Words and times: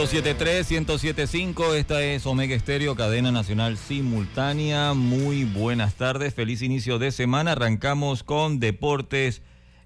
107.3, 0.00 0.86
107.5, 0.86 1.74
esta 1.74 2.02
es 2.02 2.24
Omega 2.24 2.54
Estéreo, 2.54 2.96
cadena 2.96 3.30
nacional 3.32 3.76
simultánea. 3.76 4.94
Muy 4.94 5.44
buenas 5.44 5.96
tardes, 5.96 6.32
feliz 6.32 6.62
inicio 6.62 6.98
de 6.98 7.12
semana. 7.12 7.52
Arrancamos 7.52 8.22
con 8.22 8.60
deportes 8.60 9.42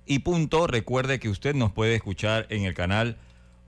y 0.06 0.20
punto. 0.20 0.68
Recuerde 0.68 1.18
que 1.18 1.28
usted 1.28 1.56
nos 1.56 1.72
puede 1.72 1.96
escuchar 1.96 2.46
en 2.50 2.62
el 2.62 2.74
canal 2.74 3.18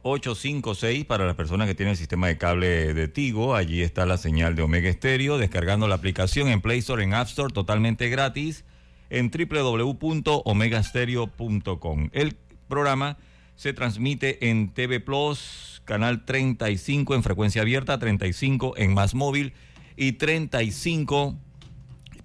856 0.02 1.04
para 1.04 1.26
las 1.26 1.34
personas 1.34 1.66
que 1.66 1.74
tienen 1.74 1.90
el 1.90 1.96
sistema 1.96 2.28
de 2.28 2.38
cable 2.38 2.94
de 2.94 3.08
Tigo. 3.08 3.56
Allí 3.56 3.82
está 3.82 4.06
la 4.06 4.16
señal 4.16 4.54
de 4.54 4.62
Omega 4.62 4.88
Estéreo, 4.88 5.38
descargando 5.38 5.88
la 5.88 5.96
aplicación 5.96 6.46
en 6.46 6.60
Play 6.60 6.78
Store, 6.78 7.02
en 7.02 7.12
App 7.12 7.26
Store, 7.26 7.52
totalmente 7.52 8.08
gratis, 8.08 8.64
en 9.10 9.32
www.omegastereo.com. 9.32 12.10
El 12.12 12.36
programa 12.68 13.18
se 13.56 13.72
transmite 13.72 14.48
en 14.48 14.72
TV 14.72 15.00
Plus 15.00 15.82
canal 15.84 16.24
35 16.24 17.14
en 17.14 17.22
frecuencia 17.22 17.62
abierta, 17.62 17.98
35 17.98 18.76
en 18.76 18.92
más 18.92 19.14
móvil 19.14 19.54
y 19.96 20.12
35, 20.12 21.36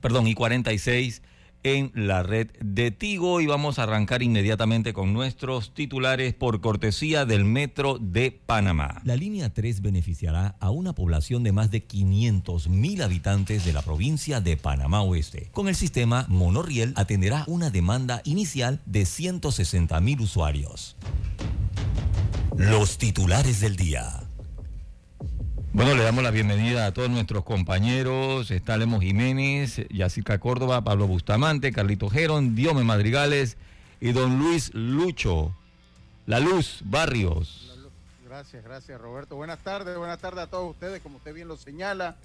perdón, 0.02 0.28
y 0.28 0.34
46 0.34 1.22
en 1.64 1.92
la 1.94 2.24
red 2.24 2.50
de 2.60 2.92
Tigo 2.92 3.42
y 3.42 3.46
vamos 3.46 3.80
a 3.80 3.84
arrancar 3.84 4.24
inmediatamente 4.24 4.94
con 4.94 5.14
nuestros 5.14 5.74
titulares 5.74 6.34
por 6.34 6.62
cortesía 6.62 7.26
del 7.26 7.46
Metro 7.46 7.98
de 8.00 8.32
Panamá. 8.32 9.02
La 9.04 9.16
línea 9.16 9.54
3 9.54 9.82
beneficiará 9.82 10.56
a 10.60 10.70
una 10.70 10.94
población 10.94 11.44
de 11.44 11.52
más 11.52 11.72
de 11.72 11.84
500 11.84 12.70
mil 12.70 13.02
habitantes 13.02 13.66
de 13.66 13.74
la 13.74 13.82
provincia 13.82 14.42
de 14.42 14.58
Panamá 14.58 15.02
Oeste. 15.02 15.50
Con 15.52 15.68
el 15.68 15.76
sistema 15.76 16.26
Monorriel 16.30 16.94
atenderá 16.96 17.46
una 17.48 17.70
demanda 17.70 18.22
inicial 18.26 18.82
de 18.86 19.06
160 19.06 20.00
mil 20.02 20.22
usuarios. 20.22 20.96
Los 22.58 22.98
titulares 22.98 23.60
del 23.62 23.76
día. 23.76 24.21
Bueno, 25.74 25.96
le 25.96 26.04
damos 26.04 26.22
la 26.22 26.32
bienvenida 26.32 26.86
a 26.86 26.94
todos 26.94 27.10
nuestros 27.10 27.46
compañeros. 27.46 28.52
Está 28.52 28.76
Lemos 28.76 29.02
Jiménez, 29.02 29.88
Yacica 29.90 30.38
Córdoba, 30.38 30.84
Pablo 30.84 31.08
Bustamante, 31.08 31.72
Carlito 31.72 32.10
Gerón, 32.10 32.56
Diome 32.56 32.84
Madrigales 32.84 33.56
y 34.02 34.12
don 34.12 34.38
Luis 34.38 34.74
Lucho. 34.74 35.56
La 36.26 36.42
Luz 36.42 36.82
Barrios. 36.84 37.90
Gracias, 38.26 38.66
gracias 38.66 39.00
Roberto. 39.00 39.38
Buenas 39.38 39.60
tardes, 39.60 39.98
buenas 39.98 40.20
tardes 40.20 40.44
a 40.44 40.48
todos 40.48 40.72
ustedes. 40.72 41.02
Como 41.02 41.18
usted 41.18 41.34
bien 41.34 41.48
lo 41.48 41.56
señala, 41.56 42.18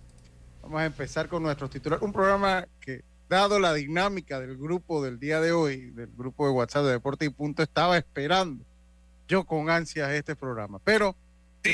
vamos 0.60 0.80
a 0.80 0.86
empezar 0.86 1.28
con 1.28 1.44
nuestros 1.44 1.70
titulares. 1.70 2.02
Un 2.02 2.12
programa 2.12 2.66
que, 2.80 3.04
dado 3.28 3.60
la 3.60 3.72
dinámica 3.74 4.40
del 4.40 4.56
grupo 4.56 5.04
del 5.04 5.20
día 5.20 5.40
de 5.40 5.52
hoy, 5.52 5.90
del 5.90 6.10
grupo 6.16 6.46
de 6.46 6.52
WhatsApp 6.52 6.84
de 6.86 6.90
Deporte 6.90 7.24
y 7.24 7.28
Punto, 7.28 7.62
estaba 7.62 7.96
esperando 7.96 8.64
yo 9.28 9.44
con 9.44 9.70
ansias 9.70 10.10
este 10.10 10.34
programa. 10.34 10.80
Pero 10.82 11.14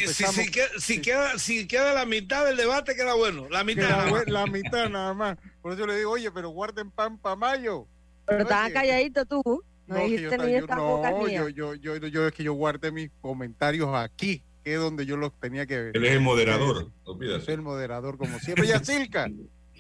si, 0.09 1.01
queda, 1.01 1.39
si, 1.39 1.67
queda, 1.67 1.95
la 1.95 2.07
mitad 2.07 2.45
del 2.45 2.57
debate, 2.57 2.95
queda 2.95 3.15
bueno. 3.15 3.49
La 3.49 3.65
mitad. 3.65 4.09
la 4.27 4.47
mitad 4.47 4.89
nada 4.89 5.15
más. 5.15 5.39
Por 5.61 5.73
eso 5.73 5.87
le 5.87 5.97
digo, 5.97 6.13
oye, 6.13 6.31
pero 6.31 6.51
guarden 6.51 6.91
pan 6.91 7.19
para 7.19 7.37
mayo. 7.37 7.87
Pero 8.27 8.43
estaba 8.43 8.71
calladito 8.71 9.25
tú. 9.25 9.65
No, 9.87 9.97
dijiste 9.97 10.39
ni 10.39 10.55
esta 10.55 10.77
no 10.77 11.29
yo, 11.29 11.49
yo, 11.49 11.75
yo, 11.75 11.97
yo, 11.97 12.27
es 12.27 12.33
que 12.33 12.45
yo 12.45 12.55
guardé 12.55 12.93
mis 12.93 13.11
comentarios 13.21 13.91
aquí, 13.95 14.43
que 14.65 14.75
es 14.75 14.81
donde 14.81 15.05
yo 15.07 15.17
los 15.17 15.33
tenía 15.39 15.67
que 15.67 15.81
ver. 15.81 15.97
Él 15.97 16.05
es 16.05 16.13
el 16.13 16.21
moderador, 16.21 16.91
no 17.05 17.41
Soy 17.41 17.55
el 17.55 17.63
moderador, 17.63 18.17
como 18.17 18.39
siempre. 18.39 18.67
Yacilca, 18.67 19.31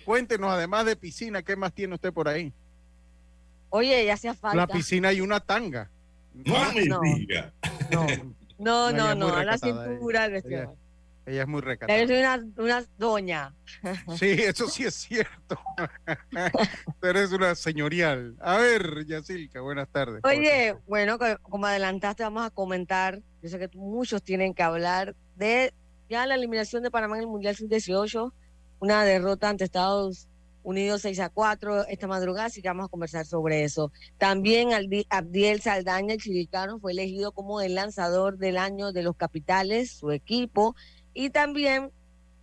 cuéntenos, 0.05 0.51
además 0.51 0.87
de 0.87 0.97
piscina, 0.97 1.43
¿qué 1.43 1.57
más 1.57 1.73
tiene 1.73 1.95
usted 1.95 2.13
por 2.13 2.29
ahí? 2.29 2.53
Oye, 3.71 4.05
ya 4.05 4.15
hacía 4.15 4.35
falta. 4.35 4.57
La 4.57 4.67
piscina 4.67 5.13
y 5.13 5.21
una 5.21 5.41
tanga. 5.41 5.91
No, 6.35 6.73
me 6.73 7.17
diga. 7.17 7.53
No, 7.91 8.07
no, 8.63 8.93
no, 8.93 9.15
no, 9.15 9.35
a 9.35 9.45
la 9.45 9.59
cintura. 9.59 10.27
Ella, 10.27 10.71
ella, 11.27 11.43
es 11.43 11.49
muy 11.49 11.61
recatada. 11.61 11.99
Eres 11.99 12.19
una, 12.19 12.45
una 12.57 12.85
doña. 12.99 13.55
Sí, 14.17 14.31
eso 14.31 14.69
sí 14.69 14.85
es 14.85 14.95
cierto. 14.95 15.59
Pero 17.01 17.19
eres 17.19 17.33
una 17.33 17.55
señorial. 17.55 18.37
A 18.41 18.59
ver, 18.59 19.07
Yacilca, 19.07 19.61
buenas 19.61 19.89
tardes. 19.89 20.21
Oye, 20.25 20.77
bueno, 20.87 21.19
como 21.43 21.67
adelantaste, 21.67 22.23
vamos 22.23 22.45
a 22.45 22.51
comentar. 22.51 23.21
Yo 23.43 23.49
sé 23.49 23.59
que 23.59 23.69
muchos 23.77 24.23
tienen 24.23 24.55
que 24.55 24.63
hablar 24.63 25.15
de 25.37 25.73
ya 26.09 26.27
la 26.27 26.35
eliminación 26.35 26.83
de 26.83 26.91
Panamá 26.91 27.17
en 27.17 27.23
el 27.23 27.29
Mundial 27.29 27.57
Sub-18, 27.57 28.33
una 28.81 29.05
derrota 29.05 29.49
ante 29.49 29.65
Estados 29.65 30.29
Unidos 30.63 31.03
6 31.03 31.21
a 31.21 31.29
4 31.29 31.89
esta 31.89 32.07
madrugada, 32.07 32.47
así 32.47 32.63
que 32.63 32.69
vamos 32.69 32.87
a 32.87 32.89
conversar 32.89 33.27
sobre 33.27 33.65
eso. 33.65 33.93
También 34.19 34.71
Abdiel 35.11 35.61
Saldaña, 35.61 36.15
el 36.15 36.21
chilicano, 36.21 36.79
fue 36.79 36.93
elegido 36.93 37.33
como 37.33 37.61
el 37.61 37.75
lanzador 37.75 38.39
del 38.39 38.57
año 38.57 38.93
de 38.93 39.03
los 39.03 39.17
capitales, 39.17 39.91
su 39.91 40.13
equipo, 40.13 40.77
y 41.15 41.31
también 41.31 41.91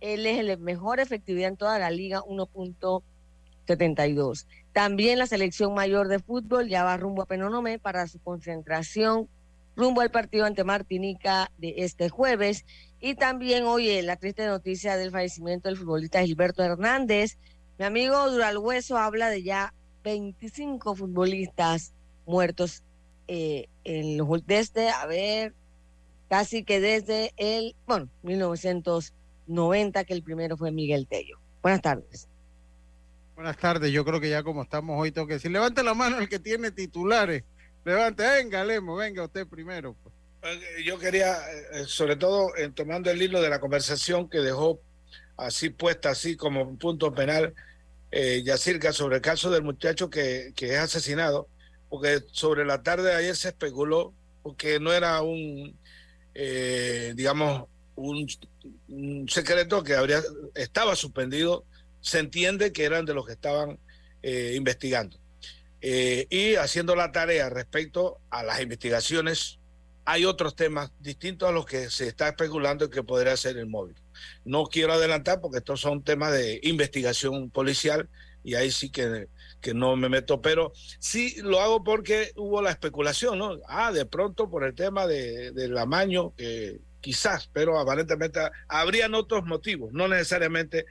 él 0.00 0.26
es 0.26 0.38
el 0.38 0.58
mejor 0.58 1.00
efectividad 1.00 1.48
en 1.48 1.56
toda 1.56 1.78
la 1.78 1.90
liga, 1.90 2.20
1.72. 2.20 4.46
También 4.72 5.18
la 5.18 5.26
selección 5.26 5.74
mayor 5.74 6.08
de 6.08 6.18
fútbol 6.18 6.68
ya 6.68 6.84
va 6.84 6.96
rumbo 6.96 7.22
a 7.22 7.26
Penonomé 7.26 7.78
para 7.78 8.06
su 8.06 8.18
concentración 8.20 9.28
rumbo 9.76 10.02
al 10.02 10.10
partido 10.10 10.44
ante 10.44 10.64
Martinica 10.64 11.50
de 11.58 11.74
este 11.78 12.08
jueves. 12.08 12.64
Y 13.00 13.14
también, 13.14 13.64
oye, 13.64 14.02
la 14.02 14.16
triste 14.16 14.46
noticia 14.46 14.96
del 14.96 15.10
fallecimiento 15.10 15.68
del 15.68 15.78
futbolista 15.78 16.22
Gilberto 16.22 16.62
Hernández, 16.62 17.38
mi 17.80 17.86
amigo 17.86 18.30
Dural 18.30 18.58
Hueso 18.58 18.98
habla 18.98 19.30
de 19.30 19.42
ya 19.42 19.72
25 20.04 20.94
futbolistas 20.94 21.94
muertos 22.26 22.82
eh, 23.26 23.68
en 23.84 24.18
los, 24.18 24.46
desde, 24.46 24.90
a 24.90 25.06
ver, 25.06 25.54
casi 26.28 26.62
que 26.62 26.78
desde 26.78 27.32
el, 27.38 27.74
bueno, 27.86 28.10
1990, 28.22 30.04
que 30.04 30.12
el 30.12 30.22
primero 30.22 30.58
fue 30.58 30.70
Miguel 30.72 31.06
Tello. 31.06 31.38
Buenas 31.62 31.80
tardes. 31.80 32.28
Buenas 33.34 33.56
tardes, 33.56 33.90
yo 33.90 34.04
creo 34.04 34.20
que 34.20 34.28
ya 34.28 34.42
como 34.42 34.64
estamos 34.64 35.00
hoy, 35.00 35.10
tengo 35.10 35.26
que 35.26 35.34
decir, 35.34 35.50
levante 35.50 35.82
la 35.82 35.94
mano 35.94 36.18
el 36.18 36.28
que 36.28 36.38
tiene 36.38 36.72
titulares. 36.72 37.44
Levante, 37.86 38.24
venga, 38.24 38.62
Lemo, 38.62 38.96
venga 38.96 39.24
usted 39.24 39.46
primero. 39.46 39.96
Pues. 40.02 40.14
Eh, 40.42 40.84
yo 40.84 40.98
quería, 40.98 41.38
eh, 41.72 41.84
sobre 41.86 42.16
todo, 42.16 42.50
tomando 42.74 43.10
el 43.10 43.22
hilo 43.22 43.40
de 43.40 43.48
la 43.48 43.58
conversación 43.58 44.28
que 44.28 44.40
dejó 44.40 44.82
así 45.38 45.70
puesta, 45.70 46.10
así 46.10 46.36
como 46.36 46.60
un 46.60 46.76
punto 46.76 47.14
penal, 47.14 47.54
eh, 48.10 48.42
Yacirca, 48.44 48.92
sobre 48.92 49.16
el 49.16 49.22
caso 49.22 49.50
del 49.50 49.62
muchacho 49.62 50.10
que, 50.10 50.52
que, 50.56 50.74
es 50.74 50.78
asesinado, 50.78 51.48
porque 51.88 52.22
sobre 52.32 52.64
la 52.64 52.82
tarde 52.82 53.10
de 53.10 53.16
ayer 53.16 53.36
se 53.36 53.48
especuló, 53.48 54.12
porque 54.42 54.80
no 54.80 54.92
era 54.92 55.22
un, 55.22 55.76
eh, 56.34 57.12
digamos, 57.14 57.68
un, 57.96 58.28
secreto 59.28 59.82
que 59.84 59.94
habría, 59.94 60.22
estaba 60.54 60.96
suspendido 60.96 61.64
se 62.00 62.18
entiende 62.18 62.72
que 62.72 62.84
eran 62.84 63.04
de 63.04 63.14
los 63.14 63.26
que 63.26 63.32
estaban 63.32 63.78
eh, 64.22 64.54
investigando. 64.56 65.18
Eh, 65.82 66.26
y 66.30 66.54
haciendo 66.56 66.94
la 66.94 67.12
tarea 67.12 67.48
respecto 67.48 68.18
a 68.30 68.42
las 68.42 68.60
investigaciones, 68.60 69.58
hay 70.04 70.24
otros 70.24 70.56
temas 70.56 70.90
distintos 70.98 71.48
a 71.48 71.52
los 71.52 71.66
que 71.66 71.90
se 71.90 72.08
está 72.08 72.28
especulando 72.28 72.90
que 72.90 73.02
podría 73.02 73.36
ser 73.36 73.56
el 73.56 73.66
móvil. 73.66 73.96
No 74.44 74.64
quiero 74.64 74.92
adelantar 74.92 75.40
porque 75.40 75.58
estos 75.58 75.80
son 75.80 76.02
temas 76.02 76.32
de 76.32 76.60
investigación 76.62 77.50
policial 77.50 78.08
y 78.42 78.54
ahí 78.54 78.70
sí 78.70 78.90
que, 78.90 79.28
que 79.60 79.74
no 79.74 79.96
me 79.96 80.08
meto, 80.08 80.40
pero 80.40 80.72
sí 80.98 81.36
lo 81.42 81.60
hago 81.60 81.84
porque 81.84 82.32
hubo 82.36 82.62
la 82.62 82.70
especulación, 82.70 83.38
¿no? 83.38 83.58
Ah, 83.68 83.92
de 83.92 84.06
pronto 84.06 84.48
por 84.50 84.64
el 84.64 84.74
tema 84.74 85.06
de, 85.06 85.52
del 85.52 85.76
amaño, 85.76 86.32
quizás, 87.00 87.50
pero 87.52 87.78
aparentemente 87.78 88.40
habrían 88.68 89.14
otros 89.14 89.44
motivos, 89.44 89.92
no 89.92 90.08
necesariamente 90.08 90.86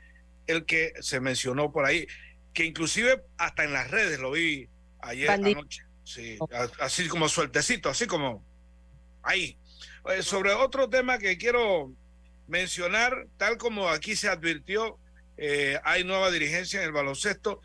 el 0.48 0.66
que 0.66 0.94
se 1.00 1.20
mencionó 1.20 1.72
por 1.72 1.86
ahí, 1.86 2.08
que 2.54 2.66
inclusive 2.66 3.24
hasta 3.38 3.64
en 3.64 3.74
las 3.74 3.90
redes 3.90 4.20
lo 4.20 4.32
vi 4.32 4.70
ayer 5.02 5.30
anoche, 5.30 5.84
sí, 6.04 6.38
así 6.80 7.08
como 7.08 7.30
sueltecito, 7.30 7.90
así 7.90 8.06
como 8.08 8.46
ahí. 9.22 9.58
Eh, 10.10 10.24
sobre 10.24 10.54
otro 10.54 10.90
tema 10.90 11.20
que 11.20 11.38
quiero 11.38 11.94
mencionar, 12.50 13.28
tal 13.38 13.58
como 13.58 13.88
aquí 13.88 14.16
se 14.16 14.28
advirtió, 14.28 14.98
eh, 15.38 15.80
hay 15.84 16.04
nueva 16.04 16.32
dirigencia 16.32 16.82
en 16.82 16.88
el 16.88 16.92
baloncesto. 16.92 17.62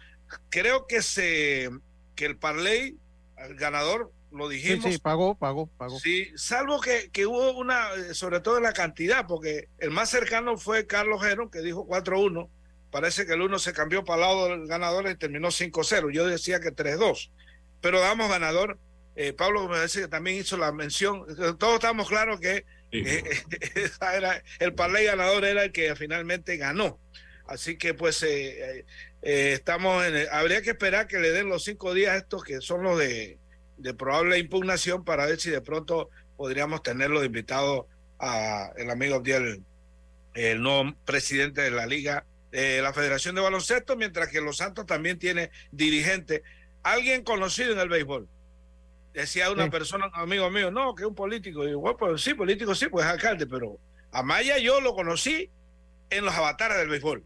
Creo 0.48 0.86
que 0.86 1.02
se 1.02 1.70
que 2.14 2.26
el 2.26 2.36
Parley, 2.36 2.96
el 3.36 3.56
ganador, 3.56 4.12
lo 4.30 4.48
dijimos. 4.48 4.92
Sí, 4.92 4.98
pagó, 4.98 5.36
pagó, 5.36 5.66
pagó. 5.66 5.98
Sí, 5.98 6.30
salvo 6.36 6.80
que, 6.80 7.10
que, 7.10 7.26
hubo 7.26 7.52
una, 7.52 7.88
sobre 8.12 8.40
todo 8.40 8.58
en 8.58 8.64
la 8.64 8.72
cantidad, 8.72 9.26
porque 9.26 9.68
el 9.78 9.90
más 9.90 10.10
cercano 10.10 10.56
fue 10.56 10.86
Carlos 10.86 11.22
Gero, 11.22 11.50
que 11.50 11.60
dijo 11.60 11.86
4-1. 11.86 12.48
Parece 12.90 13.26
que 13.26 13.32
el 13.32 13.42
uno 13.42 13.58
se 13.58 13.72
cambió 13.72 14.04
para 14.04 14.22
el 14.22 14.28
lado 14.28 14.48
del 14.48 14.66
ganador 14.66 15.08
y 15.08 15.16
terminó 15.16 15.48
5-0. 15.48 16.12
Yo 16.12 16.26
decía 16.26 16.60
que 16.60 16.72
3-2. 16.72 17.30
Pero 17.80 18.00
damos 18.00 18.28
ganador. 18.28 18.78
Eh, 19.16 19.32
Pablo 19.32 19.68
me 19.68 19.80
dice 19.80 20.02
que 20.02 20.08
también 20.08 20.36
hizo 20.36 20.56
la 20.56 20.70
mención. 20.72 21.24
Todos 21.58 21.74
estamos 21.74 22.08
claros 22.08 22.38
que 22.38 22.64
eh, 22.94 23.24
era, 24.14 24.42
el 24.58 24.74
parlay 24.74 25.04
ganador 25.04 25.44
era 25.44 25.64
el 25.64 25.72
que 25.72 25.94
finalmente 25.96 26.56
ganó. 26.56 27.00
Así 27.46 27.76
que 27.76 27.92
pues 27.92 28.22
eh, 28.22 28.86
eh, 29.22 29.52
estamos 29.52 30.04
en 30.06 30.26
habría 30.32 30.62
que 30.62 30.70
esperar 30.70 31.06
que 31.06 31.18
le 31.18 31.30
den 31.30 31.48
los 31.48 31.64
cinco 31.64 31.92
días 31.92 32.16
estos 32.16 32.42
que 32.42 32.60
son 32.60 32.82
los 32.82 32.98
de, 32.98 33.38
de 33.76 33.94
probable 33.94 34.38
impugnación 34.38 35.04
para 35.04 35.26
ver 35.26 35.38
si 35.38 35.50
de 35.50 35.60
pronto 35.60 36.08
podríamos 36.36 36.82
tenerlo 36.82 37.20
de 37.20 37.26
invitado 37.26 37.86
a 38.18 38.70
el 38.76 38.90
amigo 38.90 39.16
Abdiel, 39.16 39.62
el 40.34 40.62
nuevo 40.62 40.94
presidente 41.04 41.60
de 41.60 41.70
la 41.70 41.86
liga, 41.86 42.24
de 42.50 42.80
la 42.80 42.92
Federación 42.92 43.34
de 43.34 43.40
Baloncesto, 43.40 43.96
mientras 43.96 44.28
que 44.28 44.40
Los 44.40 44.58
Santos 44.58 44.86
también 44.86 45.18
tiene 45.18 45.50
dirigente, 45.70 46.42
alguien 46.82 47.24
conocido 47.24 47.72
en 47.72 47.80
el 47.80 47.88
béisbol. 47.88 48.28
Decía 49.14 49.50
una 49.50 49.70
persona, 49.70 50.08
un 50.08 50.14
amigo 50.14 50.50
mío, 50.50 50.72
no, 50.72 50.92
que 50.94 51.04
es 51.04 51.08
un 51.08 51.14
político. 51.14 51.62
Y 51.62 51.68
digo, 51.68 51.80
bueno, 51.80 51.96
pues 51.96 52.20
sí, 52.20 52.34
político 52.34 52.74
sí, 52.74 52.88
pues 52.88 53.06
es 53.06 53.12
alcalde, 53.12 53.46
pero 53.46 53.78
a 54.10 54.24
Maya 54.24 54.58
yo 54.58 54.80
lo 54.80 54.94
conocí 54.94 55.48
en 56.10 56.24
los 56.24 56.34
avatares 56.34 56.78
del 56.78 56.88
béisbol. 56.88 57.24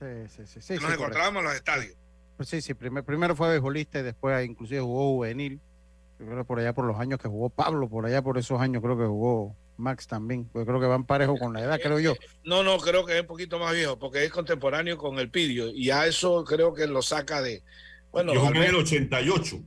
Sí, 0.00 0.06
sí, 0.28 0.42
sí. 0.46 0.60
sí 0.60 0.74
nos 0.82 0.92
encontrábamos 0.92 1.40
en 1.40 1.44
los 1.44 1.54
estadios. 1.54 1.94
Pues 2.36 2.48
sí, 2.48 2.60
sí, 2.60 2.74
primero, 2.74 3.06
primero 3.06 3.36
fue 3.36 3.48
beisbolista 3.48 4.00
y 4.00 4.02
después 4.02 4.44
inclusive 4.44 4.80
jugó 4.80 5.14
juvenil. 5.14 5.60
Yo 6.18 6.26
creo 6.26 6.44
por 6.44 6.58
allá 6.58 6.72
por 6.72 6.84
los 6.84 6.98
años 6.98 7.20
que 7.20 7.28
jugó 7.28 7.48
Pablo, 7.48 7.88
por 7.88 8.06
allá 8.06 8.20
por 8.20 8.36
esos 8.36 8.60
años 8.60 8.82
creo 8.82 8.98
que 8.98 9.04
jugó 9.04 9.56
Max 9.76 10.08
también, 10.08 10.48
porque 10.52 10.66
creo 10.66 10.80
que 10.80 10.86
van 10.86 11.04
parejo 11.04 11.36
con 11.36 11.52
la 11.52 11.60
edad, 11.60 11.80
creo 11.80 12.00
yo. 12.00 12.14
No, 12.44 12.62
no, 12.62 12.78
creo 12.78 13.04
que 13.04 13.14
es 13.14 13.20
un 13.20 13.26
poquito 13.26 13.58
más 13.58 13.72
viejo, 13.72 13.98
porque 13.98 14.24
es 14.24 14.30
contemporáneo 14.30 14.96
con 14.98 15.18
el 15.18 15.30
Pidio, 15.30 15.68
y 15.68 15.90
a 15.90 16.06
eso 16.06 16.44
creo 16.44 16.74
que 16.74 16.86
lo 16.86 17.02
saca 17.02 17.40
de... 17.40 17.62
Bueno, 18.10 18.34
yo 18.34 18.40
jugué 18.40 18.58
en 18.58 18.64
el 18.64 18.76
88. 18.76 19.60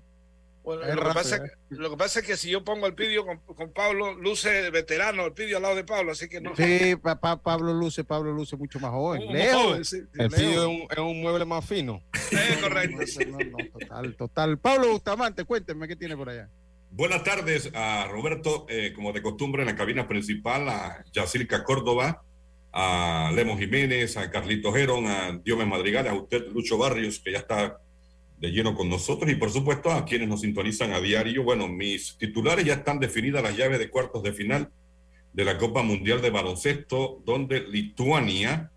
Bueno, 0.68 0.96
lo, 0.96 1.02
que 1.02 1.14
pasa, 1.14 1.38
¿eh? 1.38 1.52
lo, 1.70 1.90
que 1.92 1.96
pasa, 1.96 2.20
es 2.20 2.26
que 2.26 2.36
si 2.36 2.50
yo 2.50 2.62
pongo 2.62 2.88
el 2.88 2.94
pidio 2.94 3.26
con, 3.26 3.38
con, 3.40 3.72
Pablo, 3.72 4.14
luce 4.16 4.70
veterano 4.70 5.26
el 5.26 5.32
pidio 5.32 5.56
al 5.56 5.64
lado 5.64 5.78
de 5.78 5.86
Pablo, 5.86 6.12
así 6.12 6.28
que 6.28 6.42
no. 6.42 6.54
Sí, 6.58 6.98
pa, 6.98 7.42
Pablo 7.42 7.74
luce, 7.74 8.04
Pablo 8.04 8.34
luce 8.34 8.58
mucho 8.58 8.78
más 8.82 8.92
joven. 8.92 9.32
Leo, 9.32 9.60
joven, 9.62 9.86
sí, 9.86 10.02
el 10.16 10.30
pidio 10.30 10.64
es 10.64 10.68
un, 10.68 10.88
es 10.92 10.98
un, 10.98 11.22
mueble 11.22 11.46
más 11.46 11.66
fino. 11.66 12.02
Es 12.32 12.58
correcto. 12.58 12.98
No, 13.30 13.38
no, 13.38 13.80
total, 13.80 14.16
total. 14.18 14.60
Pablo 14.60 14.92
Bustamante, 14.92 15.46
cuéntenme 15.46 15.88
qué 15.88 15.96
tiene 15.96 16.18
por 16.18 16.28
allá. 16.28 16.50
Buenas 16.92 17.24
tardes 17.24 17.72
a 17.74 18.10
Roberto, 18.12 18.66
eh, 18.68 18.92
como 18.94 19.14
de 19.14 19.22
costumbre 19.22 19.62
en 19.62 19.68
la 19.68 19.76
cabina 19.78 20.06
principal, 20.06 20.68
a 20.68 21.02
Yacirca 21.14 21.64
Córdoba, 21.64 22.24
a 22.74 23.32
Lemos 23.34 23.58
Jiménez, 23.58 24.18
a 24.18 24.30
Carlito 24.30 24.74
Gerón, 24.74 25.08
a 25.08 25.32
Diome 25.42 25.66
Madrigal, 25.66 26.10
a 26.10 26.14
usted 26.14 26.46
Lucho 26.52 26.78
Barrios, 26.78 27.22
que 27.24 27.32
ya 27.32 27.38
está 27.38 27.80
de 28.40 28.52
lleno 28.52 28.76
con 28.76 28.90
nosotros 28.90 29.32
y 29.32 29.36
por 29.36 29.50
supuesto 29.50 29.92
a 29.92 30.06
quienes 30.06 30.28
nos 30.28 30.42
sintonizan 30.42 30.94
a 30.94 31.00
diario. 31.00 31.44
Bueno, 31.44 31.68
mis 31.68 32.18
titulares 32.18 32.66
ya 32.66 32.76
están 32.76 33.00
definidas 33.00 33.44
las 33.44 33.58
llaves 33.58 33.80
de 33.80 33.90
cuartos 33.90 34.24
de 34.24 34.34
final 34.34 34.70
de 35.34 35.46
la 35.46 35.58
Copa 35.58 35.84
Mundial 35.84 36.22
de 36.22 36.30
Baloncesto, 36.30 37.22
donde 37.26 37.62
Lituania 37.62 38.72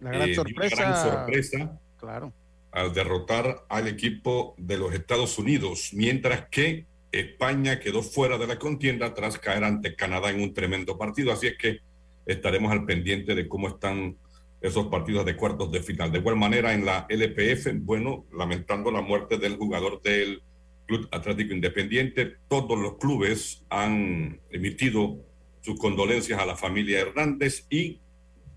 la 0.00 0.10
gran, 0.10 0.30
eh, 0.30 0.34
sorpresa, 0.34 0.76
gran 0.76 0.96
sorpresa 0.96 1.80
claro. 1.98 2.32
al 2.70 2.92
derrotar 2.92 3.64
al 3.68 3.88
equipo 3.88 4.54
de 4.58 4.78
los 4.78 4.94
Estados 4.94 5.38
Unidos, 5.38 5.90
mientras 5.92 6.48
que 6.48 6.86
España 7.10 7.80
quedó 7.80 8.02
fuera 8.02 8.38
de 8.38 8.46
la 8.46 8.58
contienda 8.58 9.14
tras 9.14 9.38
caer 9.38 9.64
ante 9.64 9.94
Canadá 9.94 10.30
en 10.30 10.42
un 10.42 10.54
tremendo 10.54 10.98
partido. 10.98 11.32
Así 11.32 11.46
es 11.46 11.56
que 11.56 11.80
estaremos 12.26 12.70
al 12.70 12.84
pendiente 12.84 13.34
de 13.34 13.48
cómo 13.48 13.68
están 13.68 14.16
esos 14.60 14.86
partidos 14.86 15.24
de 15.24 15.36
cuartos 15.36 15.70
de 15.70 15.82
final. 15.82 16.10
De 16.10 16.18
igual 16.18 16.36
manera, 16.36 16.72
en 16.74 16.84
la 16.84 17.06
LPF, 17.08 17.68
bueno, 17.80 18.26
lamentando 18.32 18.90
la 18.90 19.00
muerte 19.00 19.38
del 19.38 19.56
jugador 19.56 20.02
del 20.02 20.42
Club 20.86 21.08
Atlético 21.12 21.54
Independiente, 21.54 22.36
todos 22.48 22.78
los 22.78 22.96
clubes 22.96 23.64
han 23.68 24.40
emitido 24.50 25.18
sus 25.60 25.78
condolencias 25.78 26.40
a 26.40 26.46
la 26.46 26.56
familia 26.56 27.00
Hernández 27.00 27.66
y 27.68 28.00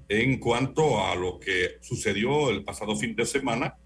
en 0.07 0.39
cuanto 0.39 1.05
a 1.05 1.15
lo 1.15 1.39
que 1.39 1.77
sucedió 1.81 2.49
el 2.49 2.63
pasado 2.63 2.95
fin 2.95 3.15
de 3.15 3.25
semana, 3.25 3.77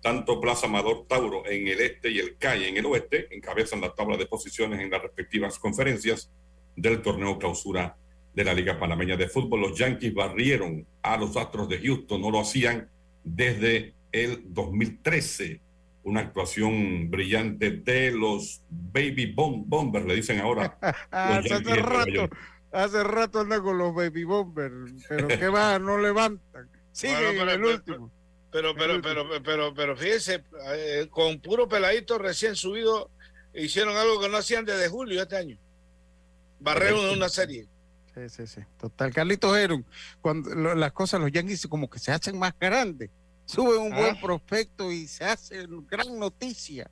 tanto 0.00 0.40
Plaza 0.40 0.66
Amador 0.66 1.06
Tauro 1.06 1.46
en 1.46 1.68
el 1.68 1.80
este 1.80 2.10
y 2.10 2.18
el 2.18 2.36
CAI 2.36 2.66
en 2.66 2.76
el 2.76 2.86
oeste 2.86 3.28
encabezan 3.34 3.80
la 3.80 3.94
tabla 3.94 4.16
de 4.16 4.26
posiciones 4.26 4.80
en 4.80 4.90
las 4.90 5.02
respectivas 5.02 5.58
conferencias 5.58 6.30
del 6.76 7.02
torneo 7.02 7.38
clausura 7.38 7.96
de 8.38 8.44
la 8.44 8.54
Liga 8.54 8.78
Panameña 8.78 9.16
de 9.16 9.28
Fútbol. 9.28 9.62
Los 9.62 9.76
Yankees 9.76 10.14
barrieron 10.14 10.86
a 11.02 11.16
los 11.16 11.36
Astros 11.36 11.68
de 11.68 11.80
Houston, 11.80 12.20
no 12.20 12.30
lo 12.30 12.38
hacían 12.38 12.88
desde 13.24 13.94
el 14.12 14.44
2013. 14.54 15.60
Una 16.04 16.20
actuación 16.20 17.10
brillante 17.10 17.72
de 17.72 18.12
los 18.12 18.62
Baby 18.70 19.34
Bombers, 19.34 20.06
le 20.06 20.14
dicen 20.14 20.38
ahora. 20.38 20.78
hace 21.10 21.58
rato, 21.82 22.30
hace 22.70 23.02
rato 23.02 23.40
anda 23.40 23.60
con 23.60 23.76
los 23.76 23.92
Baby 23.92 24.22
Bombers, 24.22 24.92
pero 25.08 25.26
qué 25.26 25.48
va, 25.48 25.76
no 25.80 25.98
levantan. 25.98 26.68
Sigue 26.92 27.34
bueno, 27.34 27.50
el 27.50 27.64
último. 27.64 28.12
Pero, 28.52 28.72
pero, 28.76 29.02
pero, 29.02 29.28
pero, 29.42 29.74
pero, 29.74 29.96
fíjese, 29.96 30.44
eh, 30.74 31.08
con 31.10 31.40
puro 31.40 31.66
peladito 31.66 32.18
recién 32.18 32.54
subido, 32.54 33.10
hicieron 33.52 33.96
algo 33.96 34.20
que 34.20 34.28
no 34.28 34.36
hacían 34.36 34.64
desde 34.64 34.88
julio 34.88 35.20
este 35.22 35.36
año. 35.36 35.58
Barreron 36.60 37.00
en 37.06 37.16
una 37.16 37.28
serie. 37.28 37.66
Sí, 38.18 38.28
sí, 38.28 38.46
sí. 38.46 38.60
Total. 38.80 39.12
Carlitos 39.12 39.56
Heron, 39.56 39.84
cuando 40.20 40.50
las 40.74 40.92
cosas, 40.92 41.20
los 41.20 41.30
Yankees 41.30 41.66
como 41.68 41.88
que 41.88 41.98
se 41.98 42.10
hacen 42.10 42.38
más 42.38 42.52
grandes, 42.58 43.10
suben 43.44 43.80
un 43.80 43.90
buen 43.90 44.16
ah. 44.16 44.20
prospecto 44.20 44.90
y 44.90 45.06
se 45.06 45.24
hace 45.24 45.66
gran 45.88 46.18
noticia. 46.18 46.90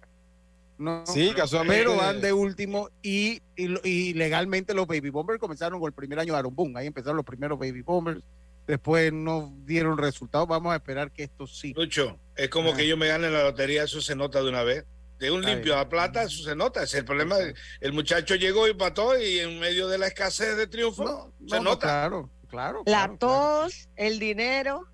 No, 0.78 1.04
sí, 1.06 1.32
casualmente. 1.34 1.84
Pero 1.84 1.96
van 1.96 2.20
de 2.20 2.32
último 2.32 2.90
y, 3.02 3.40
y, 3.56 4.12
legalmente 4.12 4.74
los 4.74 4.86
Baby 4.86 5.08
Bombers 5.08 5.40
comenzaron 5.40 5.80
con 5.80 5.88
el 5.88 5.94
primer 5.94 6.18
año 6.18 6.34
de 6.34 6.38
Aaron 6.38 6.54
Boone. 6.54 6.78
Ahí 6.78 6.86
empezaron 6.86 7.16
los 7.16 7.24
primeros 7.24 7.58
Baby 7.58 7.80
Bombers. 7.80 8.22
Después 8.66 9.12
no 9.12 9.54
dieron 9.64 9.96
resultados. 9.96 10.46
Vamos 10.46 10.72
a 10.72 10.76
esperar 10.76 11.10
que 11.12 11.24
esto 11.24 11.46
sí. 11.46 11.72
Lucho, 11.74 12.18
es 12.36 12.50
como 12.50 12.74
que 12.74 12.86
yo 12.86 12.96
me 12.96 13.08
gane 13.08 13.30
la 13.30 13.42
lotería, 13.42 13.84
eso 13.84 14.02
se 14.02 14.14
nota 14.14 14.42
de 14.42 14.48
una 14.50 14.64
vez 14.64 14.84
de 15.18 15.30
un 15.30 15.42
limpio 15.42 15.78
a 15.78 15.88
plata, 15.88 16.24
eso 16.24 16.42
se 16.42 16.54
nota. 16.54 16.82
Es 16.82 16.94
el 16.94 17.04
problema. 17.04 17.36
El 17.80 17.92
muchacho 17.92 18.34
llegó 18.34 18.68
y 18.68 18.74
pató 18.74 19.18
y 19.18 19.38
en 19.38 19.58
medio 19.58 19.88
de 19.88 19.98
la 19.98 20.08
escasez 20.08 20.56
de 20.56 20.66
triunfo 20.66 21.32
se 21.46 21.60
nota. 21.60 21.86
claro, 21.86 22.30
claro. 22.48 22.82
La 22.86 23.14
tos, 23.18 23.88
el 23.96 24.18
dinero. 24.18 24.86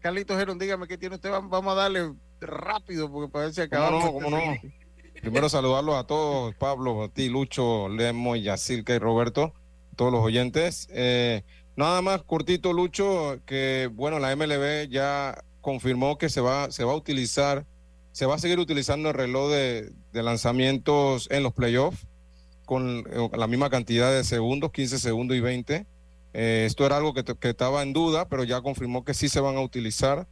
Carlitos 0.00 0.36
Gerón, 0.36 0.58
dígame 0.58 0.88
qué 0.88 0.98
tiene 0.98 1.16
usted. 1.16 1.30
Vamos 1.30 1.72
a 1.72 1.74
darle 1.74 2.12
rápido 2.40 3.10
porque 3.10 3.30
parece 3.30 3.62
que 3.62 3.76
acabamos. 3.76 4.04
¿Cómo 4.04 4.20
no? 4.20 4.30
¿Cómo 4.30 4.36
no? 4.36 4.84
Primero 5.20 5.48
saludarlos 5.48 5.94
a 5.94 6.04
todos, 6.04 6.54
Pablo, 6.56 7.04
a 7.04 7.08
ti, 7.08 7.30
Lucho, 7.30 7.88
Lemo, 7.88 8.36
Yacirca 8.36 8.94
y 8.94 8.98
Roberto, 8.98 9.54
todos 9.96 10.12
los 10.12 10.20
oyentes. 10.22 10.86
Eh, 10.90 11.44
nada 11.76 12.02
más 12.02 12.22
cortito, 12.24 12.74
Lucho, 12.74 13.40
que 13.46 13.88
bueno, 13.90 14.18
la 14.18 14.36
MLB 14.36 14.90
ya 14.90 15.42
confirmó 15.62 16.18
que 16.18 16.28
se 16.28 16.42
va, 16.42 16.70
se 16.70 16.84
va 16.84 16.92
a 16.92 16.96
utilizar 16.96 17.64
se 18.14 18.26
va 18.26 18.36
a 18.36 18.38
seguir 18.38 18.60
utilizando 18.60 19.08
el 19.08 19.16
reloj 19.16 19.50
de, 19.50 19.92
lanzamientos 20.12 21.26
en 21.32 21.42
los 21.42 21.52
playoffs 21.52 22.06
con 22.64 23.04
eh, 23.10 23.28
la 23.36 23.48
misma 23.48 23.70
cantidad 23.70 24.12
de 24.12 24.22
segundos, 24.22 24.70
15 24.70 25.00
segundos 25.00 25.36
y 25.36 25.40
20. 25.40 25.84
Eh, 26.32 26.64
esto 26.64 26.86
era 26.86 26.96
algo 26.96 27.12
que, 27.12 27.24
que, 27.24 27.48
estaba 27.50 27.82
en 27.82 27.92
duda, 27.92 28.28
pero 28.28 28.44
ya 28.44 28.60
confirmó 28.60 29.04
que 29.04 29.14
sí 29.14 29.28
se 29.28 29.40
van 29.40 29.56
a 29.56 29.60
utilizar. 29.60 30.28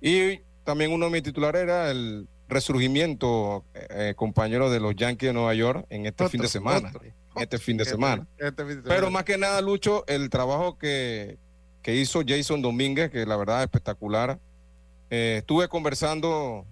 Y 0.00 0.42
también 0.62 0.92
uno 0.92 1.06
de 1.06 1.10
mis 1.10 1.24
titulares 1.24 1.60
era 1.62 1.90
el 1.90 2.28
resurgimiento, 2.48 3.64
eh, 3.74 4.14
compañero 4.14 4.70
de 4.70 4.78
los 4.78 4.94
Yankees 4.94 5.30
de 5.30 5.32
Nueva 5.32 5.54
York 5.54 5.86
en 5.90 6.06
este 6.06 6.28
fin 6.28 6.40
de 6.40 6.46
semana. 6.46 6.92
este 7.34 7.58
fin 7.58 7.76
de 7.76 7.84
semana. 7.84 8.28
Este 8.38 8.64
pero 8.84 9.10
más 9.10 9.24
que 9.24 9.38
nada, 9.38 9.60
Lucho, 9.60 10.04
el 10.06 10.30
trabajo 10.30 10.78
que, 10.78 11.36
que 11.82 11.96
hizo 11.96 12.22
Jason 12.24 12.62
Domínguez, 12.62 13.10
que 13.10 13.26
la 13.26 13.36
verdad 13.36 13.58
es 13.58 13.64
espectacular. 13.64 14.38
Eh, 15.10 15.38
estuve 15.38 15.66
conversando 15.66 16.64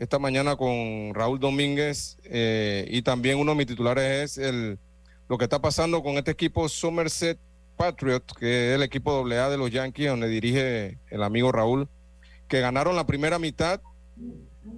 esta 0.00 0.18
mañana 0.18 0.56
con 0.56 1.12
Raúl 1.12 1.38
Domínguez 1.38 2.16
eh, 2.24 2.86
y 2.90 3.02
también 3.02 3.38
uno 3.38 3.52
de 3.52 3.58
mis 3.58 3.66
titulares 3.66 4.38
es 4.38 4.38
el, 4.38 4.78
lo 5.28 5.36
que 5.36 5.44
está 5.44 5.60
pasando 5.60 6.02
con 6.02 6.16
este 6.16 6.30
equipo 6.30 6.70
Somerset 6.70 7.38
Patriot, 7.76 8.24
que 8.38 8.70
es 8.70 8.76
el 8.76 8.82
equipo 8.82 9.26
AA 9.26 9.50
de 9.50 9.58
los 9.58 9.70
Yankees, 9.70 10.08
donde 10.08 10.28
dirige 10.28 10.98
el 11.10 11.22
amigo 11.22 11.52
Raúl, 11.52 11.86
que 12.48 12.60
ganaron 12.60 12.96
la 12.96 13.06
primera 13.06 13.38
mitad 13.38 13.82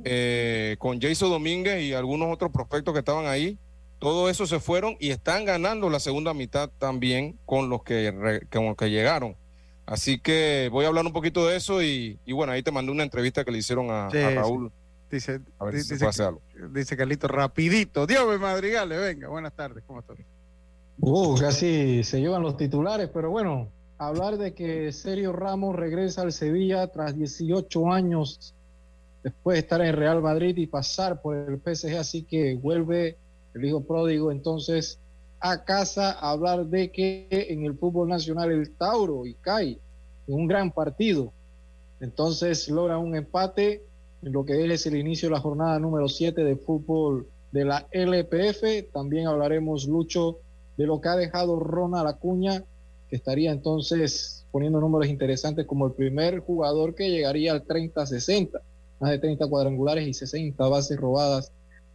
eh, 0.05 0.75
con 0.81 1.01
Jason 1.01 1.31
Domínguez 1.31 1.83
y 1.83 1.95
algunos 1.95 2.33
otros 2.33 2.51
prospectos 2.51 2.93
que 2.93 2.99
estaban 2.99 3.27
ahí. 3.27 3.59
Todo 4.01 4.29
eso 4.29 4.45
se 4.49 4.59
fueron 4.59 4.97
y 4.99 5.11
están 5.11 5.45
ganando 5.45 5.89
la 5.89 6.01
segunda 6.01 6.35
mitad 6.35 6.69
también 6.79 7.39
con 7.47 7.71
los 7.71 7.85
que, 7.85 8.41
con 8.51 8.67
los 8.67 8.77
que 8.77 8.91
llegaron. 8.91 9.37
Así 9.87 10.19
que 10.19 10.69
voy 10.73 10.85
a 10.85 10.89
hablar 10.89 11.07
un 11.07 11.13
poquito 11.13 11.47
de 11.47 11.57
eso 11.57 11.81
y, 11.81 12.19
bueno, 12.27 12.53
ahí 12.53 12.65
te 12.65 12.73
mandé 12.73 12.91
una 12.91 13.05
entrevista 13.05 13.45
que 13.45 13.53
le 13.53 13.59
hicieron 13.59 13.89
a, 13.93 14.09
Raúl. 14.09 14.73
Dice, 15.13 15.43
a 15.59 15.67
ver 15.67 15.75
dice, 15.75 16.23
algo. 16.23 16.41
dice 16.71 16.97
Carlito, 16.97 17.29
rapidito. 17.29 18.07
Dios 18.07 18.27
me 18.27 18.39
madrigale, 18.39 18.97
venga, 18.97 19.29
buenas 19.29 19.53
tardes, 19.53 19.85
¿cómo 19.87 20.01
estás? 20.01 20.17
Uh, 21.01 21.37
casi 21.39 22.03
se 22.03 22.19
llevan 22.19 22.41
los 22.41 22.57
titulares, 22.57 23.11
pero 23.13 23.31
bueno, 23.31 23.69
hablar 23.99 24.39
de 24.39 24.55
que 24.55 24.91
Sergio 24.91 25.35
Ramos 25.35 25.77
regresa 25.77 26.23
al 26.23 26.33
Sevilla 26.33 26.87
tras 26.87 27.15
18 27.15 27.93
años 27.93 28.55
después 29.23 29.57
de 29.57 29.61
estar 29.61 29.83
en 29.83 29.95
Real 29.95 30.23
Madrid 30.23 30.57
y 30.57 30.67
pasar 30.67 31.21
por 31.21 31.37
el 31.37 31.59
PSG, 31.61 31.99
así 31.99 32.23
que 32.23 32.55
vuelve 32.55 33.19
el 33.53 33.67
hijo 33.67 33.85
pródigo 33.85 34.33
entonces 34.33 34.99
a 35.41 35.63
casa 35.63 36.13
a 36.13 36.31
hablar 36.31 36.65
de 36.65 36.91
que 36.91 37.29
en 37.31 37.67
el 37.67 37.77
fútbol 37.77 38.09
nacional 38.09 38.51
el 38.51 38.71
Tauro 38.79 39.27
y 39.27 39.35
cae 39.35 39.79
en 40.27 40.35
un 40.35 40.47
gran 40.47 40.71
partido. 40.71 41.35
Entonces 42.01 42.71
logra 42.71 42.97
un 42.97 43.15
empate 43.15 43.83
lo 44.23 44.45
que 44.45 44.65
es 44.73 44.87
el 44.87 44.97
inicio 44.97 45.29
de 45.29 45.35
la 45.35 45.41
jornada 45.41 45.79
número 45.81 46.09
7 46.09 46.45
de 46.45 46.57
fútbol 46.57 47.27
de 47.51 47.65
la 47.65 47.87
LPF. 47.91 48.93
También 48.93 49.27
hablaremos, 49.27 49.87
Lucho, 49.87 50.39
de 50.77 50.87
lo 50.87 51.01
que 51.01 51.09
ha 51.09 51.17
dejado 51.17 51.59
Ronald 51.59 52.09
Acuña, 52.09 52.65
que 53.09 53.17
estaría 53.17 53.51
entonces 53.51 54.47
poniendo 54.53 54.81
números 54.81 55.09
interesantes 55.09 55.67
como 55.67 55.87
el 55.87 55.93
primer 55.93 56.39
jugador 56.41 56.95
que 56.95 57.11
llegaría 57.11 57.53
al 57.53 57.67
30-60, 57.67 58.61
más 59.01 59.11
de 59.11 59.19
30 59.19 59.47
cuadrangulares 59.49 60.07
y 60.07 60.15
60 60.15 60.69
bases 60.69 60.97
robadas 60.99 61.51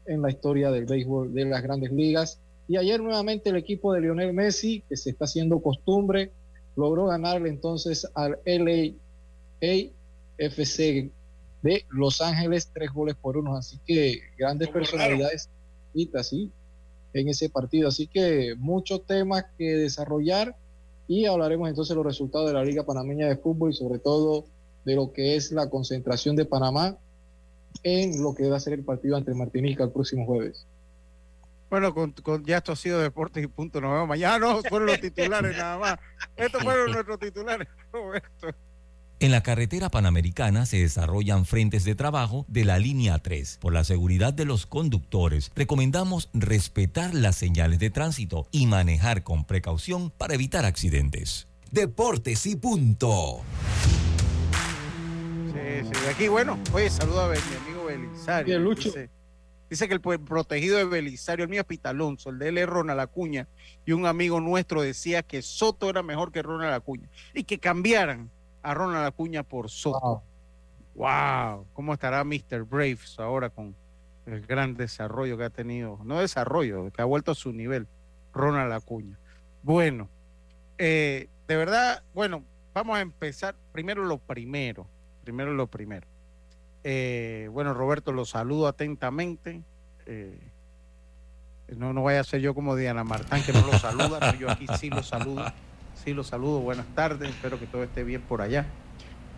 en 0.06 0.22
la 0.22 0.30
historia 0.30 0.70
del 0.70 0.86
béisbol 0.86 1.34
de 1.34 1.46
las 1.46 1.64
grandes 1.64 1.92
ligas. 1.92 2.40
Y 2.68 2.76
ayer 2.76 3.02
nuevamente 3.02 3.50
el 3.50 3.56
equipo 3.56 3.94
de 3.94 4.02
Lionel 4.02 4.34
Messi, 4.34 4.84
que 4.90 4.98
se 4.98 5.12
está 5.12 5.26
haciendo 5.26 5.62
costumbre, 5.62 6.32
logró 6.76 7.06
ganarle 7.06 7.48
entonces 7.50 8.06
al 8.14 8.38
LAFC 9.62 11.10
de 11.62 11.86
Los 11.90 12.22
Ángeles 12.22 12.72
tres 12.74 12.92
goles 12.92 13.16
por 13.16 13.38
uno. 13.38 13.56
Así 13.56 13.80
que 13.86 14.22
grandes 14.38 14.70
personalidades 14.70 15.50
¿sí? 16.24 16.52
en 17.14 17.30
ese 17.30 17.50
partido. 17.50 17.88
Así 17.88 18.08
que 18.08 18.56
muchos 18.58 19.06
temas 19.06 19.46
que 19.58 19.76
desarrollar 19.76 20.56
y 21.08 21.26
hablaremos 21.26 21.70
entonces 21.70 21.90
de 21.90 21.96
los 21.96 22.06
resultados 22.06 22.48
de 22.48 22.54
la 22.54 22.64
Liga 22.64 22.84
Panameña 22.84 23.28
de 23.28 23.38
Fútbol 23.38 23.72
y 23.72 23.74
sobre 23.74 24.00
todo 24.00 24.46
de 24.86 24.96
lo 24.96 25.12
que 25.12 25.36
es 25.36 25.52
la 25.52 25.70
concentración 25.70 26.36
de 26.36 26.46
Panamá 26.46 26.98
en 27.84 28.22
lo 28.22 28.34
que 28.34 28.50
va 28.50 28.58
a 28.58 28.60
ser 28.60 28.74
el 28.74 28.84
partido 28.84 29.16
ante 29.16 29.34
Martinica 29.34 29.84
el 29.84 29.92
próximo 29.92 30.26
jueves. 30.26 30.66
Bueno, 31.70 31.94
con, 31.94 32.14
ya 32.46 32.58
esto 32.58 32.72
ha 32.72 32.76
sido 32.78 33.00
Deportes 33.00 33.44
y 33.44 33.48
Punto. 33.48 33.82
Nos 33.82 33.92
vemos 33.92 34.08
mañana. 34.08 34.40
No, 34.40 34.62
fueron 34.64 34.88
los 34.88 35.02
titulares 35.02 35.58
nada 35.58 35.78
más. 35.78 36.00
Estos 36.36 36.64
fueron 36.64 36.92
nuestros 36.94 37.20
titulares, 37.20 37.68
En 39.20 39.32
la 39.32 39.42
carretera 39.42 39.90
panamericana 39.90 40.68
se 40.68 40.78
desarrollan 40.78 41.48
frentes 41.48 41.84
de 41.84 41.96
trabajo 41.96 42.46
de 42.48 42.66
la 42.66 42.78
línea 42.78 43.18
3. 43.18 43.58
Por 43.60 43.74
la 43.74 43.84
seguridad 43.84 44.32
de 44.32 44.46
los 44.46 44.68
conductores, 44.68 45.52
recomendamos 45.56 46.30
respetar 46.36 47.16
las 47.16 47.36
señales 47.36 47.80
de 47.80 47.90
tránsito 47.90 48.48
y 48.52 48.68
manejar 48.68 49.24
con 49.24 49.44
precaución 49.44 50.12
para 50.12 50.36
evitar 50.36 50.66
accidentes. 50.66 51.48
Deportes 51.72 52.46
y 52.46 52.58
punto. 52.58 53.42
Sí, 55.52 55.90
sí. 55.92 56.06
Aquí, 56.14 56.28
bueno, 56.28 56.60
oye, 56.72 56.88
saludo 56.92 57.22
a 57.22 57.30
mi 57.30 57.38
amigo 57.38 57.86
Belisario. 57.86 58.60
Lucho. 58.60 58.94
Dice 59.68 59.88
que 59.88 59.96
el 59.96 60.00
protegido 60.00 60.78
de 60.78 60.86
Belisario, 60.86 61.44
el 61.44 61.50
mío 61.50 61.62
es 61.62 61.68
Pitalonso, 61.68 62.30
el 62.30 62.38
de 62.38 62.50
él 62.50 62.60
es 62.60 62.68
Ronald 62.68 63.00
Acuña, 63.00 63.48
y 63.84 63.94
un 63.94 64.06
amigo 64.06 64.40
nuestro 64.40 64.84
decía 64.84 65.24
que 65.24 65.42
Soto 65.42 65.90
era 65.90 66.04
mejor 66.04 66.32
que 66.32 66.44
Ronald 66.44 66.76
Acuña, 66.76 67.10
y 67.34 67.46
que 67.46 67.58
cambiaran 67.58 68.30
a 68.62 68.74
Ronald 68.74 69.06
Acuña 69.06 69.44
por 69.44 69.70
Soto. 69.70 70.24
Wow, 70.96 71.68
¿cómo 71.74 71.94
estará 71.94 72.24
Mr. 72.24 72.64
Braves 72.64 73.20
ahora 73.20 73.50
con 73.50 73.76
el 74.26 74.46
gran 74.46 74.76
desarrollo 74.76 75.38
que 75.38 75.44
ha 75.44 75.50
tenido? 75.50 76.00
No 76.04 76.20
desarrollo, 76.20 76.92
que 76.92 77.02
ha 77.02 77.06
vuelto 77.06 77.32
a 77.32 77.36
su 77.36 77.54
nivel, 77.54 77.88
Ronald 78.34 78.74
Acuña. 78.74 79.18
Bueno, 79.62 80.10
eh, 80.78 81.30
de 81.48 81.56
verdad, 81.56 82.04
bueno, 82.14 82.44
vamos 82.74 82.98
a 82.98 83.02
empezar 83.02 83.56
primero 83.72 84.06
lo 84.06 84.18
primero, 84.18 84.88
primero 85.24 85.54
lo 85.54 85.68
primero. 85.68 86.08
Eh, 86.84 87.50
bueno, 87.52 87.74
Roberto, 87.74 88.12
lo 88.12 88.26
saludo 88.26 88.68
atentamente. 88.68 89.62
Eh, 90.06 90.40
no, 91.76 91.94
no 91.94 92.04
vaya 92.04 92.22
a 92.22 92.24
ser 92.24 92.42
yo 92.42 92.54
como 92.54 92.76
Diana 92.76 93.04
Martán, 93.04 93.44
que 93.44 93.54
no 93.54 93.62
lo 93.62 93.74
saluda, 93.78 94.20
pero 94.20 94.38
yo 94.38 94.50
aquí 94.50 94.66
sí 94.80 94.90
lo 94.90 95.04
saludo. 95.04 95.46
Sí 96.08 96.14
lo 96.14 96.24
saludo. 96.24 96.62
Buenas 96.62 96.86
tardes, 96.96 97.28
espero 97.32 97.60
que 97.60 97.66
todo 97.66 97.84
esté 97.84 98.06
bien 98.06 98.22
por 98.22 98.42
allá. 98.42 98.66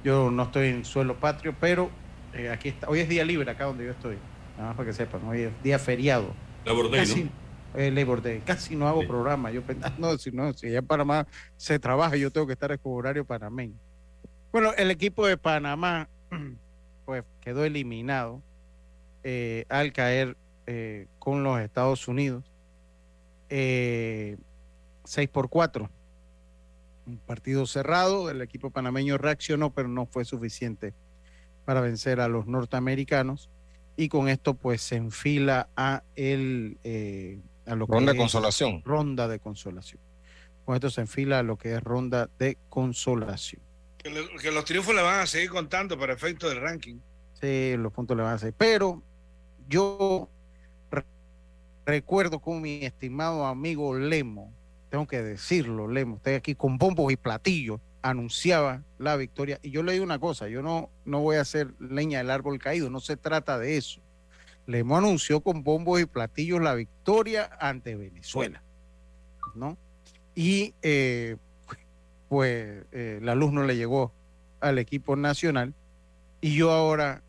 Yo 0.04 0.30
no 0.30 0.44
estoy 0.44 0.68
en 0.68 0.86
suelo 0.86 1.20
patrio, 1.20 1.56
pero 1.60 1.90
eh, 2.32 2.52
aquí 2.52 2.70
está. 2.70 2.88
Hoy 2.88 3.00
es 3.00 3.10
día 3.10 3.26
libre 3.26 3.50
acá 3.50 3.64
donde 3.64 3.86
yo 3.86 3.90
estoy. 3.90 4.20
Nada 4.56 4.68
más 4.68 4.78
para 4.78 4.86
que 4.88 4.94
sepan, 4.94 5.28
hoy 5.28 5.42
es 5.42 5.64
día 5.64 5.80
feriado. 5.80 6.32
Labor 6.66 6.92
Day, 6.92 7.00
Casi, 7.00 7.32
Labor 7.74 8.22
Day. 8.22 8.44
Casi 8.46 8.76
no 8.76 8.88
hago 8.88 9.02
programa. 9.08 9.50
Yo 9.50 9.64
no, 9.98 10.16
si 10.20 10.30
no, 10.30 10.54
si 10.54 10.68
allá 10.68 10.78
en 10.78 10.86
Panamá 10.86 11.26
se 11.58 11.80
trabaja, 11.80 12.16
yo 12.18 12.30
tengo 12.30 12.46
que 12.46 12.54
estar 12.54 12.72
en 12.72 12.80
horario 12.84 13.26
panameño. 13.26 13.74
Bueno, 14.52 14.72
el 14.78 14.92
equipo 14.92 15.26
de 15.26 15.38
Panamá 15.38 16.08
pues 17.06 17.24
quedó 17.42 17.66
eliminado 17.66 18.44
eh, 19.24 19.66
al 19.70 19.92
caer 19.92 20.38
eh, 20.68 21.08
con 21.18 21.42
los 21.42 21.60
Estados 21.62 22.08
Unidos. 22.08 22.44
Eh, 23.50 24.38
6 25.06 25.30
por 25.30 25.50
4. 25.50 25.90
Un 27.10 27.18
partido 27.18 27.66
cerrado, 27.66 28.30
el 28.30 28.42
equipo 28.42 28.70
panameño 28.70 29.18
reaccionó, 29.18 29.74
pero 29.74 29.88
no 29.88 30.06
fue 30.06 30.26
suficiente 30.26 30.94
para 31.66 31.82
vencer 31.82 32.20
a 32.20 32.28
los 32.28 32.46
norteamericanos. 32.46 33.50
Y 33.96 34.10
con 34.10 34.30
esto, 34.30 34.54
pues 34.54 34.82
se 34.82 34.96
enfila 34.96 35.70
a 35.76 36.04
el 36.16 36.78
eh, 36.84 37.40
a 37.66 37.76
lo 37.76 37.88
ronda 37.88 38.14
de 38.14 38.18
consolación. 38.18 38.84
Ronda 38.86 39.28
de 39.28 39.40
consolación. 39.40 40.02
Con 40.66 40.76
esto 40.76 40.90
se 40.92 41.02
enfila 41.02 41.40
a 41.40 41.44
lo 41.44 41.58
que 41.58 41.74
es 41.74 41.84
ronda 41.84 42.30
de 42.38 42.58
consolación. 42.70 43.62
Que, 43.98 44.52
los 44.52 44.66
triunfos 44.66 44.94
le 44.94 45.02
van 45.02 45.22
a 45.22 45.26
seguir 45.26 45.50
contando 45.50 45.98
para 45.98 46.14
efecto 46.14 46.48
del 46.48 46.62
ranking. 46.62 47.00
Sí, 47.42 47.76
los 47.78 47.92
puntos 47.92 48.16
le 48.16 48.24
van 48.24 48.36
a 48.36 48.38
seguir. 48.38 48.56
Pero 48.58 49.02
yo 49.68 50.30
recuerdo 51.86 52.40
con 52.40 52.62
mi 52.62 52.86
estimado 52.86 53.46
amigo 53.48 53.98
Lemo, 53.98 54.54
tengo 54.90 55.08
que 55.08 55.22
decirlo, 55.22 55.88
Lemo, 55.88 56.18
estoy 56.18 56.34
aquí 56.34 56.56
con 56.56 56.78
bombos 56.78 57.12
y 57.12 57.16
platillos, 57.16 57.80
anunciaba 58.02 58.84
la 58.98 59.16
victoria. 59.16 59.60
Y 59.62 59.72
yo 59.72 59.84
le 59.84 59.94
digo 59.94 60.04
una 60.04 60.20
cosa, 60.20 60.48
yo 60.48 60.62
no, 60.62 60.90
no 61.06 61.22
voy 61.22 61.38
a 61.38 61.42
hacer 61.42 61.74
leña 61.80 62.20
del 62.20 62.32
árbol 62.32 62.60
caído, 62.60 62.90
no 62.90 63.00
se 63.00 63.18
trata 63.18 63.60
de 63.60 63.78
eso. 63.78 64.02
Lemo 64.66 64.98
anunció 64.98 65.42
con 65.42 65.64
bombos 65.64 66.02
y 66.02 66.06
platillos 66.06 66.62
la 66.62 66.76
victoria 66.76 67.50
ante 67.60 67.96
Venezuela, 67.96 68.62
¿no? 69.56 69.78
Y 70.36 70.74
eh, 70.82 71.38
pues 72.28 72.86
eh, 72.92 73.20
la 73.22 73.36
luz 73.36 73.52
no 73.52 73.64
le 73.64 73.76
llegó 73.76 74.14
al 74.60 74.78
equipo 74.78 75.16
nacional. 75.16 75.74
Y 76.42 76.56
yo 76.56 76.72
ahora 76.72 77.24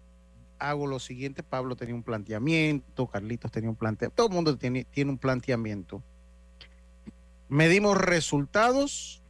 hago 0.59 0.87
lo 0.87 0.99
siguiente, 0.99 1.43
Pablo 1.43 1.75
tenía 1.75 1.95
un 1.95 2.03
planteamiento, 2.03 3.07
Carlitos 3.07 3.51
tenía 3.51 3.71
un 3.71 3.77
planteamiento, 3.77 4.15
todo 4.15 4.29
el 4.29 4.35
mundo 4.35 4.57
tiene, 4.57 4.85
tiene 4.85 5.11
un 5.11 5.19
planteamiento. 5.19 6.03
Medimos 7.51 7.99
resultados. 7.99 9.23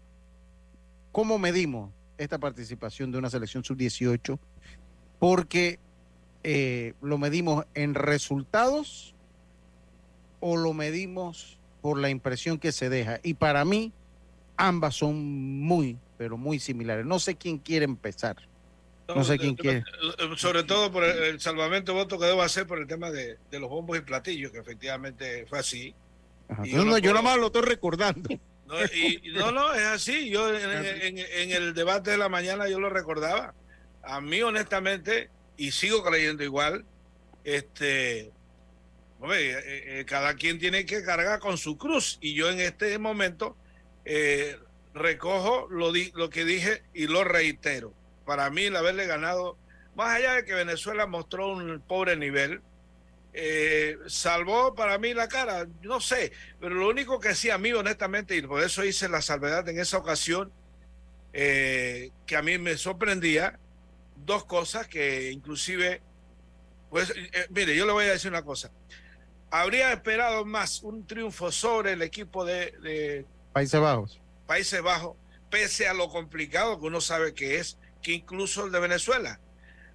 ¿Cómo 1.10 1.38
medimos 1.38 1.90
esta 2.18 2.38
participación 2.38 3.10
de 3.10 3.18
una 3.18 3.30
selección 3.30 3.64
sub-18? 3.64 4.38
Porque 5.18 5.80
eh, 6.44 6.94
lo 7.00 7.18
medimos 7.18 7.66
en 7.74 7.94
resultados 7.94 9.14
o 10.38 10.56
lo 10.56 10.72
medimos 10.72 11.58
por 11.80 11.98
la 11.98 12.10
impresión 12.10 12.58
que 12.58 12.72
se 12.72 12.88
deja. 12.88 13.20
Y 13.22 13.34
para 13.34 13.64
mí, 13.64 13.92
ambas 14.56 14.96
son 14.96 15.60
muy, 15.60 15.98
pero 16.18 16.36
muy 16.36 16.58
similares. 16.58 17.06
No 17.06 17.18
sé 17.18 17.36
quién 17.36 17.58
quiere 17.58 17.86
empezar. 17.86 18.36
No 19.08 19.24
sé 19.24 19.38
quién 19.38 19.56
quiere. 19.56 19.82
Sobre 20.36 20.62
todo 20.62 20.92
por 20.92 21.04
el, 21.04 21.40
salvamento 21.40 21.92
de 21.92 21.98
voto 21.98 22.18
que 22.18 22.26
debo 22.26 22.42
hacer 22.42 22.66
por 22.66 22.78
el 22.78 22.86
tema 22.86 23.10
de, 23.10 23.38
los 23.50 23.68
bombos 23.68 23.98
y 23.98 24.02
platillos, 24.02 24.52
que 24.52 24.58
efectivamente 24.58 25.46
fue 25.48 25.58
así. 25.58 25.94
Yo, 26.64 26.84
no, 26.84 26.98
yo 26.98 27.10
nada 27.10 27.22
más 27.22 27.38
lo 27.38 27.46
estoy 27.46 27.62
recordando. 27.62 28.28
No, 28.70 28.76
y, 28.84 29.32
no, 29.32 29.50
no, 29.50 29.74
es 29.74 29.84
así. 29.84 30.30
Yo 30.30 30.48
en, 30.56 31.50
el 31.50 31.74
debate 31.74 32.12
de 32.12 32.18
la 32.18 32.28
mañana 32.28 32.68
yo 32.68 32.78
lo 32.78 32.88
recordaba. 32.88 33.52
A 34.00 34.20
mí, 34.20 34.42
honestamente, 34.42 35.28
y 35.56 35.72
sigo 35.72 36.04
creyendo 36.04 36.44
igual, 36.44 36.84
este, 37.42 38.20
eh, 38.20 38.32
eh, 39.22 40.04
cada 40.06 40.34
quien 40.34 40.60
tiene 40.60 40.86
que 40.86 41.02
cargar 41.02 41.40
con 41.40 41.58
su 41.58 41.76
cruz. 41.76 42.18
Y 42.20 42.34
yo 42.34 42.48
en 42.48 42.60
este 42.60 42.96
momento 43.00 43.56
eh, 44.04 44.56
recojo 44.94 45.66
lo, 45.68 45.92
lo 46.14 46.30
que 46.30 46.44
dije 46.44 46.84
y 46.94 47.08
lo 47.08 47.24
reitero. 47.24 47.92
Para 48.24 48.50
mí, 48.50 48.66
el 48.66 48.76
haberle 48.76 49.06
ganado, 49.06 49.58
más 49.96 50.16
allá 50.16 50.34
de 50.34 50.44
que 50.44 50.54
Venezuela 50.54 51.06
mostró 51.06 51.48
un 51.48 51.80
pobre 51.80 52.16
nivel, 52.16 52.60
salvó 54.06 54.74
para 54.74 54.98
mí 54.98 55.14
la 55.14 55.28
cara, 55.28 55.66
no 55.82 56.00
sé, 56.00 56.32
pero 56.58 56.74
lo 56.74 56.88
único 56.88 57.20
que 57.20 57.34
sí 57.34 57.50
a 57.50 57.58
mí, 57.58 57.72
honestamente, 57.72 58.36
y 58.36 58.42
por 58.42 58.62
eso 58.62 58.84
hice 58.84 59.08
la 59.08 59.22
salvedad 59.22 59.68
en 59.68 59.78
esa 59.78 59.98
ocasión, 59.98 60.52
que 61.32 62.36
a 62.36 62.42
mí 62.42 62.58
me 62.58 62.76
sorprendía, 62.76 63.58
dos 64.16 64.44
cosas 64.44 64.88
que 64.88 65.30
inclusive, 65.30 66.02
pues, 66.90 67.12
mire, 67.50 67.76
yo 67.76 67.86
le 67.86 67.92
voy 67.92 68.04
a 68.06 68.12
decir 68.12 68.30
una 68.30 68.42
cosa 68.42 68.70
habría 69.50 69.92
esperado 69.92 70.44
más 70.44 70.82
un 70.82 71.06
triunfo 71.06 71.50
sobre 71.50 71.92
el 71.92 72.02
equipo 72.02 72.44
de, 72.44 73.26
Países 73.52 73.80
Bajos. 73.80 74.20
Países 74.46 74.80
Bajos, 74.80 75.16
pese 75.50 75.88
a 75.88 75.94
lo 75.94 76.08
complicado 76.08 76.78
que 76.78 76.86
uno 76.86 77.00
sabe 77.00 77.34
que 77.34 77.58
es, 77.58 77.78
que 78.00 78.12
incluso 78.12 78.64
el 78.64 78.72
de 78.72 78.80
Venezuela. 78.80 79.40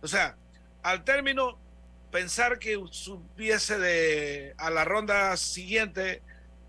O 0.02 0.08
sea, 0.08 0.38
al 0.84 1.04
término, 1.04 1.58
pensar 2.16 2.60
que 2.60 2.82
subiese 2.92 3.78
de, 3.78 4.54
a 4.58 4.70
la 4.70 4.86
ronda 4.86 5.36
siguiente 5.36 6.22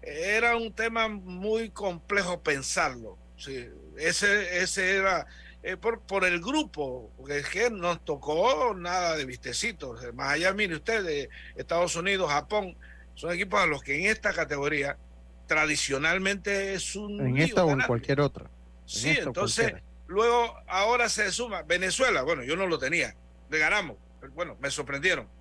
era 0.03 0.57
un 0.57 0.73
tema 0.73 1.07
muy 1.09 1.71
complejo 1.71 2.43
pensarlo. 2.43 3.17
Sí, 3.37 3.69
ese, 3.97 4.59
ese 4.59 4.97
era 4.97 5.25
eh, 5.63 5.77
por, 5.77 6.01
por 6.01 6.25
el 6.25 6.41
grupo, 6.41 7.13
porque 7.17 7.39
es 7.39 7.49
que 7.49 7.71
nos 7.71 8.05
tocó 8.05 8.75
nada 8.75 9.17
de 9.17 9.25
vistecitos. 9.25 10.01
Más 10.15 10.33
allá, 10.33 10.53
mire 10.53 10.75
usted, 10.75 11.05
de 11.05 11.29
Estados 11.55 11.95
Unidos, 11.95 12.29
Japón, 12.29 12.77
son 13.15 13.33
equipos 13.33 13.61
a 13.61 13.67
los 13.67 13.85
que 13.85 14.01
en 14.01 14.07
esta 14.07 14.33
categoría 14.33 14.99
tradicionalmente 15.47 16.75
es 16.75 16.97
un. 16.97 17.21
En 17.21 17.39
esta 17.39 17.65
o 17.65 17.71
en 17.71 17.83
cualquier 17.83 18.21
otra. 18.21 18.51
sí, 18.85 19.17
entonces, 19.17 19.75
luego 20.09 20.57
ahora 20.67 21.09
se 21.09 21.31
suma 21.31 21.63
Venezuela. 21.63 22.23
Bueno, 22.23 22.43
yo 22.43 22.57
no 22.57 22.67
lo 22.67 22.81
tenía, 22.81 23.15
le 23.49 23.59
ganamos. 23.61 23.97
Bueno, 24.35 24.57
me 24.61 24.73
sorprendieron. 24.73 25.36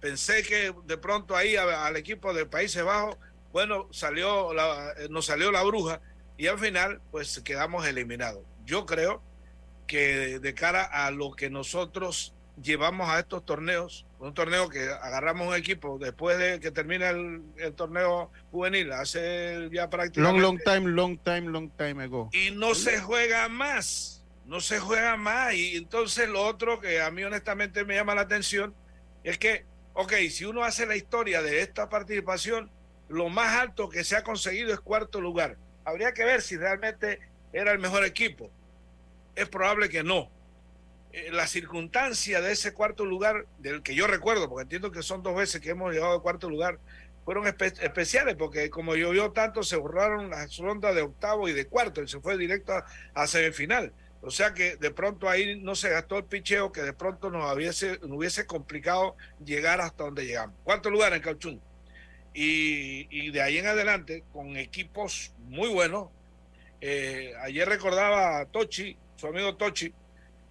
Pensé 0.00 0.42
que 0.42 0.74
de 0.86 0.96
pronto 0.98 1.36
ahí 1.36 1.56
al 1.56 1.96
equipo 1.96 2.32
de 2.32 2.46
Países 2.46 2.82
Bajos, 2.82 3.16
bueno, 3.52 3.88
salió 3.90 4.54
la, 4.54 4.94
nos 5.10 5.26
salió 5.26 5.50
la 5.50 5.62
bruja 5.62 6.00
y 6.36 6.46
al 6.46 6.58
final, 6.58 7.02
pues 7.10 7.40
quedamos 7.40 7.86
eliminados. 7.86 8.42
Yo 8.64 8.86
creo 8.86 9.22
que 9.86 10.38
de 10.38 10.54
cara 10.54 10.84
a 10.84 11.10
lo 11.10 11.32
que 11.32 11.50
nosotros 11.50 12.32
llevamos 12.62 13.08
a 13.08 13.18
estos 13.18 13.44
torneos, 13.44 14.06
un 14.18 14.34
torneo 14.34 14.68
que 14.68 14.88
agarramos 14.88 15.48
un 15.48 15.54
equipo 15.54 15.98
después 15.98 16.38
de 16.38 16.60
que 16.60 16.70
termina 16.70 17.10
el, 17.10 17.42
torneo 17.76 18.30
juvenil, 18.50 18.92
hace 18.92 19.68
ya 19.72 19.88
prácticamente... 19.88 20.40
Long, 20.40 20.54
long 20.54 20.58
time, 20.64 20.90
long 20.90 21.18
time, 21.18 21.50
long 21.50 21.70
time 21.76 22.04
ago. 22.04 22.30
Y 22.32 22.50
no 22.52 22.74
se 22.74 23.00
juega 23.00 23.48
más, 23.48 24.24
no 24.46 24.60
se 24.60 24.78
juega 24.78 25.16
más. 25.16 25.54
Y 25.54 25.76
entonces 25.76 26.28
lo 26.28 26.42
otro 26.46 26.80
que 26.80 27.00
a 27.00 27.10
mí 27.10 27.24
honestamente 27.24 27.84
me 27.84 27.96
llama 27.96 28.14
la 28.14 28.22
atención 28.22 28.74
es 29.24 29.38
que, 29.38 29.66
ok, 29.94 30.12
si 30.30 30.44
uno 30.44 30.64
hace 30.64 30.86
la 30.86 30.96
historia 30.96 31.42
de 31.42 31.60
esta 31.60 31.88
participación, 31.88 32.70
lo 33.08 33.28
más 33.28 33.56
alto 33.56 33.88
que 33.88 34.04
se 34.04 34.16
ha 34.16 34.22
conseguido 34.22 34.72
es 34.72 34.80
cuarto 34.80 35.20
lugar. 35.20 35.56
Habría 35.84 36.12
que 36.12 36.24
ver 36.24 36.42
si 36.42 36.56
realmente 36.56 37.20
era 37.52 37.72
el 37.72 37.78
mejor 37.78 38.04
equipo 38.04 38.50
es 39.34 39.48
probable 39.48 39.88
que 39.88 40.02
no. 40.02 40.30
Eh, 41.12 41.30
la 41.32 41.46
circunstancia 41.46 42.40
de 42.40 42.52
ese 42.52 42.72
cuarto 42.72 43.04
lugar, 43.04 43.46
del 43.58 43.82
que 43.82 43.94
yo 43.94 44.06
recuerdo, 44.06 44.48
porque 44.48 44.62
entiendo 44.62 44.90
que 44.90 45.02
son 45.02 45.22
dos 45.22 45.36
veces 45.36 45.60
que 45.60 45.70
hemos 45.70 45.92
llegado 45.92 46.14
al 46.14 46.22
cuarto 46.22 46.48
lugar, 46.48 46.78
fueron 47.24 47.46
especiales, 47.46 48.36
porque 48.36 48.70
como 48.70 48.96
llovió 48.96 49.32
tanto, 49.32 49.62
se 49.62 49.76
borraron 49.76 50.30
las 50.30 50.56
rondas 50.58 50.94
de 50.94 51.02
octavo 51.02 51.48
y 51.48 51.52
de 51.52 51.66
cuarto, 51.66 52.02
y 52.02 52.08
se 52.08 52.20
fue 52.20 52.36
directo 52.36 52.72
a, 53.14 53.26
semifinal. 53.26 53.92
O 54.22 54.30
sea 54.30 54.52
que 54.52 54.76
de 54.76 54.90
pronto 54.90 55.28
ahí 55.28 55.58
no 55.60 55.74
se 55.74 55.88
gastó 55.88 56.18
el 56.18 56.24
picheo 56.24 56.72
que 56.72 56.82
de 56.82 56.92
pronto 56.92 57.30
nos, 57.30 57.54
hubiese, 57.54 57.98
nos 58.00 58.12
hubiese 58.12 58.46
complicado 58.46 59.16
llegar 59.44 59.80
hasta 59.80 60.04
donde 60.04 60.26
llegamos. 60.26 60.56
Cuarto 60.62 60.90
lugar 60.90 61.14
en 61.14 61.22
Cauchún. 61.22 61.60
Y, 62.34 63.08
y 63.10 63.30
de 63.30 63.42
ahí 63.42 63.58
en 63.58 63.66
adelante, 63.66 64.24
con 64.32 64.56
equipos 64.56 65.32
muy 65.38 65.68
buenos. 65.68 66.08
Eh, 66.80 67.32
ayer 67.42 67.68
recordaba 67.68 68.40
a 68.40 68.46
Tochi 68.46 68.96
su 69.20 69.26
amigo 69.26 69.54
Tochi, 69.56 69.92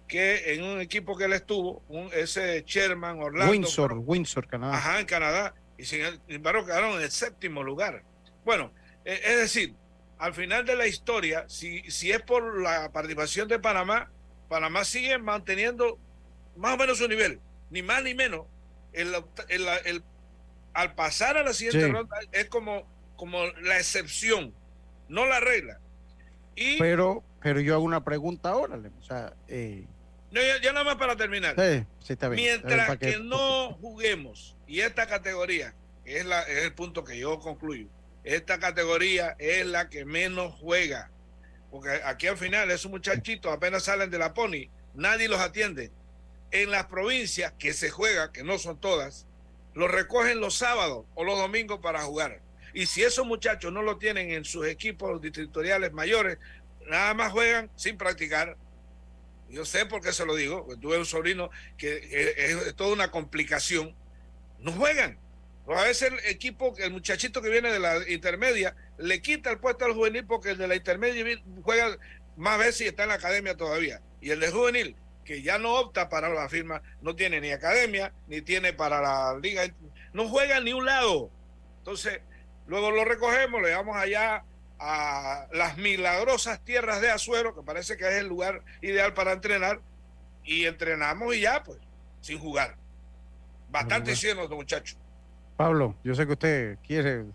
que 0.06 0.54
en 0.54 0.62
un 0.62 0.80
equipo 0.80 1.16
que 1.16 1.24
él 1.24 1.32
estuvo, 1.32 1.82
un, 1.88 2.08
ese 2.12 2.62
Sherman, 2.64 3.20
Orlando. 3.20 3.50
Windsor, 3.50 3.94
Windsor, 3.98 4.46
Canadá. 4.46 4.74
Ajá, 4.74 5.00
en 5.00 5.06
Canadá. 5.06 5.54
Y 5.76 5.84
sin 5.84 6.02
embargo 6.28 6.64
quedaron 6.64 6.92
en 6.92 7.02
el 7.02 7.10
séptimo 7.10 7.62
lugar. 7.62 8.02
Bueno, 8.44 8.72
eh, 9.04 9.20
es 9.24 9.36
decir, 9.38 9.74
al 10.20 10.34
final 10.34 10.66
de 10.66 10.76
la 10.76 10.86
historia, 10.86 11.46
si, 11.48 11.90
si 11.90 12.12
es 12.12 12.20
por 12.20 12.60
la 12.60 12.92
participación 12.92 13.48
de 13.48 13.58
Panamá, 13.58 14.10
Panamá 14.50 14.84
sigue 14.84 15.16
manteniendo 15.16 15.98
más 16.56 16.74
o 16.74 16.76
menos 16.76 16.98
su 16.98 17.08
nivel, 17.08 17.40
ni 17.70 17.82
más 17.82 18.04
ni 18.04 18.14
menos. 18.14 18.46
El, 18.92 19.14
el, 19.48 20.04
al 20.74 20.94
pasar 20.94 21.38
a 21.38 21.42
la 21.42 21.54
siguiente 21.54 21.88
ronda 21.88 22.18
es 22.32 22.50
como, 22.50 22.86
como 23.16 23.46
la 23.62 23.78
excepción, 23.78 24.54
no 25.08 25.24
la 25.24 25.40
regla. 25.40 25.80
Y, 26.54 26.78
pero, 26.78 27.24
pero 27.40 27.60
yo 27.60 27.74
hago 27.74 27.84
una 27.84 28.04
pregunta 28.04 28.50
ahora, 28.50 28.76
o 28.76 29.02
sea, 29.02 29.32
eh, 29.48 29.86
no, 30.30 30.40
ya, 30.62 30.72
nada 30.72 30.84
más 30.84 30.96
para 30.96 31.16
terminar. 31.16 31.56
Sí, 32.00 32.12
está 32.12 32.28
bien. 32.28 32.44
Mientras 32.44 32.98
que, 32.98 33.18
no 33.20 33.72
juguemos, 33.80 34.54
y 34.66 34.80
esta 34.80 35.06
categoría, 35.06 35.74
es, 36.04 36.26
la, 36.26 36.42
es 36.42 36.64
el 36.64 36.74
punto 36.74 37.04
que 37.04 37.18
yo 37.18 37.38
concluyo, 37.38 37.88
esta 38.24 38.58
categoría 38.58 39.36
es 39.38 39.66
la 39.66 39.88
que 39.88 40.04
menos 40.04 40.54
juega. 40.60 41.10
Porque 41.70 42.00
aquí 42.04 42.26
al 42.26 42.36
final 42.36 42.70
esos 42.70 42.90
muchachitos 42.90 43.52
apenas 43.52 43.84
salen 43.84 44.10
de 44.10 44.18
la 44.18 44.34
pony, 44.34 44.68
nadie 44.94 45.28
los 45.28 45.40
atiende. 45.40 45.90
En 46.50 46.70
las 46.70 46.86
provincias 46.86 47.52
que 47.58 47.72
se 47.72 47.90
juega, 47.90 48.32
que 48.32 48.42
no 48.42 48.58
son 48.58 48.80
todas, 48.80 49.26
los 49.74 49.90
recogen 49.90 50.40
los 50.40 50.56
sábados 50.56 51.06
o 51.14 51.24
los 51.24 51.38
domingos 51.38 51.80
para 51.80 52.02
jugar. 52.02 52.40
Y 52.74 52.86
si 52.86 53.02
esos 53.02 53.26
muchachos 53.26 53.72
no 53.72 53.82
lo 53.82 53.98
tienen 53.98 54.30
en 54.30 54.44
sus 54.44 54.66
equipos 54.66 55.20
distritoriales 55.20 55.92
mayores, 55.92 56.38
nada 56.86 57.14
más 57.14 57.32
juegan 57.32 57.70
sin 57.76 57.96
practicar. 57.96 58.56
Yo 59.48 59.64
sé 59.64 59.86
por 59.86 60.00
qué 60.00 60.12
se 60.12 60.24
lo 60.24 60.36
digo, 60.36 60.66
tuve 60.80 60.98
un 60.98 61.06
sobrino 61.06 61.50
que 61.76 62.34
es, 62.36 62.74
toda 62.76 62.92
una 62.92 63.10
complicación. 63.10 63.94
No 64.58 64.72
juegan. 64.72 65.18
A 65.78 65.84
veces 65.84 66.12
el 66.12 66.30
equipo, 66.30 66.74
el 66.78 66.90
muchachito 66.92 67.42
que 67.42 67.50
viene 67.50 67.72
de 67.72 67.78
la 67.78 68.08
intermedia, 68.08 68.74
le 68.98 69.22
quita 69.22 69.50
el 69.50 69.58
puesto 69.58 69.84
al 69.84 69.92
juvenil 69.92 70.26
porque 70.26 70.50
el 70.50 70.58
de 70.58 70.68
la 70.68 70.76
intermedia 70.76 71.24
juega 71.62 71.96
más 72.36 72.58
veces 72.58 72.80
y 72.82 72.86
está 72.86 73.04
en 73.04 73.10
la 73.10 73.16
academia 73.16 73.56
todavía. 73.56 74.00
Y 74.20 74.30
el 74.30 74.40
de 74.40 74.50
juvenil, 74.50 74.96
que 75.24 75.42
ya 75.42 75.58
no 75.58 75.74
opta 75.74 76.08
para 76.08 76.28
la 76.28 76.48
firma, 76.48 76.82
no 77.02 77.14
tiene 77.14 77.40
ni 77.40 77.52
academia, 77.52 78.12
ni 78.26 78.40
tiene 78.40 78.72
para 78.72 79.00
la 79.00 79.38
liga, 79.38 79.62
no 80.12 80.28
juega 80.28 80.60
ni 80.60 80.72
un 80.72 80.86
lado. 80.86 81.30
Entonces, 81.78 82.20
Luego 82.70 82.92
lo 82.92 83.04
recogemos, 83.04 83.60
lo 83.60 83.66
llevamos 83.66 83.96
allá 83.96 84.44
a 84.78 85.48
las 85.52 85.76
milagrosas 85.76 86.64
tierras 86.64 87.00
de 87.00 87.10
Azuero, 87.10 87.52
que 87.52 87.62
parece 87.62 87.96
que 87.96 88.06
es 88.06 88.14
el 88.14 88.28
lugar 88.28 88.62
ideal 88.80 89.12
para 89.12 89.32
entrenar, 89.32 89.80
y 90.44 90.66
entrenamos 90.66 91.34
y 91.34 91.40
ya, 91.40 91.64
pues, 91.64 91.78
sin 92.20 92.38
jugar. 92.38 92.76
Bastante 93.70 94.14
llenos 94.14 94.48
de 94.48 94.54
muchachos. 94.54 94.96
Pablo, 95.60 95.94
yo 96.02 96.14
sé 96.14 96.26
que 96.26 96.32
usted 96.32 96.78
quiere. 96.86 97.26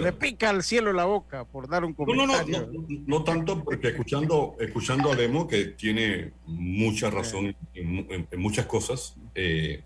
Le 0.00 0.12
pica 0.14 0.48
al 0.48 0.62
cielo 0.62 0.90
la 0.94 1.04
boca 1.04 1.44
por 1.44 1.68
dar 1.68 1.84
un 1.84 1.92
comentario. 1.92 2.26
No, 2.26 2.66
no, 2.66 2.72
no, 2.72 3.04
no, 3.06 3.24
tanto 3.24 3.62
porque 3.62 3.88
escuchando, 3.88 4.56
escuchando 4.58 5.12
a 5.12 5.14
Lemo, 5.14 5.46
que 5.46 5.66
tiene 5.66 6.32
mucha 6.46 7.10
razón 7.10 7.54
en, 7.74 8.26
muchas 8.38 8.64
cosas, 8.64 9.16
eh, 9.34 9.82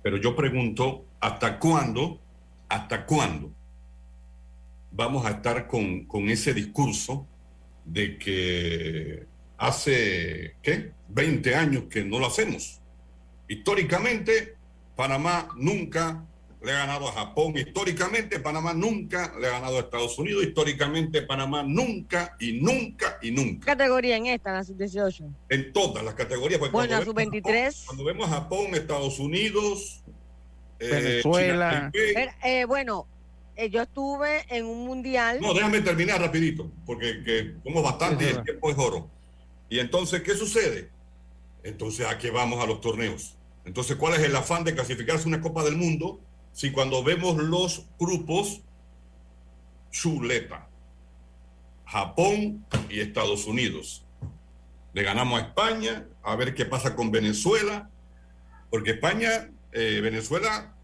pero 0.00 0.18
yo 0.18 0.36
pregunto, 0.36 1.06
¿hasta 1.18 1.58
cuándo? 1.58 2.20
¿Hasta 2.68 3.04
cuándo? 3.04 3.50
vamos 4.92 5.26
a 5.26 5.30
estar 5.30 5.66
con, 5.66 6.06
ese 6.30 6.54
discurso 6.54 7.26
de 7.84 8.16
que 8.16 9.26
hace, 9.58 10.54
¿qué? 10.62 10.92
20 11.08 11.54
años 11.56 11.84
que 11.90 12.04
no 12.04 12.20
lo 12.20 12.26
hacemos. 12.26 12.80
Históricamente, 13.48 14.54
Panamá 14.94 15.48
nunca 15.56 16.24
le 16.62 16.72
ha 16.72 16.78
ganado 16.78 17.08
a 17.08 17.12
Japón. 17.12 17.56
Históricamente, 17.56 18.40
Panamá 18.40 18.74
nunca 18.74 19.34
le 19.40 19.46
ha 19.46 19.52
ganado 19.52 19.76
a 19.76 19.80
Estados 19.80 20.18
Unidos. 20.18 20.44
Históricamente, 20.44 21.22
Panamá 21.22 21.62
nunca 21.62 22.36
y 22.40 22.60
nunca 22.60 23.18
y 23.22 23.30
nunca. 23.30 23.66
categoría 23.66 24.16
en 24.16 24.26
esta, 24.26 24.50
en 24.50 24.56
la 24.56 24.64
sub-18? 24.64 25.34
En 25.50 25.72
todas 25.72 26.04
las 26.04 26.14
categorías. 26.14 26.60
Bueno, 26.60 26.98
la 26.98 27.04
sub-23. 27.04 27.86
Cuando 27.86 28.04
vemos 28.04 28.28
Japón, 28.28 28.74
Estados 28.74 29.18
Unidos, 29.18 30.02
eh, 30.78 30.88
Venezuela. 30.90 31.90
Eh, 31.94 32.64
bueno, 32.66 33.06
eh, 33.54 33.70
yo 33.70 33.82
estuve 33.82 34.44
en 34.48 34.66
un 34.66 34.86
mundial. 34.86 35.40
No, 35.40 35.54
déjame 35.54 35.80
terminar 35.80 36.20
rapidito, 36.20 36.70
porque 36.84 37.22
que 37.22 37.54
somos 37.64 37.82
bastante 37.82 38.24
y 38.24 38.28
el 38.28 38.42
tiempo 38.42 38.70
es 38.70 38.78
oro. 38.78 39.10
Y 39.68 39.78
entonces, 39.78 40.22
¿qué 40.22 40.34
sucede? 40.34 40.90
Entonces, 41.62 42.06
¿a 42.06 42.18
qué 42.18 42.30
vamos 42.30 42.62
a 42.62 42.66
los 42.66 42.80
torneos? 42.80 43.36
Entonces, 43.64 43.96
¿cuál 43.96 44.14
es 44.14 44.20
el 44.20 44.36
afán 44.36 44.62
de 44.62 44.74
clasificarse 44.74 45.26
una 45.26 45.40
Copa 45.40 45.64
del 45.64 45.76
Mundo 45.76 46.20
si 46.56 46.72
cuando 46.72 47.04
vemos 47.04 47.36
los 47.36 47.84
grupos, 47.98 48.62
chuleta, 49.90 50.70
Japón 51.84 52.64
y 52.88 53.00
Estados 53.00 53.44
Unidos? 53.44 54.06
Le 54.94 55.02
ganamos 55.02 55.38
a 55.38 55.48
España, 55.48 56.08
a 56.22 56.34
ver 56.34 56.54
qué 56.54 56.64
pasa 56.64 56.96
con 56.96 57.10
Venezuela, 57.10 57.90
porque 58.70 58.92
España, 58.92 59.50
eh, 59.72 60.00
Venezuela 60.02 60.74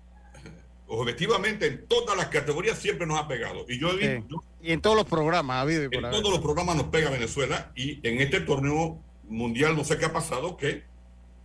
objetivamente 0.88 1.68
en 1.68 1.86
todas 1.88 2.18
las 2.18 2.26
categorías 2.26 2.78
siempre 2.78 3.06
nos 3.06 3.18
ha 3.18 3.26
pegado. 3.26 3.64
Y 3.66 3.80
yo 3.80 3.92
he 3.92 4.16
visto. 4.18 4.44
y 4.60 4.72
en 4.72 4.82
todos 4.82 4.94
los 4.94 5.06
programas 5.06 5.56
ha 5.56 5.60
habido. 5.62 5.84
En 5.84 6.02
todos 6.02 6.30
los 6.30 6.40
programas 6.40 6.76
nos 6.76 6.88
pega 6.88 7.08
Venezuela. 7.08 7.72
Y 7.74 8.06
en 8.06 8.20
este 8.20 8.40
torneo 8.40 9.02
mundial 9.26 9.74
no 9.74 9.84
sé 9.84 9.96
qué 9.96 10.04
ha 10.04 10.12
pasado, 10.12 10.58
que, 10.58 10.84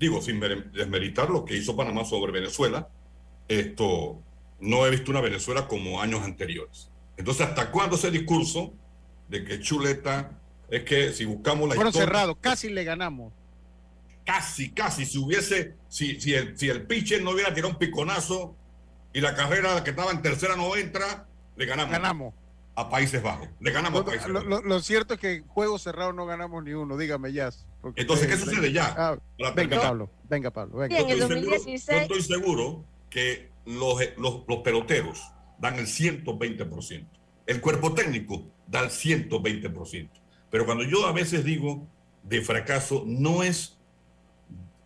digo, 0.01 0.21
sin 0.21 0.41
desmeritar 0.41 1.29
lo 1.29 1.45
que 1.45 1.55
hizo 1.55 1.77
Panamá 1.77 2.03
sobre 2.03 2.33
Venezuela, 2.33 2.89
esto 3.47 4.21
no 4.59 4.85
he 4.85 4.89
visto 4.89 5.11
una 5.11 5.21
Venezuela 5.21 5.67
como 5.67 6.01
años 6.01 6.23
anteriores. 6.23 6.89
Entonces, 7.17 7.47
¿hasta 7.47 7.71
cuándo 7.71 7.95
ese 7.95 8.11
discurso 8.11 8.73
de 9.27 9.43
que 9.43 9.59
chuleta 9.59 10.39
es 10.69 10.83
que 10.83 11.13
si 11.13 11.25
buscamos 11.25 11.69
la 11.69 11.75
Fueron 11.75 11.93
cerrados, 11.93 12.37
casi 12.41 12.69
le 12.69 12.83
ganamos. 12.83 13.33
Casi, 14.25 14.71
casi. 14.71 15.05
Si 15.05 15.17
hubiese, 15.17 15.75
si, 15.87 16.19
si 16.19 16.33
el, 16.33 16.57
si 16.57 16.69
el 16.69 16.85
pitcher 16.85 17.23
no 17.23 17.31
hubiera 17.31 17.53
tirado 17.53 17.71
un 17.71 17.79
piconazo 17.79 18.55
y 19.13 19.21
la 19.21 19.33
carrera 19.33 19.83
que 19.83 19.91
estaba 19.91 20.11
en 20.11 20.21
tercera 20.21 20.55
no 20.55 20.75
entra, 20.75 21.27
le 21.55 21.65
ganamos. 21.65 21.91
Ganamos. 21.91 22.33
A 22.75 22.89
Países 22.89 23.23
Bajos. 23.23 23.47
Le 23.59 23.71
ganamos 23.71 24.01
lo, 24.01 24.01
a 24.01 24.05
Países 24.05 24.31
Bajos. 24.31 24.65
Lo, 24.65 24.79
cierto 24.81 25.13
es 25.13 25.19
que 25.19 25.35
en 25.35 25.47
juego 25.47 25.79
cerrado 25.79 26.11
no 26.11 26.25
ganamos 26.25 26.63
ni 26.63 26.73
uno, 26.73 26.97
dígame 26.97 27.31
ya. 27.31 27.49
Entonces, 27.95 28.27
¿qué 28.27 28.37
sucede 28.37 28.71
ya? 28.73 28.93
Ah, 28.97 29.17
venga, 29.55 29.79
Pablo, 29.79 30.09
venga, 30.29 30.51
Pablo. 30.51 30.79
Venga. 30.79 30.95
Bien, 30.97 31.07
yo, 31.07 31.23
estoy 31.23 31.39
seguro, 31.39 31.65
yo 31.65 31.97
estoy 31.97 32.21
seguro 32.21 32.85
que 33.09 33.49
los, 33.65 33.99
los, 34.17 34.43
los 34.47 34.59
peloteros 34.59 35.21
dan 35.59 35.79
el 35.79 35.87
120%. 35.87 37.05
El 37.45 37.61
cuerpo 37.61 37.93
técnico 37.93 38.45
da 38.67 38.81
el 38.81 38.89
120%. 38.89 40.09
Pero 40.49 40.65
cuando 40.65 40.83
yo 40.83 41.05
a 41.05 41.11
veces 41.11 41.43
digo 41.43 41.87
de 42.23 42.41
fracaso, 42.41 43.03
no 43.05 43.43
es 43.43 43.77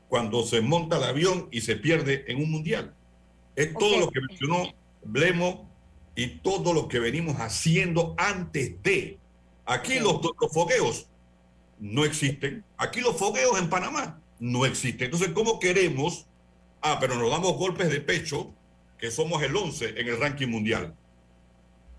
cuando 0.07 0.43
se 0.45 0.61
monta 0.61 0.97
el 0.97 1.03
avión 1.03 1.47
y 1.51 1.61
se 1.61 1.75
pierde 1.75 2.25
en 2.27 2.43
un 2.43 2.51
mundial. 2.51 2.93
Es 3.55 3.73
todo 3.73 3.97
lo 3.99 4.09
que 4.09 4.19
mencionó 4.19 4.73
Blemo 5.03 5.69
y 6.15 6.27
todo 6.39 6.73
lo 6.73 6.87
que 6.87 6.99
venimos 6.99 7.37
haciendo 7.37 8.13
antes 8.17 8.81
de. 8.83 9.19
Aquí 9.65 9.99
los, 9.99 10.19
fogueos 10.51 11.07
no 11.79 12.03
existen. 12.03 12.63
Aquí 12.77 12.99
los 12.99 13.15
fogueos 13.15 13.57
en 13.57 13.69
Panamá 13.69 14.21
no 14.39 14.65
existen. 14.65 15.05
Entonces, 15.05 15.29
¿cómo 15.29 15.59
queremos? 15.59 16.27
Ah, 16.81 16.97
pero 16.99 17.15
nos 17.15 17.29
damos 17.29 17.57
golpes 17.57 17.89
de 17.89 18.01
pecho, 18.01 18.53
que 18.97 19.11
somos 19.11 19.41
el 19.43 19.55
11 19.55 19.99
en 19.99 20.07
el 20.07 20.19
ranking 20.19 20.47
mundial. 20.47 20.95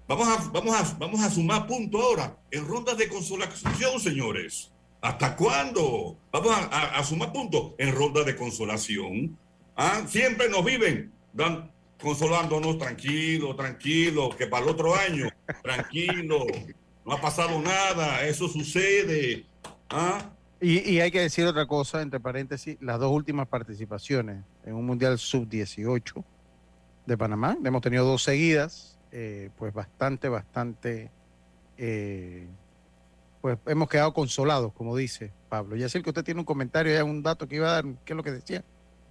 Vamos 0.08 0.28
a, 0.28 0.50
vamos 0.50 0.74
a, 0.74 0.96
vamos 0.98 1.20
a 1.22 1.30
sumar 1.30 1.66
puntos 1.66 2.02
ahora 2.02 2.36
en 2.50 2.66
rondas 2.66 2.98
de 2.98 3.08
consolación, 3.08 4.00
señores. 4.00 4.72
¿Hasta 5.00 5.36
cuándo? 5.36 6.18
Vamos 6.30 6.52
a, 6.52 6.98
a 6.98 7.04
sumar 7.04 7.32
puntos 7.32 7.72
en 7.78 7.94
rondas 7.94 8.26
de 8.26 8.36
consolación. 8.36 9.38
¿Ah? 9.76 10.02
Siempre 10.06 10.48
nos 10.48 10.64
viven 10.64 11.12
dan, 11.32 11.70
consolándonos, 12.00 12.78
tranquilo, 12.78 13.54
tranquilo, 13.56 14.30
que 14.30 14.46
para 14.46 14.64
el 14.64 14.70
otro 14.70 14.94
año, 14.94 15.28
tranquilo, 15.62 16.46
no 17.04 17.12
ha 17.12 17.20
pasado 17.20 17.60
nada, 17.60 18.26
eso 18.26 18.48
sucede. 18.48 19.46
¿ah? 19.88 20.31
Y, 20.64 21.00
hay 21.00 21.10
que 21.10 21.18
decir 21.18 21.44
otra 21.44 21.66
cosa, 21.66 22.02
entre 22.02 22.20
paréntesis, 22.20 22.76
las 22.80 23.00
dos 23.00 23.10
últimas 23.10 23.48
participaciones 23.48 24.44
en 24.64 24.74
un 24.74 24.86
Mundial 24.86 25.18
Sub-18 25.18 26.24
de 27.04 27.18
Panamá, 27.18 27.58
hemos 27.64 27.82
tenido 27.82 28.04
dos 28.04 28.22
seguidas, 28.22 28.96
eh, 29.10 29.50
pues 29.56 29.74
bastante, 29.74 30.28
bastante, 30.28 31.10
eh, 31.76 32.46
pues 33.40 33.58
hemos 33.66 33.88
quedado 33.88 34.14
consolados, 34.14 34.72
como 34.72 34.96
dice 34.96 35.32
Pablo. 35.48 35.74
Ya 35.74 35.88
sé 35.88 36.00
que 36.00 36.10
usted 36.10 36.22
tiene 36.22 36.38
un 36.38 36.46
comentario, 36.46 36.94
ya 36.94 37.02
un 37.02 37.24
dato 37.24 37.48
que 37.48 37.56
iba 37.56 37.68
a 37.68 37.72
dar, 37.72 37.84
¿qué 38.04 38.12
es 38.12 38.16
lo 38.16 38.22
que 38.22 38.30
decía? 38.30 38.62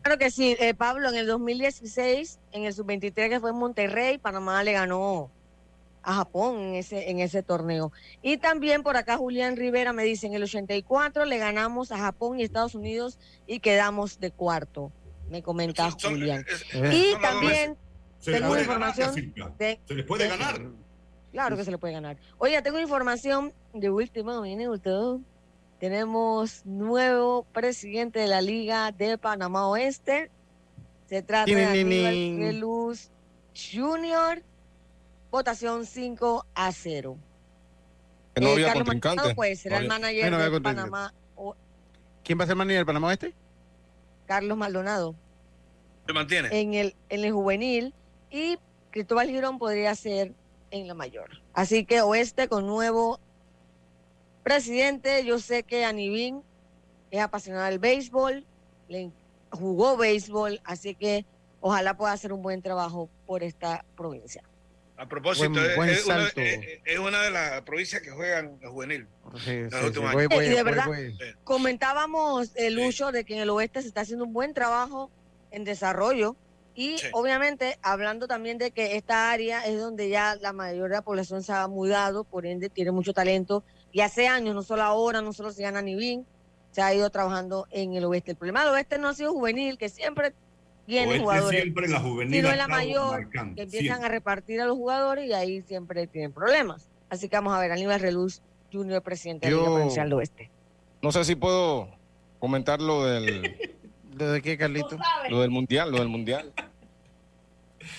Claro 0.03 0.17
que 0.17 0.31
sí, 0.31 0.55
eh, 0.57 0.73
Pablo, 0.73 1.09
en 1.09 1.15
el 1.15 1.27
2016, 1.27 2.39
en 2.53 2.63
el 2.63 2.73
sub-23 2.73 3.27
que 3.27 3.39
fue 3.41 3.49
en 3.49 3.57
Monterrey, 3.57 4.17
Panamá 4.17 4.63
le 4.63 4.71
ganó 4.71 5.29
a 6.03 6.15
Japón 6.15 6.59
en 6.59 6.75
ese, 6.75 7.09
en 7.09 7.19
ese 7.19 7.43
torneo. 7.43 7.91
Y 8.21 8.37
también 8.37 8.83
por 8.83 8.97
acá 8.97 9.17
Julián 9.17 9.55
Rivera 9.55 9.93
me 9.93 10.03
dice, 10.03 10.27
en 10.27 10.33
el 10.33 10.43
84 10.43 11.25
le 11.25 11.37
ganamos 11.37 11.91
a 11.91 11.97
Japón 11.97 12.39
y 12.39 12.43
Estados 12.43 12.75
Unidos 12.75 13.19
y 13.47 13.59
quedamos 13.59 14.19
de 14.19 14.31
cuarto, 14.31 14.91
me 15.29 15.41
comenta 15.43 15.89
Julián. 15.91 16.45
y 16.91 17.13
también 17.21 17.77
tengo 18.23 18.57
información... 18.57 19.13
se 19.13 19.93
le 19.93 20.03
puede 20.03 20.27
ganar. 20.27 20.61
Claro 21.31 21.55
que 21.55 21.63
se 21.63 21.71
le 21.71 21.77
puede 21.77 21.93
ganar. 21.93 22.17
Oye, 22.39 22.61
tengo 22.61 22.79
información 22.79 23.53
de 23.73 23.89
último 23.89 24.41
minuto 24.41 25.21
tenemos 25.81 26.63
nuevo 26.63 27.43
presidente 27.51 28.19
de 28.19 28.27
la 28.27 28.39
Liga 28.39 28.91
de 28.91 29.17
Panamá 29.17 29.67
Oeste. 29.67 30.29
Se 31.07 31.23
trata 31.23 31.51
de 31.51 31.65
Aníbal 31.65 32.59
Luz 32.59 33.09
Junior. 33.55 34.43
Votación 35.31 35.85
5 35.85 36.45
a 36.53 36.71
0. 36.71 37.17
no 38.35 38.47
eh, 38.47 38.51
había 38.51 38.73
contrincante. 38.73 39.33
Pues 39.33 39.61
será 39.61 39.79
el 39.79 39.87
manager 39.87 40.51
de 40.51 40.61
Panamá. 40.61 41.13
¿Quién 42.23 42.39
va 42.39 42.43
a 42.43 42.47
ser 42.47 42.53
el 42.53 42.57
manager 42.57 42.79
del 42.79 42.85
Panamá 42.85 43.07
Oeste? 43.07 43.33
Carlos 44.27 44.57
Maldonado. 44.57 45.15
¿Se 46.05 46.13
mantiene? 46.13 46.49
En 46.51 46.73
el, 46.73 46.95
en 47.09 47.23
el 47.23 47.31
juvenil. 47.31 47.93
Y 48.29 48.57
Cristóbal 48.91 49.29
Girón 49.29 49.57
podría 49.57 49.95
ser 49.95 50.33
en 50.69 50.87
la 50.87 50.93
mayor. 50.93 51.41
Así 51.53 51.85
que 51.85 52.01
Oeste 52.01 52.47
con 52.47 52.67
nuevo 52.67 53.19
Presidente, 54.43 55.23
yo 55.23 55.37
sé 55.37 55.63
que 55.63 55.85
Anivín 55.85 56.41
es 57.11 57.21
apasionado 57.21 57.65
del 57.65 57.77
béisbol, 57.77 58.43
le 58.87 59.11
jugó 59.51 59.97
béisbol, 59.97 60.59
así 60.63 60.95
que 60.95 61.25
ojalá 61.59 61.95
pueda 61.95 62.13
hacer 62.13 62.33
un 62.33 62.41
buen 62.41 62.61
trabajo 62.63 63.07
por 63.27 63.43
esta 63.43 63.85
provincia. 63.95 64.43
A 65.01 65.07
propósito, 65.07 65.59
es, 65.59 66.99
una, 66.99 67.23
de 67.23 67.31
las 67.31 67.61
provincias 67.63 68.03
que 68.03 68.11
juegan 68.11 68.59
el 68.61 68.69
juvenil. 68.69 69.07
y 69.47 70.49
de 70.49 70.63
verdad, 70.63 70.85
comentábamos, 71.43 72.51
el 72.55 72.77
eh, 72.77 72.85
Lucho, 72.85 73.11
de 73.11 73.23
que 73.23 73.33
en 73.33 73.39
el 73.39 73.49
oeste 73.49 73.81
se 73.81 73.87
está 73.87 74.01
haciendo 74.01 74.25
un 74.25 74.33
buen 74.33 74.53
trabajo 74.53 75.09
en 75.49 75.63
desarrollo 75.63 76.35
y 76.75 76.97
obviamente 77.13 77.79
hablando 77.81 78.27
también 78.27 78.59
de 78.59 78.69
que 78.69 78.95
esta 78.95 79.31
área 79.31 79.65
es 79.65 79.79
donde 79.79 80.07
ya 80.07 80.35
la 80.35 80.53
mayoría 80.53 80.83
de 80.83 80.89
la 80.89 81.01
población 81.01 81.41
se 81.41 81.51
ha 81.51 81.67
mudado, 81.67 82.23
por 82.23 82.45
ende 82.45 82.69
tiene 82.69 82.91
mucho 82.91 83.11
talento 83.11 83.63
y 83.91 84.01
hace 84.01 84.27
años, 84.27 84.53
no 84.53 84.61
solo 84.61 84.83
ahora, 84.83 85.23
no 85.23 85.33
solo 85.33 85.51
se 85.51 85.63
gana 85.63 85.81
ni 85.81 85.95
bien, 85.95 86.27
se 86.69 86.83
ha 86.83 86.93
ido 86.93 87.09
trabajando 87.09 87.67
en 87.71 87.95
el 87.95 88.05
oeste. 88.05 88.31
El 88.31 88.37
problema 88.37 88.63
del 88.63 88.73
oeste 88.75 88.99
no 88.99 89.09
ha 89.09 89.15
sido 89.15 89.33
juvenil, 89.33 89.79
que 89.79 89.89
siempre 89.89 90.35
tiene 90.85 91.19
jugadores. 91.19 91.61
Siempre 91.61 91.87
la 91.87 91.99
juvenil. 91.99 92.35
Sino 92.35 92.49
en 92.49 92.57
la 92.57 92.67
mayor, 92.67 93.29
que 93.29 93.61
empiezan 93.61 94.03
a 94.03 94.07
repartir 94.07 94.61
a 94.61 94.65
los 94.65 94.77
jugadores 94.77 95.27
y 95.27 95.33
ahí 95.33 95.61
siempre 95.61 96.07
tienen 96.07 96.31
problemas. 96.31 96.89
Así 97.09 97.29
que 97.29 97.35
vamos 97.35 97.53
a 97.53 97.59
ver, 97.59 97.71
Aníbal 97.71 97.99
Reluz, 97.99 98.41
Junior, 98.71 99.01
presidente 99.01 99.49
de 99.49 99.55
la 99.55 99.63
Provincial 99.63 100.07
del 100.07 100.13
Oeste. 100.13 100.49
No 101.01 101.11
sé 101.11 101.25
si 101.25 101.35
puedo 101.35 101.89
comentar 102.39 102.81
lo 102.81 103.05
del. 103.05 103.57
¿Lo 104.17 104.31
de 104.31 104.41
qué, 104.41 104.57
Carlito? 104.57 104.97
Lo 105.29 105.41
del 105.41 105.49
mundial, 105.49 105.91
lo 105.91 105.99
del 105.99 106.09
mundial. 106.09 106.51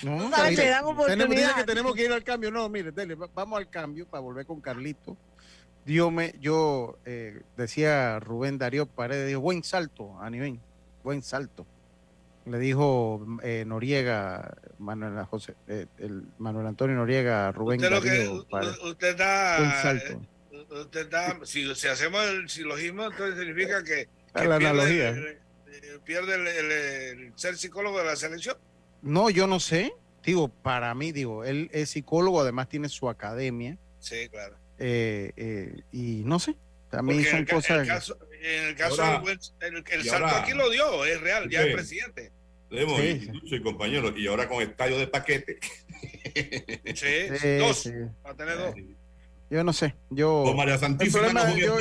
No, 0.03 0.31
sabes, 0.31 0.57
dan 0.59 0.85
oportunidad. 0.85 1.57
que 1.57 1.65
tenemos 1.65 1.95
que 1.95 2.05
ir 2.05 2.13
al 2.13 2.23
cambio. 2.23 2.51
No, 2.51 2.69
mire, 2.69 2.93
dele, 2.93 3.17
vamos 3.35 3.59
al 3.59 3.69
cambio 3.69 4.07
para 4.07 4.21
volver 4.21 4.47
con 4.47 4.61
Carlito 4.61 5.17
yo 5.85 6.99
eh, 7.05 7.43
decía 7.57 8.21
Rubén 8.21 8.59
Darío 8.59 8.87
Paredes, 8.87 9.29
dijo, 9.29 9.41
buen 9.41 9.65
salto 9.65 10.19
a 10.21 10.31
nivel, 10.31 10.61
buen 11.03 11.23
salto. 11.23 11.67
Le 12.45 12.59
dijo 12.59 13.25
eh, 13.43 13.65
Noriega, 13.67 14.57
Manuel, 14.79 15.25
José, 15.27 15.55
eh, 15.69 15.87
el 15.99 16.25
Manuel 16.39 16.67
Antonio 16.67 16.97
Noriega, 16.97 17.53
Rubén 17.53 17.81
usted 17.81 17.91
Darío 17.91 18.33
Usted 18.85 19.09
está, 19.09 19.57
buen 19.59 19.71
salto. 19.71 20.21
Usted 20.81 21.01
está, 21.03 21.39
si, 21.45 21.71
hacemos 21.89 22.25
el 22.25 22.49
silogismo, 22.49 23.07
entonces 23.07 23.39
significa 23.39 23.85
que, 23.85 24.09
ah, 24.35 24.45
la 24.45 24.59
pierde, 24.59 25.39
pierde 26.05 27.11
el, 27.11 27.33
ser 27.37 27.57
psicólogo 27.57 27.99
de 27.99 28.05
la 28.05 28.17
selección. 28.17 28.57
No, 29.03 29.31
yo 29.31 29.47
no 29.47 29.61
sé. 29.61 29.95
digo, 30.25 30.49
para 30.49 30.95
mí, 30.95 31.13
digo, 31.13 31.45
él 31.45 31.71
es 31.73 31.91
psicólogo, 31.91 32.41
además 32.41 32.69
tiene 32.69 32.89
su 32.89 33.09
academia. 33.09 33.79
Sí, 33.99 34.29
claro. 34.29 34.57
Eh, 34.79 35.33
eh, 35.37 35.83
y 35.93 36.23
no 36.25 36.41
sé, 36.41 36.57
también 36.91 37.25
son 37.25 37.45
cosas. 37.45 37.83
El 37.83 37.87
caso, 37.87 38.19
en 38.43 38.65
el 38.69 38.77
caso 38.77 39.03
del 39.61 39.85
el, 39.91 40.05
salto 40.05 40.27
aquí 40.27 40.53
lo 40.53 40.71
dio, 40.71 41.05
es 41.05 41.21
real, 41.21 41.49
ya 41.49 41.63
es 41.63 41.75
presidente. 41.75 42.33
Sí, 42.71 43.31
y, 43.43 43.55
y 43.55 43.63
compañeros, 43.63 44.15
y 44.17 44.27
ahora 44.27 44.49
con 44.49 44.63
estadio 44.63 44.99
de 44.99 45.07
paquete. 45.07 45.59
Sí, 46.95 47.59
dos. 47.59 47.89
Va 48.25 48.31
a 48.31 48.35
tener 48.35 48.57
dos. 48.57 48.75
Yo 49.51 49.63
no 49.63 49.73
sé, 49.73 49.95
yo. 50.09 50.53
María 50.57 50.79
Santísima 50.79 51.29
no 51.33 51.57
yo, 51.57 51.77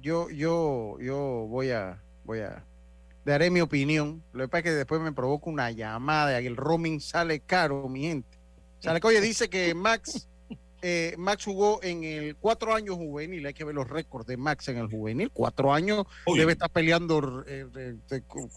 yo, 0.00 0.28
yo, 0.30 0.98
yo, 1.00 1.16
voy 1.48 1.70
a, 1.70 2.02
voy 2.24 2.40
a 2.40 2.64
daré 3.24 3.50
mi 3.50 3.60
opinión. 3.60 4.22
Lo 4.32 4.44
que 4.44 4.48
pasa 4.48 4.58
es 4.58 4.64
que 4.64 4.70
después 4.72 5.00
me 5.00 5.12
provoca 5.12 5.48
una 5.48 5.70
llamada 5.70 6.40
y 6.40 6.46
el 6.46 6.56
roaming 6.56 7.00
sale 7.00 7.40
caro, 7.40 7.88
mi 7.88 8.02
gente. 8.02 8.38
Sale 8.80 9.00
que, 9.00 9.06
oye, 9.06 9.20
dice 9.20 9.48
que 9.48 9.74
Max, 9.74 10.28
eh, 10.86 11.14
Max 11.16 11.46
jugó 11.46 11.82
en 11.82 12.04
el 12.04 12.36
cuatro 12.36 12.74
años 12.74 12.96
juvenil. 12.96 13.46
Hay 13.46 13.54
que 13.54 13.64
ver 13.64 13.74
los 13.74 13.88
récords 13.88 14.26
de 14.26 14.36
Max 14.36 14.68
en 14.68 14.76
el 14.76 14.86
juvenil. 14.86 15.30
Cuatro 15.32 15.72
años 15.72 16.04
debe 16.36 16.52
estar 16.52 16.68
peleando 16.68 17.42
eh, 17.46 17.96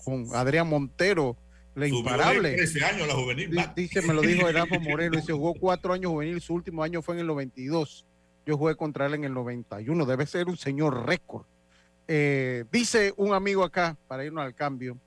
con 0.04 0.28
Adrián 0.36 0.68
Montero. 0.68 1.38
La 1.74 1.88
imparable. 1.88 2.56
13 2.56 2.84
años 2.84 3.08
la 3.08 3.14
juvenil. 3.14 3.58
Dice, 3.74 4.02
me 4.02 4.14
lo 4.14 4.22
dijo 4.22 4.46
Erasmo 4.50 4.78
Moreno. 4.82 5.16
Dice, 5.16 5.32
jugó 5.32 5.54
cuatro 5.54 5.94
años 5.94 6.12
juvenil. 6.12 6.42
Su 6.42 6.54
último 6.54 6.84
año 6.84 7.02
fue 7.02 7.16
en 7.16 7.22
el 7.22 7.28
92. 7.28 8.06
Yo 8.46 8.58
jugué 8.58 8.76
contra 8.76 9.06
él 9.06 9.14
en 9.14 9.24
el 9.24 9.34
91. 9.34 10.06
Debe 10.06 10.26
ser 10.26 10.48
un 10.48 10.58
señor 10.58 11.06
récord. 11.06 11.46
Eh, 12.10 12.66
dice 12.74 13.14
un 13.16 13.34
amigo 13.34 13.64
acá, 13.64 13.96
para 14.06 14.26
irnos 14.26 14.44
al 14.44 14.54
cambio, 14.54 14.98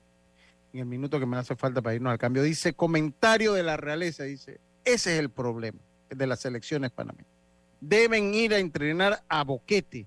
en 0.73 0.79
el 0.79 0.85
minuto 0.87 1.19
que 1.19 1.27
me 1.27 1.37
hace 1.37 1.55
falta 1.55 1.83
para 1.83 1.93
irnos 1.93 2.11
al 2.13 2.17
cambio, 2.17 2.41
dice, 2.41 2.73
comentario 2.73 3.53
de 3.53 3.61
la 3.61 3.77
realeza, 3.77 4.23
dice, 4.23 4.59
ese 4.85 5.13
es 5.13 5.19
el 5.19 5.29
problema 5.29 5.77
de 6.15 6.27
las 6.27 6.41
selecciones 6.41 6.91
panameñas. 6.91 7.31
Deben 7.79 8.33
ir 8.33 8.53
a 8.53 8.59
entrenar 8.59 9.23
a 9.27 9.43
Boquete, 9.43 10.05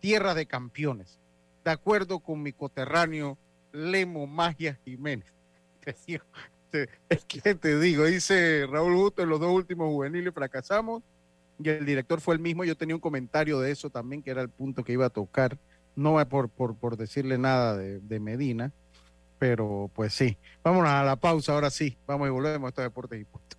tierra 0.00 0.34
de 0.34 0.46
campeones, 0.46 1.18
de 1.64 1.70
acuerdo 1.70 2.20
con 2.20 2.42
mi 2.42 2.52
coterráneo 2.52 3.38
Lemo 3.72 4.26
Magia 4.26 4.78
Jiménez. 4.84 5.32
Es 7.08 7.24
que 7.24 7.54
te 7.54 7.78
digo, 7.80 8.04
dice 8.04 8.66
Raúl 8.70 8.96
Justo, 8.96 9.22
en 9.22 9.30
los 9.30 9.40
dos 9.40 9.50
últimos 9.50 9.88
juveniles 9.88 10.34
fracasamos 10.34 11.02
y 11.58 11.70
el 11.70 11.86
director 11.86 12.20
fue 12.20 12.34
el 12.34 12.40
mismo. 12.40 12.64
Yo 12.64 12.76
tenía 12.76 12.94
un 12.94 13.00
comentario 13.00 13.60
de 13.60 13.70
eso 13.70 13.88
también, 13.88 14.22
que 14.22 14.30
era 14.30 14.42
el 14.42 14.50
punto 14.50 14.84
que 14.84 14.92
iba 14.92 15.06
a 15.06 15.10
tocar 15.10 15.56
no 15.94 16.28
por, 16.28 16.50
por, 16.50 16.76
por 16.76 16.96
decirle 16.96 17.38
nada 17.38 17.76
de, 17.76 18.20
Medina, 18.20 18.70
pero 19.38 19.90
pues 19.94 20.12
sí. 20.12 20.36
Vámonos 20.62 20.90
a 20.90 21.02
la 21.02 21.16
pausa, 21.16 21.52
ahora 21.52 21.70
sí. 21.70 21.96
Vamos 22.06 22.28
y 22.28 22.30
volvemos 22.30 22.66
a 22.66 22.68
estos 22.68 22.84
deportes 22.84 23.20
y 23.20 23.24
puntos. 23.24 23.58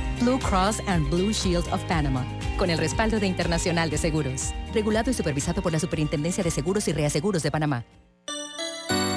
Blue 0.21 0.37
Cross 0.37 0.83
and 0.85 1.09
Blue 1.09 1.33
Shield 1.33 1.67
of 1.73 1.83
Panama, 1.85 2.23
con 2.55 2.69
el 2.69 2.77
respaldo 2.77 3.19
de 3.19 3.25
Internacional 3.25 3.89
de 3.89 3.97
Seguros. 3.97 4.53
Regulado 4.71 5.09
y 5.09 5.15
supervisado 5.15 5.63
por 5.63 5.71
la 5.71 5.79
Superintendencia 5.79 6.43
de 6.43 6.51
Seguros 6.51 6.87
y 6.87 6.93
Reaseguros 6.93 7.41
de 7.41 7.49
Panamá. 7.49 7.83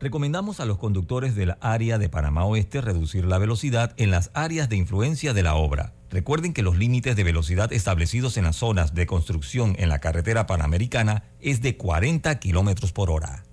Recomendamos 0.00 0.60
a 0.60 0.64
los 0.64 0.78
conductores 0.78 1.34
del 1.34 1.56
área 1.60 1.98
de 1.98 2.08
Panamá 2.08 2.46
Oeste 2.46 2.80
reducir 2.80 3.26
la 3.26 3.36
velocidad 3.36 3.92
en 3.98 4.10
las 4.10 4.30
áreas 4.32 4.70
de 4.70 4.76
influencia 4.76 5.34
de 5.34 5.42
la 5.42 5.56
obra. 5.56 5.92
Recuerden 6.08 6.54
que 6.54 6.62
los 6.62 6.78
límites 6.78 7.16
de 7.16 7.22
velocidad 7.22 7.70
establecidos 7.70 8.38
en 8.38 8.44
las 8.44 8.56
zonas 8.56 8.94
de 8.94 9.06
construcción 9.06 9.76
en 9.78 9.90
la 9.90 9.98
carretera 9.98 10.46
panamericana 10.46 11.24
es 11.38 11.60
de 11.60 11.76
40 11.76 12.38
kilómetros 12.38 12.92
por 12.92 13.10
hora. 13.10 13.44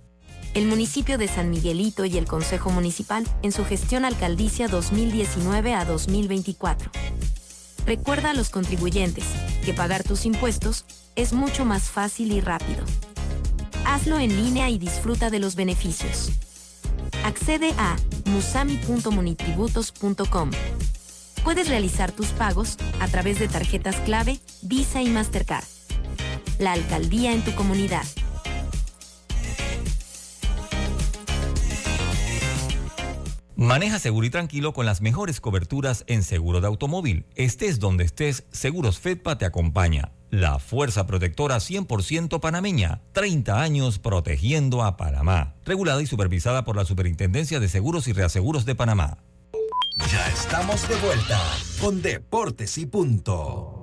El 0.54 0.68
municipio 0.68 1.18
de 1.18 1.28
San 1.28 1.50
Miguelito 1.50 2.06
y 2.06 2.18
el 2.18 2.26
Consejo 2.26 2.70
Municipal 2.70 3.28
en 3.44 3.52
su 3.52 3.66
gestión 3.66 4.06
alcaldicia 4.06 4.70
2019 4.70 5.74
a 5.74 5.84
2024. 5.84 6.92
Recuerda 7.86 8.32
a 8.32 8.34
los 8.34 8.50
contribuyentes 8.50 9.26
que 9.66 9.74
pagar 9.74 10.04
tus 10.04 10.26
impuestos 10.26 10.86
es 11.18 11.34
mucho 11.34 11.66
más 11.66 11.90
fácil 11.90 12.32
y 12.32 12.40
rápido. 12.40 12.86
Hazlo 13.98 14.20
en 14.20 14.36
línea 14.36 14.70
y 14.70 14.78
disfruta 14.78 15.32
de 15.32 15.40
los 15.40 15.56
beneficios. 15.56 16.30
Accede 17.26 17.74
a 17.80 17.96
musami.monitributos.com. 18.26 20.52
Puedes 21.44 21.68
realizar 21.68 22.12
tus 22.12 22.28
pagos 22.28 22.78
a 23.00 23.08
través 23.08 23.40
de 23.40 23.48
tarjetas 23.48 23.96
clave, 24.02 24.40
Visa 24.62 25.02
y 25.02 25.10
Mastercard. 25.10 25.64
La 26.60 26.74
alcaldía 26.74 27.34
en 27.34 27.44
tu 27.44 27.56
comunidad. 27.56 28.06
Maneja 33.56 33.98
seguro 33.98 34.28
y 34.28 34.30
tranquilo 34.30 34.74
con 34.74 34.86
las 34.86 35.02
mejores 35.02 35.42
coberturas 35.42 36.04
en 36.06 36.22
seguro 36.22 36.62
de 36.62 36.68
automóvil. 36.68 37.26
Estés 37.34 37.80
donde 37.80 38.04
estés, 38.04 38.46
Seguros 38.52 39.00
Fedpa 39.00 39.40
te 39.40 39.46
acompaña. 39.46 40.12
La 40.30 40.60
fuerza 40.60 41.08
protectora 41.08 41.58
100% 41.58 42.40
panameña. 42.40 43.02
30 43.14 43.62
años 43.62 44.00
protegiendo 44.00 44.84
a 44.84 44.98
Panamá. 44.98 45.56
Regulada 45.66 46.02
y 46.02 46.06
supervisada 46.06 46.66
por 46.66 46.76
la 46.76 46.86
Superintendencia 46.86 47.60
de 47.60 47.70
Seguros 47.70 48.08
y 48.08 48.14
Reaseguros 48.14 48.66
de 48.66 48.76
Panamá. 48.76 49.18
Ya 50.12 50.28
estamos 50.30 50.88
de 50.88 50.96
vuelta 50.98 51.42
con 51.82 52.02
Deportes 52.02 52.78
y 52.78 52.86
Punto. 52.86 53.78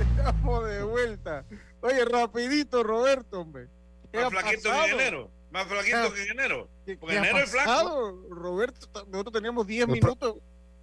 Estamos 0.00 0.64
de 0.66 0.82
vuelta. 0.82 1.44
Oye, 1.82 2.04
rapidito, 2.04 2.82
Roberto, 2.82 3.40
hombre. 3.40 3.68
Más 4.12 4.30
flaquito 4.30 4.70
que 4.70 4.90
en 4.90 5.00
enero. 5.00 5.30
Más 5.50 5.66
flaquito 5.66 6.14
que 6.14 6.22
en 6.22 6.30
enero. 6.30 6.68
Porque 6.98 7.16
enero 7.16 7.38
es 7.38 7.50
flaco. 7.50 8.22
Roberto, 8.30 8.86
nosotros 9.08 9.32
teníamos 9.32 9.66
10 9.66 9.88
minutos 9.88 10.36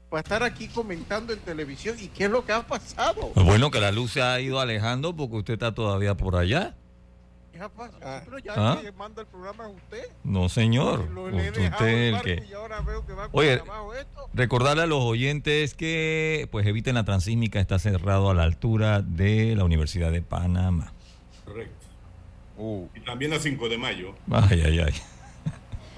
para 0.09 0.21
estar 0.21 0.43
aquí 0.43 0.67
comentando 0.67 1.33
en 1.33 1.39
televisión. 1.39 1.95
¿Y 1.99 2.09
qué 2.09 2.25
es 2.25 2.29
lo 2.29 2.45
que 2.45 2.51
ha 2.51 2.67
pasado? 2.67 3.31
Bueno, 3.35 3.71
que 3.71 3.79
la 3.79 3.91
luz 3.91 4.13
se 4.13 4.21
ha 4.21 4.39
ido 4.39 4.59
alejando 4.59 5.15
porque 5.15 5.37
usted 5.37 5.53
está 5.53 5.73
todavía 5.73 6.15
por 6.15 6.35
allá. 6.35 6.75
Ah. 7.59 8.21
Pero 8.25 8.39
ya 8.39 8.53
¿Ah? 8.55 8.79
que 8.81 8.91
manda 8.91 9.21
el 9.21 9.27
programa 9.27 9.67
es 9.67 9.75
usted. 9.75 10.03
No, 10.23 10.49
señor. 10.49 11.01
Usted 11.01 12.13
el 12.13 12.21
que... 12.21 12.45
y 12.49 12.53
ahora 12.53 12.81
veo 12.81 13.05
que 13.05 13.13
va 13.13 13.29
con 13.29 13.39
Oye, 13.39 13.53
esto. 13.55 14.29
recordarle 14.33 14.83
a 14.83 14.87
los 14.87 15.03
oyentes 15.03 15.73
que 15.73 16.47
pues 16.51 16.65
eviten 16.65 16.95
la 16.95 17.03
transísmica, 17.03 17.59
está 17.59 17.79
cerrado 17.79 18.29
a 18.29 18.33
la 18.33 18.43
altura 18.43 19.01
de 19.01 19.55
la 19.55 19.63
Universidad 19.65 20.11
de 20.11 20.21
Panamá. 20.21 20.93
Correcto. 21.45 21.85
Uh. 22.57 22.87
Y 22.95 23.01
también 23.01 23.33
a 23.33 23.39
5 23.39 23.69
de 23.69 23.77
mayo. 23.77 24.15
Ay, 24.31 24.61
ay, 24.65 24.79
ay. 24.79 24.93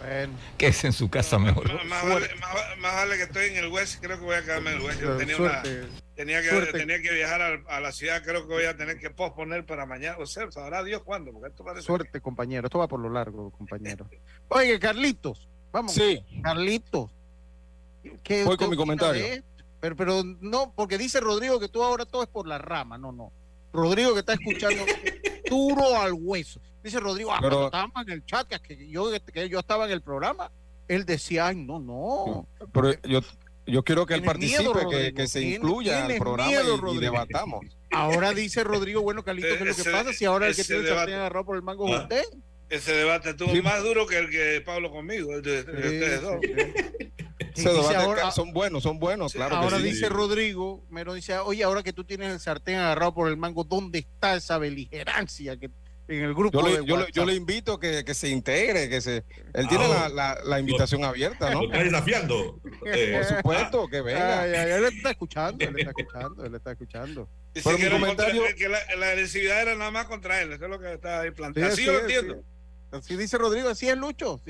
Bueno. 0.04 0.34
Quédese 0.58 0.88
en 0.88 0.94
su 0.94 1.10
casa 1.10 1.38
mejor. 1.40 1.68
Más, 1.74 1.86
más 1.86 2.04
vale, 2.10 2.28
más- 2.40 2.78
más 2.80 2.96
vale 2.96 3.18
que 3.18 3.24
estoy 3.24 3.46
en 3.50 3.58
el 3.58 3.68
West, 3.68 4.00
creo 4.02 4.18
que 4.18 4.26
voy 4.26 4.36
a 4.36 4.42
quedarme 4.44 4.72
en 4.72 4.78
el 4.78 4.84
West. 4.84 5.02
Yo 5.02 5.18
tenía, 5.18 5.38
una- 5.38 5.64
tenía, 6.16 6.42
que, 6.42 6.50
tenía 6.72 7.02
que 7.02 7.12
viajar 7.14 7.42
al- 7.42 7.64
a, 7.68 7.80
la 7.80 7.92
ciudad, 7.92 8.24
creo 8.24 8.48
que 8.48 8.54
voy 8.54 8.66
a 8.66 8.76
tener 8.76 9.00
que 9.00 9.10
posponer 9.10 9.66
para 9.66 9.86
mañana. 9.86 10.18
O 10.20 10.26
sea, 10.26 10.52
sabrá 10.52 10.84
Dios 10.84 11.04
cuándo, 11.04 11.32
porque 11.32 11.50
esto 11.50 11.64
parece 11.64 11.86
Suerte, 11.86 12.20
compañero. 12.22 12.68
Esto 12.68 12.80
va 12.80 12.88
por 12.88 13.00
lo 13.00 13.10
largo, 13.10 13.52
compañero. 13.52 14.08
Oye, 14.50 14.80
Carlitos. 14.80 15.48
Vamos. 15.72 15.94
Sí. 15.94 16.24
Carlitos. 16.44 17.12
¿qué 18.24 18.44
Voy 18.44 18.58
con 18.58 18.70
mi 18.70 18.76
comentario. 18.76 19.22
de? 19.24 19.44
Pero, 19.80 19.96
pero 19.96 20.24
no, 20.42 20.74
porque 20.76 20.98
dice 20.98 21.20
Rodrigo 21.20 21.60
que 21.60 21.68
tú 21.70 21.84
ahora 21.84 22.06
todo 22.06 22.24
es 22.24 22.30
por 22.30 22.48
la 22.48 22.58
rama. 22.58 22.98
No, 22.98 23.12
no. 23.12 23.32
Rodrigo 23.74 24.14
que 24.14 24.20
está 24.20 24.34
escuchando 24.34 24.84
duro 25.52 26.00
al 26.00 26.14
hueso. 26.14 26.60
Dice 26.84 27.00
Rodrigo, 27.00 27.32
ah, 27.32 27.40
Pero- 27.42 27.66
estábamos 27.66 28.08
en 28.08 28.14
el 28.14 28.26
chat, 28.26 28.48
que, 28.48 28.88
yo, 28.90 29.12
que 29.34 29.50
yo 29.50 29.60
estaba 29.60 29.86
en 29.86 29.92
el 29.92 30.02
programa, 30.02 30.50
él 30.88 31.06
decía, 31.06 31.48
ay, 31.48 31.58
no, 31.58 31.80
no. 31.80 32.48
Pero 32.74 32.94
yo, 33.04 33.20
yo 33.68 33.84
quiero 33.84 34.06
que 34.06 34.16
él 34.16 34.22
miedo, 34.22 34.74
participe, 34.74 34.90
que, 34.90 35.14
que 35.14 35.28
se 35.28 35.42
incluya 35.42 36.06
al 36.06 36.16
programa 36.16 36.50
miedo, 36.50 36.94
y- 36.94 36.98
debatamos. 36.98 37.66
Ahora 37.92 38.32
dice 38.34 38.64
Rodrigo, 38.64 39.02
bueno, 39.02 39.24
Carlitos, 39.24 39.58
¿qué 39.58 39.64
es 39.64 39.70
lo 39.70 39.76
que 39.76 39.82
Ese- 39.82 39.92
pasa? 39.92 40.14
Si 40.14 40.26
ahora 40.26 40.48
el 40.48 40.56
que 40.56 40.64
tiene 40.64 40.82
el 40.84 40.88
sartén 40.88 41.16
agarrado 41.16 41.46
por 41.46 41.56
el 41.58 41.62
mango 41.62 41.88
Ah. 41.88 41.92
es 41.98 42.02
usted. 42.04 42.24
Ese 42.72 42.94
debate 42.94 43.32
estuvo 43.32 43.54
más 43.62 43.84
duro 43.84 44.08
que 44.08 44.18
el 44.18 44.30
que 44.30 44.62
Pablo 44.66 44.90
conmigo, 44.92 45.34
el 45.34 45.42
de, 45.42 45.64
de 45.64 45.72
ustedes 45.74 46.22
dos. 46.22 46.36
Ese 47.54 47.70
dice 47.70 47.70
debate 47.70 47.96
ahora- 47.98 48.32
son 48.32 48.54
buenos, 48.54 48.84
son 48.84 48.98
buenos, 49.00 49.34
claro. 49.34 49.50
que 49.52 49.56
ahora 49.64 49.78
sí. 49.78 49.84
dice 49.84 50.08
Rodrigo, 50.10 50.86
me 50.90 51.04
lo 51.04 51.14
dice, 51.14 51.38
oye, 51.40 51.64
ahora 51.64 51.84
que 51.84 51.92
tú 51.92 52.04
tienes 52.06 52.32
el 52.32 52.40
sartén 52.40 52.78
agarrado 52.78 53.14
por 53.14 53.28
el 53.28 53.36
mango, 53.36 53.64
¿dónde 53.66 54.00
está 54.00 54.36
esa 54.36 54.58
beligerancia 54.58 55.58
que 55.58 55.70
en 56.08 56.24
el 56.24 56.34
grupo 56.34 56.60
Yo 56.62 56.66
de 56.66 56.80
le, 56.82 56.86
yo, 56.86 56.98
le, 56.98 57.06
yo 57.12 57.26
le 57.26 57.36
invito 57.36 57.80
que, 57.80 58.04
que 58.04 58.14
se 58.14 58.28
integre, 58.30 58.90
que 58.90 59.00
se. 59.02 59.24
Él 59.54 59.68
tiene 59.70 59.86
Ah, 59.86 60.10
la, 60.10 60.34
la, 60.36 60.44
la 60.44 60.60
invitación 60.60 61.04
abierta, 61.06 61.52
¿no? 61.52 61.62
Lo 61.64 61.72
está 61.72 61.84
desafiando. 61.84 62.60
Eh, 62.86 63.14
Por 63.18 63.24
supuesto, 63.38 63.88
que 63.88 64.02
venga. 64.02 64.42
Ay, 64.42 64.52
ay, 64.54 64.72
él 64.72 64.86
está 64.86 65.12
escuchando, 65.12 65.64
él 65.66 65.76
está 65.78 65.90
escuchando, 65.92 66.46
él 66.46 66.56
está 66.56 66.72
escuchando. 66.72 67.30
Dice 67.54 67.64
Pero 67.70 67.78
que, 67.78 67.84
mi 67.84 67.88
era 67.90 68.00
comentario- 68.00 68.42
contra- 68.42 68.56
que 68.58 68.68
la, 68.70 68.80
la 68.98 69.08
agresividad 69.10 69.62
era 69.62 69.76
nada 69.76 69.92
más 69.92 70.06
contra 70.06 70.42
él. 70.42 70.52
Eso 70.54 70.66
es 70.66 70.70
lo 70.72 70.80
que 70.80 70.94
está 70.94 71.22
ahí 71.22 71.32
planteado. 71.32 71.76
Sí, 71.76 71.82
Así 71.82 71.86
yo 71.86 71.94
lo 71.94 72.00
sí, 72.00 72.04
entiendo. 72.06 72.34
sí. 72.36 72.42
Así 72.92 73.16
dice 73.16 73.38
Rodrigo, 73.38 73.70
así 73.70 73.88
es 73.88 73.98
Lucho. 73.98 74.42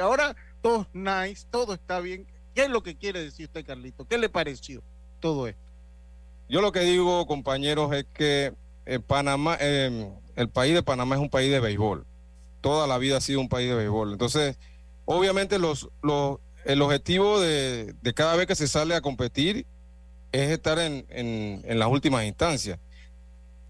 Ahora 0.00 0.34
todo 0.62 0.86
nice, 0.92 1.46
todo 1.50 1.74
está 1.74 2.00
bien. 2.00 2.26
¿Qué 2.54 2.62
es 2.64 2.70
lo 2.70 2.82
que 2.82 2.96
quiere 2.96 3.22
decir 3.22 3.46
usted, 3.46 3.64
Carlito? 3.64 4.06
¿Qué 4.06 4.18
le 4.18 4.28
pareció 4.28 4.82
todo 5.20 5.46
esto? 5.46 5.60
Yo 6.48 6.60
lo 6.60 6.72
que 6.72 6.80
digo, 6.80 7.26
compañeros, 7.26 7.92
es 7.94 8.06
que 8.12 8.52
eh, 8.86 8.98
Panamá, 8.98 9.56
eh, 9.60 10.10
el 10.34 10.48
país 10.48 10.74
de 10.74 10.82
Panamá 10.82 11.14
es 11.14 11.20
un 11.20 11.30
país 11.30 11.50
de 11.50 11.60
béisbol. 11.60 12.06
Toda 12.60 12.86
la 12.86 12.98
vida 12.98 13.18
ha 13.18 13.20
sido 13.20 13.40
un 13.40 13.48
país 13.48 13.68
de 13.68 13.76
béisbol. 13.76 14.12
Entonces, 14.12 14.58
obviamente 15.04 15.58
los, 15.58 15.88
los, 16.02 16.38
el 16.64 16.82
objetivo 16.82 17.38
de, 17.38 17.94
cada 18.14 18.34
vez 18.36 18.46
que 18.46 18.56
se 18.56 18.66
sale 18.66 18.94
a 18.94 19.00
competir 19.00 19.66
es 20.32 20.50
estar 20.50 20.78
en 20.78 21.62
las 21.66 21.88
últimas 21.88 22.24
instancias. 22.24 22.78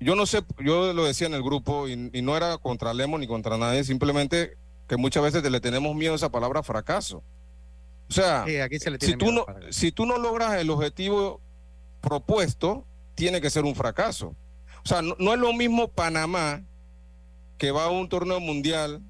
Yo 0.01 0.15
no 0.17 0.25
sé, 0.27 0.43
yo 0.65 0.93
lo 0.95 1.05
decía 1.05 1.27
en 1.27 1.35
el 1.35 1.43
grupo 1.43 1.87
y, 1.87 2.11
y 2.13 2.23
no 2.23 2.37
era 2.37 2.57
contra 2.59 2.95
Lemo 2.95 3.19
ni 3.19 3.27
contra 3.27 3.59
nadie, 3.59 3.85
simplemente 3.85 4.57
que 4.89 4.97
muchas 4.97 5.23
veces 5.23 5.49
le 5.49 5.61
tenemos 5.61 5.95
miedo 5.95 6.15
a 6.15 6.17
esa 6.17 6.31
palabra 6.31 6.63
fracaso. 6.63 7.23
O 8.09 8.13
sea, 8.13 8.45
Sí, 8.47 8.57
aquí 8.57 8.79
se 8.81 8.91
le 8.91 8.99
tiene 8.99 9.13
si 9.13 9.19
tú, 9.19 9.31
no, 9.31 9.47
si 9.71 9.93
tú 9.93 10.07
no 10.07 10.17
logras 10.19 10.55
el 10.59 10.71
objetivo 10.71 11.41
propuesto, 12.01 12.87
tiene 13.15 13.41
que 13.41 13.51
ser 13.51 13.65
un 13.65 13.75
fracaso. 13.75 14.35
O 14.85 14.89
sea, 14.89 15.03
no, 15.03 15.15
no 15.19 15.35
es 15.35 15.39
lo 15.39 15.53
mismo 15.53 15.89
Panamá, 15.89 16.63
que 17.59 17.71
va 17.71 17.85
a 17.85 17.91
un 17.91 18.09
torneo 18.09 18.41
mundial, 18.41 19.03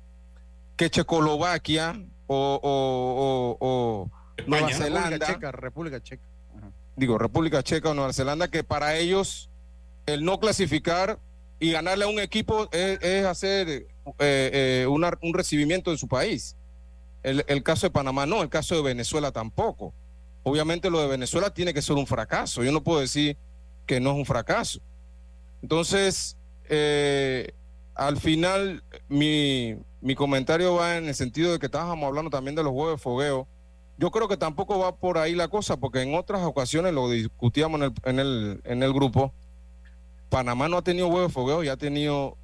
que 0.77 0.91
Checoslovaquia 0.91 2.03
o, 2.27 2.61
o- 2.63 3.57
o- 3.61 4.11
o 4.41 4.45
Nueva. 4.47 4.73
Zelanda, 4.73 5.11
República 5.11 5.27
Checa, 5.33 5.53
República 5.53 6.03
Checa. 6.03 6.23
Ajá. 6.59 6.71
digo, 6.97 7.17
República 7.19 7.63
Checa 7.63 7.91
o 7.91 7.95
Nueva 7.95 8.13
Zelanda, 8.13 8.49
que 8.49 8.65
para 8.65 8.97
ellos 8.97 9.50
el 10.07 10.25
no 10.25 10.41
clasificar 10.41 11.19
y 11.59 11.73
ganarle 11.73 12.05
a 12.05 12.09
un 12.09 12.19
equipo 12.19 12.69
es, 12.73 13.25
hacer 13.25 13.69
eh, 13.69 13.87
eh, 14.19 14.87
un 14.89 15.35
recibimiento 15.35 15.91
en 15.91 15.99
su 15.99 16.09
país. 16.09 16.57
El, 17.23 17.45
el 17.49 17.63
caso 17.63 17.87
de 17.87 17.91
Panamá 17.91 18.25
no, 18.27 18.43
el 18.43 18.49
caso 18.49 18.75
de 18.75 18.83
Venezuela 18.83 19.31
tampoco. 19.31 19.93
Obviamente 20.43 20.89
lo 20.89 21.01
de 21.01 21.09
Venezuela 21.09 21.53
tiene 21.53 21.75
que 21.75 21.83
ser 21.83 21.97
un 21.97 22.07
fracaso. 22.07 22.65
Yo 22.65 22.73
no 22.73 22.83
puedo 22.83 23.01
decir 23.01 23.37
que 23.87 24.01
no 24.01 24.11
es 24.11 24.17
un 24.17 24.25
fracaso. 24.25 24.81
Entonces, 25.63 26.39
eh, 26.69 27.53
al 27.95 28.17
final, 28.17 28.83
mi, 29.09 29.77
mi 30.01 30.15
comentario 30.15 30.77
va 30.77 30.97
en 30.97 31.09
el 31.09 31.15
sentido 31.15 31.53
de 31.53 31.59
que 31.59 31.67
estábamos 31.67 32.07
hablando 32.07 32.31
también 32.31 32.55
de 32.55 32.63
los 32.63 32.73
juegos 32.73 32.95
de 32.95 32.99
fogueo. 32.99 33.49
Yo 33.99 34.11
creo 34.11 34.29
que 34.29 34.39
tampoco 34.39 34.79
va 34.79 34.97
por 34.97 35.19
ahí 35.19 35.35
la 35.35 35.49
cosa, 35.49 35.77
porque 35.77 36.01
en 36.01 36.15
otras 36.15 36.41
ocasiones 36.43 36.95
lo 36.95 37.11
discutíamos 37.11 37.81
en 37.81 37.85
el, 37.85 37.93
en 38.05 38.19
el, 38.19 38.61
en 38.65 38.83
el 38.83 38.93
grupo. 38.95 39.35
Panamá 40.31 40.69
no 40.69 40.79
ha 40.79 40.83
tenido 40.83 41.09
huevo 41.09 41.27
de 41.27 41.33
fogueo 41.33 41.63
y 41.65 41.69
ha 41.69 41.77
tenido 41.77 42.39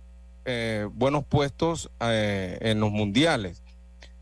eh, 0.45 0.87
buenos 0.93 1.25
puestos 1.25 1.91
eh, 2.01 2.59
en 2.61 2.81
los 2.81 2.91
mundiales. 2.91 3.63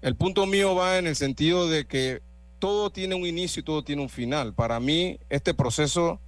El 0.03 0.17
punto 0.17 0.47
mío 0.47 0.75
va 0.75 0.99
en 0.99 1.07
el 1.07 1.17
sentido 1.17 1.69
de 1.69 1.87
que 1.87 2.23
todo 2.59 2.91
tiene 2.91 3.15
un 3.15 3.27
inicio 3.27 3.61
y 3.61 3.65
todo 3.65 3.83
tiene 3.83 4.03
un 4.03 4.09
final. 4.09 4.55
Para 4.55 4.79
mí, 4.81 5.19
este 5.31 5.55
proceso 5.55 6.21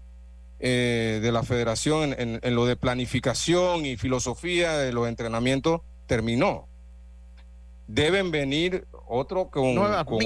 eh, 0.59 1.20
de 1.22 1.31
la 1.33 1.42
federación 1.42 2.14
en, 2.14 2.20
en- 2.20 2.40
en 2.42 2.55
lo 2.55 2.64
de 2.66 2.77
planificación 2.77 3.85
y 3.85 3.96
filosofía 3.99 4.72
de 4.79 4.92
los 4.92 5.07
entrenamientos 5.07 5.83
terminó. 6.07 6.66
Deben 7.87 8.31
venir 8.31 8.87
otro 9.07 9.49
con, 9.51 9.75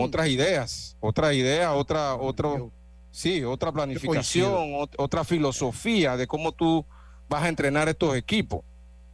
otras 0.01 0.29
ideas, 0.29 0.96
otras 1.01 1.35
ideas, 1.35 1.73
otra, 1.75 2.14
otro, 2.14 2.70
sí, 3.11 3.44
otra 3.44 3.70
planificación, 3.73 4.73
ot- 4.73 4.94
otra 4.96 5.25
filosofía 5.25 6.16
de 6.16 6.27
cómo 6.27 6.53
tú 6.53 6.87
vas 7.31 7.45
a 7.45 7.49
entrenar 7.49 7.88
estos 7.88 8.14
equipos. 8.16 8.62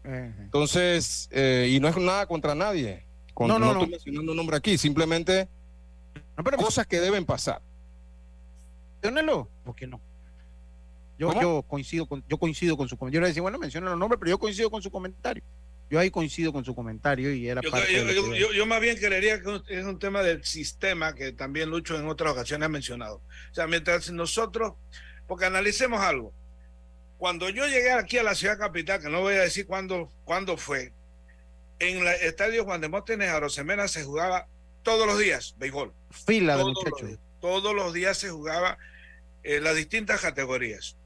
Entonces, 0.02 1.28
eh, 1.32 1.68
y 1.70 1.80
no 1.80 1.88
es 1.88 1.96
nada 1.96 2.26
contra 2.26 2.54
nadie. 2.54 3.04
Con- 3.34 3.48
No, 3.48 3.58
no, 3.58 3.66
no. 3.66 3.72
estoy 3.80 3.90
mencionando 3.90 4.32
un 4.32 4.36
nombre 4.36 4.56
aquí, 4.56 4.78
simplemente 4.78 5.48
No, 6.36 6.42
pero 6.44 6.56
cosas 6.56 6.86
que 6.86 6.98
deben 7.00 7.24
pasar. 7.24 7.60
menciónelo, 9.02 9.48
¿por 9.64 9.74
qué 9.76 9.86
no? 9.86 10.00
Yo, 11.18 11.32
yo 11.40 11.62
coincido 11.62 12.06
con, 12.06 12.22
yo 12.28 12.38
coincido 12.38 12.76
con 12.76 12.88
su 12.88 12.96
comentario. 12.96 13.20
Yo 13.20 13.22
le 13.22 13.28
decía, 13.28 13.42
bueno, 13.42 13.58
menciona 13.58 13.90
los 13.90 13.98
nombres, 13.98 14.18
pero 14.18 14.30
yo 14.30 14.38
coincido 14.38 14.70
con 14.70 14.82
su 14.82 14.90
comentario. 14.90 15.42
Yo 15.88 15.98
ahí 16.00 16.10
coincido 16.10 16.52
con 16.52 16.64
su 16.64 16.74
comentario 16.74 17.32
y 17.32 17.48
era 17.48 17.60
Yo, 17.62 17.70
parte 17.70 17.92
yo- 17.92 18.04
de 18.04 18.14
lo 18.14 18.22
yo- 18.22 18.32
que- 18.32 18.38
yo- 18.40 18.52
yo 18.52 18.66
más 18.66 18.80
bien 18.80 18.96
creería 18.98 19.40
que 19.40 19.62
es 19.68 19.84
un 19.84 19.98
tema 19.98 20.22
del 20.22 20.44
sistema 20.44 21.14
que 21.14 21.32
también 21.32 21.70
Lucho 21.70 21.96
en 21.98 22.06
otras 22.08 22.32
ocasiones 22.32 22.66
ha 22.66 22.68
mencionado. 22.68 23.16
O 23.50 23.54
sea, 23.54 23.66
mientras 23.66 24.10
nosotros, 24.10 24.74
porque 25.26 25.46
analicemos 25.46 26.00
algo. 26.00 26.32
Cuando 27.18 27.48
yo 27.48 27.66
llegué 27.66 27.92
aquí 27.92 28.18
a 28.18 28.22
la 28.22 28.34
ciudad 28.34 28.58
capital, 28.58 29.00
que 29.00 29.08
no 29.08 29.20
voy 29.20 29.34
a 29.34 29.40
decir 29.42 29.66
cuándo, 29.66 30.12
cuándo 30.24 30.56
fue, 30.56 30.92
en 31.78 31.98
el 31.98 32.06
estadio 32.06 32.64
Juan 32.64 32.80
de 32.80 32.88
Móstenes 32.88 33.30
a 33.30 33.40
Rosemena 33.40 33.88
se 33.88 34.04
jugaba 34.04 34.48
todos 34.82 35.06
los 35.06 35.18
días 35.18 35.54
béisbol. 35.58 35.92
fila 36.10 36.56
de 36.56 36.64
los 36.64 36.72
muchachos. 36.74 37.18
Todos 37.40 37.74
los 37.74 37.92
días 37.92 38.18
se 38.18 38.30
jugaba 38.30 38.78
en 39.42 39.64
las 39.64 39.76
distintas 39.76 40.20
categorías. 40.20 40.96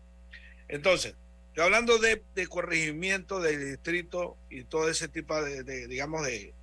Entonces, 0.68 1.14
hablando 1.56 1.98
de, 1.98 2.22
de 2.34 2.46
corregimiento 2.46 3.40
del 3.40 3.72
distrito 3.72 4.36
y 4.48 4.64
todo 4.64 4.88
ese 4.88 5.08
tipo 5.08 5.40
de, 5.42 5.62
de 5.62 5.86
digamos, 5.86 6.24
de, 6.24 6.54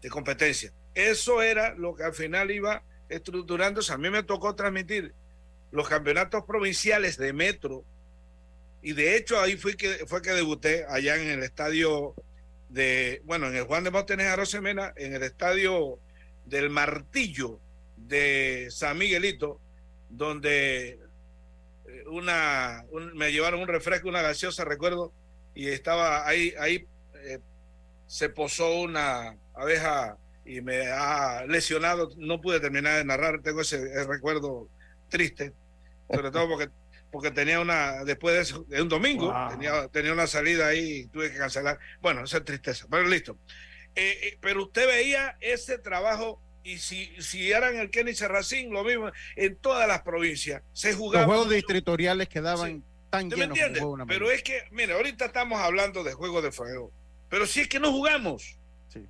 de 0.00 0.08
competencia. 0.08 0.72
Eso 0.94 1.42
era 1.42 1.74
lo 1.74 1.94
que 1.94 2.04
al 2.04 2.14
final 2.14 2.50
iba 2.50 2.82
estructurándose. 3.08 3.92
A 3.92 3.98
mí 3.98 4.08
me 4.10 4.22
tocó 4.22 4.54
transmitir 4.54 5.14
los 5.70 5.88
campeonatos 5.88 6.44
provinciales 6.44 7.18
de 7.18 7.32
metro 7.32 7.84
y 8.86 8.92
de 8.92 9.16
hecho 9.16 9.40
ahí 9.40 9.56
fue 9.56 9.76
que, 9.76 10.06
fue 10.06 10.22
que 10.22 10.30
debuté 10.30 10.86
allá 10.88 11.20
en 11.20 11.28
el 11.28 11.42
estadio 11.42 12.14
de, 12.68 13.20
bueno, 13.24 13.48
en 13.48 13.56
el 13.56 13.64
Juan 13.64 13.82
de 13.82 13.90
Montenegro 13.90 14.34
Arosemena, 14.34 14.92
en 14.94 15.12
el 15.12 15.24
estadio 15.24 15.98
del 16.44 16.70
Martillo 16.70 17.58
de 17.96 18.68
San 18.70 18.96
Miguelito, 18.96 19.60
donde 20.08 21.00
eh, 21.88 22.04
una, 22.06 22.84
me 23.14 23.32
llevaron 23.32 23.58
un 23.58 23.66
refresco, 23.66 24.08
una 24.08 24.22
gaseosa, 24.22 24.64
recuerdo, 24.64 25.12
y 25.52 25.66
estaba 25.66 26.24
ahí, 26.24 26.54
ahí 26.56 26.86
eh, 27.24 27.40
se 28.06 28.28
posó 28.28 28.82
una 28.82 29.36
abeja 29.52 30.16
y 30.44 30.60
me 30.60 30.86
ha 30.92 31.44
lesionado, 31.48 32.10
no 32.18 32.40
pude 32.40 32.60
terminar 32.60 32.98
de 32.98 33.04
narrar, 33.04 33.42
tengo 33.42 33.62
ese, 33.62 34.04
recuerdo 34.04 34.68
triste, 35.08 35.52
sobre 36.08 36.30
todo 36.30 36.50
porque 36.50 36.68
porque 37.16 37.30
tenía 37.30 37.60
una, 37.60 38.04
después 38.04 38.54
de, 38.68 38.82
un 38.82 38.90
domingo, 38.90 39.34
tenía, 39.48 39.88
tenía, 39.88 40.12
una 40.12 40.26
salida 40.26 40.66
ahí 40.66 40.98
y 40.98 41.06
tuve 41.06 41.32
que 41.32 41.38
cancelar. 41.38 41.78
Bueno, 42.02 42.24
esa 42.24 42.36
es 42.36 42.44
tristeza, 42.44 42.86
pero 42.90 43.08
listo. 43.08 43.38
Eh, 43.94 44.18
eh, 44.22 44.38
pero 44.38 44.64
usted 44.64 44.86
veía 44.86 45.38
ese 45.40 45.78
trabajo 45.78 46.42
y 46.62 46.76
si, 46.76 47.10
si 47.22 47.50
eran 47.50 47.76
el 47.76 47.88
Kenny 47.88 48.14
Serracín, 48.14 48.70
lo 48.70 48.84
mismo, 48.84 49.10
en 49.34 49.56
todas 49.56 49.88
las 49.88 50.02
provincias 50.02 50.62
se 50.74 50.92
jugaban. 50.92 51.26
Los 51.26 51.36
juegos 51.36 51.54
distritoriales 51.54 52.28
quedaban 52.28 52.84
tan 53.08 53.30
llenos. 53.30 53.38
Me 53.38 53.44
entiendes? 53.46 53.82
Pero 54.06 54.30
es 54.30 54.42
que, 54.42 54.64
mire, 54.70 54.92
ahorita 54.92 55.24
estamos 55.24 55.58
hablando 55.58 56.04
de 56.04 56.12
juegos 56.12 56.42
de 56.42 56.52
fuego, 56.52 56.92
pero 57.30 57.46
si 57.46 57.60
es 57.60 57.68
que 57.68 57.80
no 57.80 57.92
jugamos, 57.92 58.58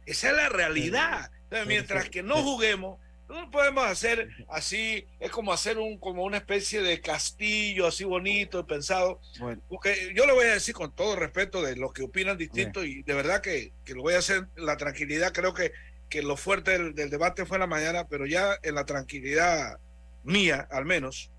esa 0.05 0.31
es 0.31 0.37
la 0.37 0.49
realidad. 0.49 1.33
mientras 1.67 2.09
que 2.09 2.23
no 2.23 2.37
juguemos, 2.37 3.01
no 3.29 3.51
podemos 3.51 3.85
hacer 3.85 4.29
así, 4.49 5.07
es 5.19 5.31
como 5.31 5.53
hacer 5.53 5.79
un, 5.79 5.99
como 5.99 6.25
una 6.25 6.37
especie 6.37 6.81
de 6.81 7.01
castillo 7.01 7.87
así 7.87 8.05
bonito, 8.05 8.67
pensado. 8.67 9.21
Porque 9.69 10.13
yo 10.15 10.27
le 10.27 10.33
voy 10.33 10.47
a 10.47 10.55
decir 10.55 10.75
con 10.75 10.95
todo 10.95 11.17
respeto 11.17 11.63
de 11.63 11.77
los 11.77 11.93
que 11.93 12.05
opinan 12.05 12.39
distinto 12.39 12.85
y 12.85 13.03
de 13.03 13.15
verdad 13.15 13.41
que, 13.41 13.73
que, 13.85 13.95
lo 13.95 14.03
voy 14.03 14.15
a 14.15 14.19
hacer 14.19 14.47
la 14.57 14.77
tranquilidad. 14.77 15.33
Creo 15.33 15.55
que, 15.55 15.73
que 16.09 16.23
lo 16.23 16.37
fuerte 16.37 16.73
del, 16.73 16.95
del, 16.95 17.11
debate 17.11 17.47
fue 17.47 17.57
en 17.57 17.63
la 17.63 17.67
mañana, 17.67 18.07
pero 18.09 18.27
ya 18.27 18.57
en 18.63 18.75
la 18.77 18.85
tranquilidad 18.85 19.79
mía, 20.23 20.69
al 20.71 20.85
menos, 20.85 21.31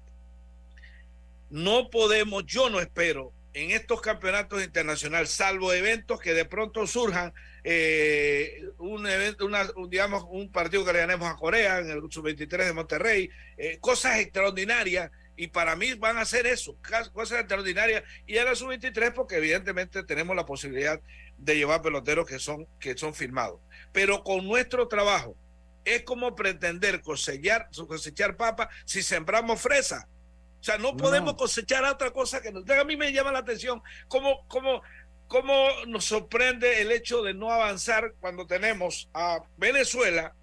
no 1.49 1.89
podemos, 1.89 2.45
yo 2.45 2.69
no 2.69 2.81
espero 2.81 3.31
en 3.53 3.71
estos 3.71 4.01
campeonatos 4.01 4.63
internacionales, 4.63 5.31
salvo 5.31 5.73
eventos 5.73 6.19
que 6.19 6.33
de 6.33 6.45
pronto 6.45 6.85
surjan 6.85 7.33
eh, 7.69 8.63
un 8.77 9.05
evento, 9.05 9.45
una, 9.45 9.69
digamos, 9.89 10.23
un 10.29 10.49
partido 10.49 10.85
que 10.85 10.93
le 10.93 10.99
ganemos 10.99 11.29
a 11.29 11.35
Corea 11.35 11.79
en 11.79 11.89
el 11.89 12.01
sub-23 12.09 12.65
de 12.65 12.71
Monterrey, 12.71 13.29
eh, 13.57 13.77
cosas 13.81 14.19
extraordinarias. 14.19 15.11
Y 15.35 15.47
para 15.47 15.75
mí 15.75 15.93
van 15.95 16.17
a 16.17 16.23
ser 16.23 16.47
eso, 16.47 16.77
cosas 17.11 17.39
extraordinarias. 17.41 18.03
Y 18.25 18.37
a 18.37 18.45
la 18.45 18.55
sub-23 18.55 19.11
porque 19.11 19.35
evidentemente 19.35 20.01
tenemos 20.03 20.33
la 20.33 20.45
posibilidad 20.45 21.01
de 21.37 21.57
llevar 21.57 21.81
peloteros 21.81 22.25
que 22.25 22.39
son, 22.39 22.65
que 22.79 22.97
son 22.97 23.13
firmados. 23.13 23.59
Pero 23.91 24.23
con 24.23 24.47
nuestro 24.47 24.87
trabajo 24.87 25.35
es 25.83 26.03
como 26.03 26.35
pretender 26.35 27.01
cosechar, 27.01 27.67
cosechar 27.85 28.37
papa 28.37 28.69
si 28.85 29.03
sembramos 29.03 29.59
fresa. 29.59 30.07
O 30.61 30.63
sea, 30.63 30.77
no, 30.77 30.95
podemos 30.95 31.33
cosechar 31.33 31.83
otra 31.83 32.11
cosa 32.11 32.41
que 32.41 32.51
nos... 32.51 32.67
A 32.69 32.83
mí 32.85 32.95
me 32.95 33.11
llama 33.11 33.33
la 33.33 33.39
atención 33.39 33.81
cómo, 34.07 34.47
cómo 34.47 34.81
¿Cómo 35.27 35.67
nos 35.87 36.05
sorprende 36.05 36.81
el 36.81 36.91
hecho 36.91 37.21
de 37.21 37.33
no 37.33 37.51
avanzar 37.51 38.13
cuando 38.19 38.47
tenemos 38.47 39.09
a 39.13 39.39
Venezuela? 39.57 40.33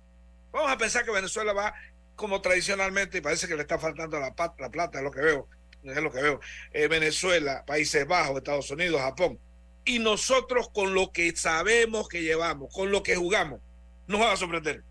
Vamos 0.52 0.70
a 0.70 0.76
pensar 0.76 1.04
que 1.04 1.10
Venezuela 1.10 1.52
va 1.52 1.74
como 2.16 2.40
tradicionalmente, 2.40 3.18
y 3.18 3.20
parece 3.20 3.48
que 3.48 3.56
le 3.56 3.62
está 3.62 3.78
faltando 3.78 4.20
la, 4.20 4.34
la 4.58 4.70
plata, 4.70 4.98
es 4.98 5.04
lo 5.04 5.10
que 5.10 5.20
veo, 5.20 5.48
es 5.82 6.02
lo 6.02 6.12
que 6.12 6.22
veo. 6.22 6.40
Eh, 6.72 6.86
Venezuela, 6.86 7.64
Países 7.66 8.06
Bajos, 8.06 8.36
Estados 8.36 8.70
Unidos, 8.70 9.00
Japón. 9.00 9.38
Y 9.84 9.98
nosotros 9.98 10.70
con 10.70 10.94
lo 10.94 11.10
que 11.12 11.34
sabemos 11.34 12.08
que 12.08 12.22
llevamos, 12.22 12.72
con 12.72 12.90
lo 12.90 13.02
que 13.02 13.16
jugamos, 13.16 13.60
nos 14.06 14.20
va 14.20 14.32
a 14.32 14.36
sorprender. 14.36 14.84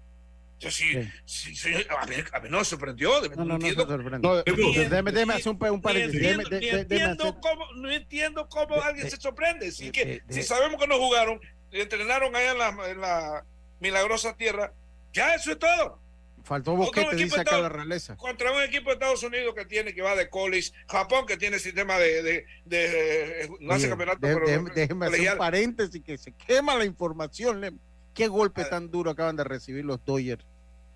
Yo 0.64 0.72
sí, 0.72 1.12
sí. 1.26 1.56
sí 1.56 1.74
a, 1.90 2.06
mí, 2.06 2.16
a, 2.32 2.40
mí, 2.40 2.50
no 2.50 2.60
me 2.60 2.66
sorprendió. 2.66 3.22
No, 3.36 3.44
no, 3.44 3.56
entiendo, 3.56 3.86
no, 4.20 4.44
déjeme, 4.44 5.12
déjeme 5.12 5.34
hacer 5.34 5.52
un, 5.52 5.68
un 5.72 5.82
paréntesis. 5.82 6.38
No 6.38 6.78
entiendo, 6.78 7.40
cómo, 7.42 7.66
no 7.76 7.92
entiendo 7.92 8.48
cómo 8.48 8.82
alguien 8.82 9.10
se 9.10 9.18
sorprende. 9.18 9.72
Si, 9.74 9.92
que, 9.92 10.22
si 10.30 10.42
sabemos 10.42 10.80
que 10.80 10.88
no 10.88 10.98
jugaron, 10.98 11.42
entrenaron 11.72 12.34
allá 12.34 12.52
en 12.52 12.58
la, 12.58 12.90
en 12.90 13.02
la 13.02 13.46
milagrosa 13.82 14.38
tierra, 14.38 14.72
ya 15.12 15.36
eso 15.36 15.52
es 15.52 15.60
todo. 15.60 16.00
Faltó 16.44 16.76
Boquete, 16.76 17.16
dice 17.18 17.42
acá 17.42 17.60
la 17.60 17.70
realeza. 17.70 18.16
Contra 18.16 18.52
un 18.52 18.62
equipo 18.62 18.90
de 18.90 18.94
Estados 18.94 19.24
Unidos 19.24 19.54
que 19.56 19.66
tiene, 19.66 19.94
que 19.94 20.02
va 20.02 20.16
de 20.16 20.30
college, 20.30 20.72
Japón 20.88 21.26
que 21.26 21.36
tiene 21.36 21.60
sistema 21.60 21.98
de, 21.98 22.24
de, 22.24 22.46
de 22.66 23.50
no 23.60 23.74
hace 23.74 23.90
campeonato, 23.90 24.26
de, 24.26 24.34
pero 24.34 24.74
déjeme 24.74 25.08
hacer 25.08 25.32
un 25.34 25.38
paréntesis 25.38 26.02
que 26.02 26.18
se 26.18 26.32
quema 26.32 26.76
la 26.76 26.86
información. 26.86 27.80
¿Qué 28.14 28.28
golpe 28.28 28.64
tan 28.66 28.92
duro 28.92 29.12
acaban 29.12 29.36
de 29.36 29.44
recibir 29.44 29.84
los 29.84 30.04
Dodgers 30.06 30.46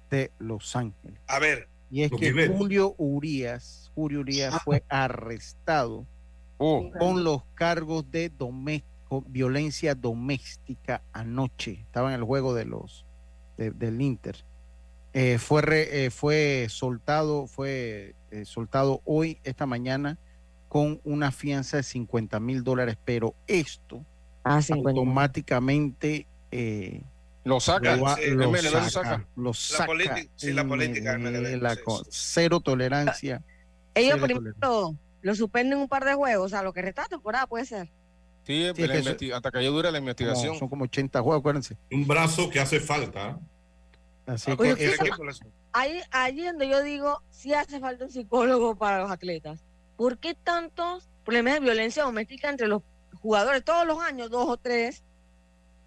de 0.09 0.31
Los 0.39 0.75
Ángeles. 0.75 1.19
A 1.27 1.39
ver. 1.39 1.67
Y 1.89 2.03
es 2.03 2.11
que 2.11 2.47
Julio 2.49 2.95
Urias, 2.97 3.91
Julio 3.95 4.19
Urias 4.19 4.55
ah. 4.55 4.61
fue 4.63 4.83
arrestado 4.89 6.05
oh. 6.57 6.91
con 6.99 7.23
los 7.23 7.43
cargos 7.53 8.09
de 8.11 8.31
violencia 9.27 9.95
doméstica 9.95 11.01
anoche. 11.13 11.71
Estaba 11.71 12.09
en 12.13 12.19
el 12.19 12.23
juego 12.25 12.53
de 12.53 12.65
los 12.65 13.05
del 13.57 14.01
Inter. 14.01 14.43
Eh, 15.13 15.39
fue 15.39 15.63
eh, 15.65 16.09
fue 16.11 16.67
soltado, 16.69 17.47
fue 17.47 18.13
eh, 18.29 18.45
soltado 18.45 19.01
hoy, 19.05 19.39
esta 19.43 19.65
mañana, 19.65 20.19
con 20.67 20.99
una 21.05 21.31
fianza 21.31 21.77
de 21.77 21.83
50 21.83 22.39
mil 22.39 22.63
dólares, 22.63 22.97
pero 23.03 23.33
esto 23.47 24.05
ah, 24.43 24.59
automáticamente 24.69 26.27
lo 27.47 27.59
saca, 27.61 27.95
lo, 27.95 28.07
saca, 28.89 29.25
lo 29.35 29.53
saca, 29.53 29.79
La 29.81 29.85
política, 29.87 30.31
sí, 30.35 30.51
la 30.51 30.67
política. 30.67 31.17
La, 31.17 31.77
cero 32.09 32.59
tolerancia. 32.59 33.41
Ellos 33.95 34.19
primero 34.19 34.95
lo 35.21 35.35
suspenden 35.35 35.79
un 35.79 35.87
par 35.87 36.05
de 36.05 36.13
juegos, 36.13 36.45
o 36.45 36.49
sea, 36.49 36.61
lo 36.61 36.73
que 36.73 36.81
resta 36.81 37.05
temporada 37.05 37.47
puede 37.47 37.65
ser. 37.65 37.89
Sí, 38.45 38.65
hasta 39.33 39.51
que 39.51 39.59
haya 39.59 39.69
dura 39.69 39.91
la 39.91 39.97
investigación. 39.97 40.57
son 40.57 40.69
como 40.69 40.83
80 40.85 41.21
juegos, 41.21 41.39
acuérdense. 41.39 41.77
Un 41.91 42.05
brazo 42.05 42.49
que 42.49 42.59
hace 42.59 42.79
falta. 42.79 43.39
Así 44.25 44.55
que 44.57 44.95
ahí, 45.71 46.01
ahí 46.11 46.43
donde 46.43 46.67
yo 46.67 46.83
digo, 46.83 47.21
sí 47.29 47.53
hace 47.53 47.79
falta 47.79 48.05
un 48.05 48.11
psicólogo 48.11 48.75
para 48.75 48.99
los 48.99 49.11
atletas. 49.11 49.63
¿Por 49.95 50.17
qué 50.17 50.33
tantos 50.33 51.09
problemas 51.23 51.55
de 51.55 51.59
violencia 51.61 52.03
doméstica 52.03 52.49
entre 52.49 52.67
los 52.67 52.83
jugadores 53.21 53.63
todos 53.63 53.87
los 53.87 53.99
años, 53.99 54.29
dos 54.29 54.47
o 54.47 54.57
tres? 54.57 55.03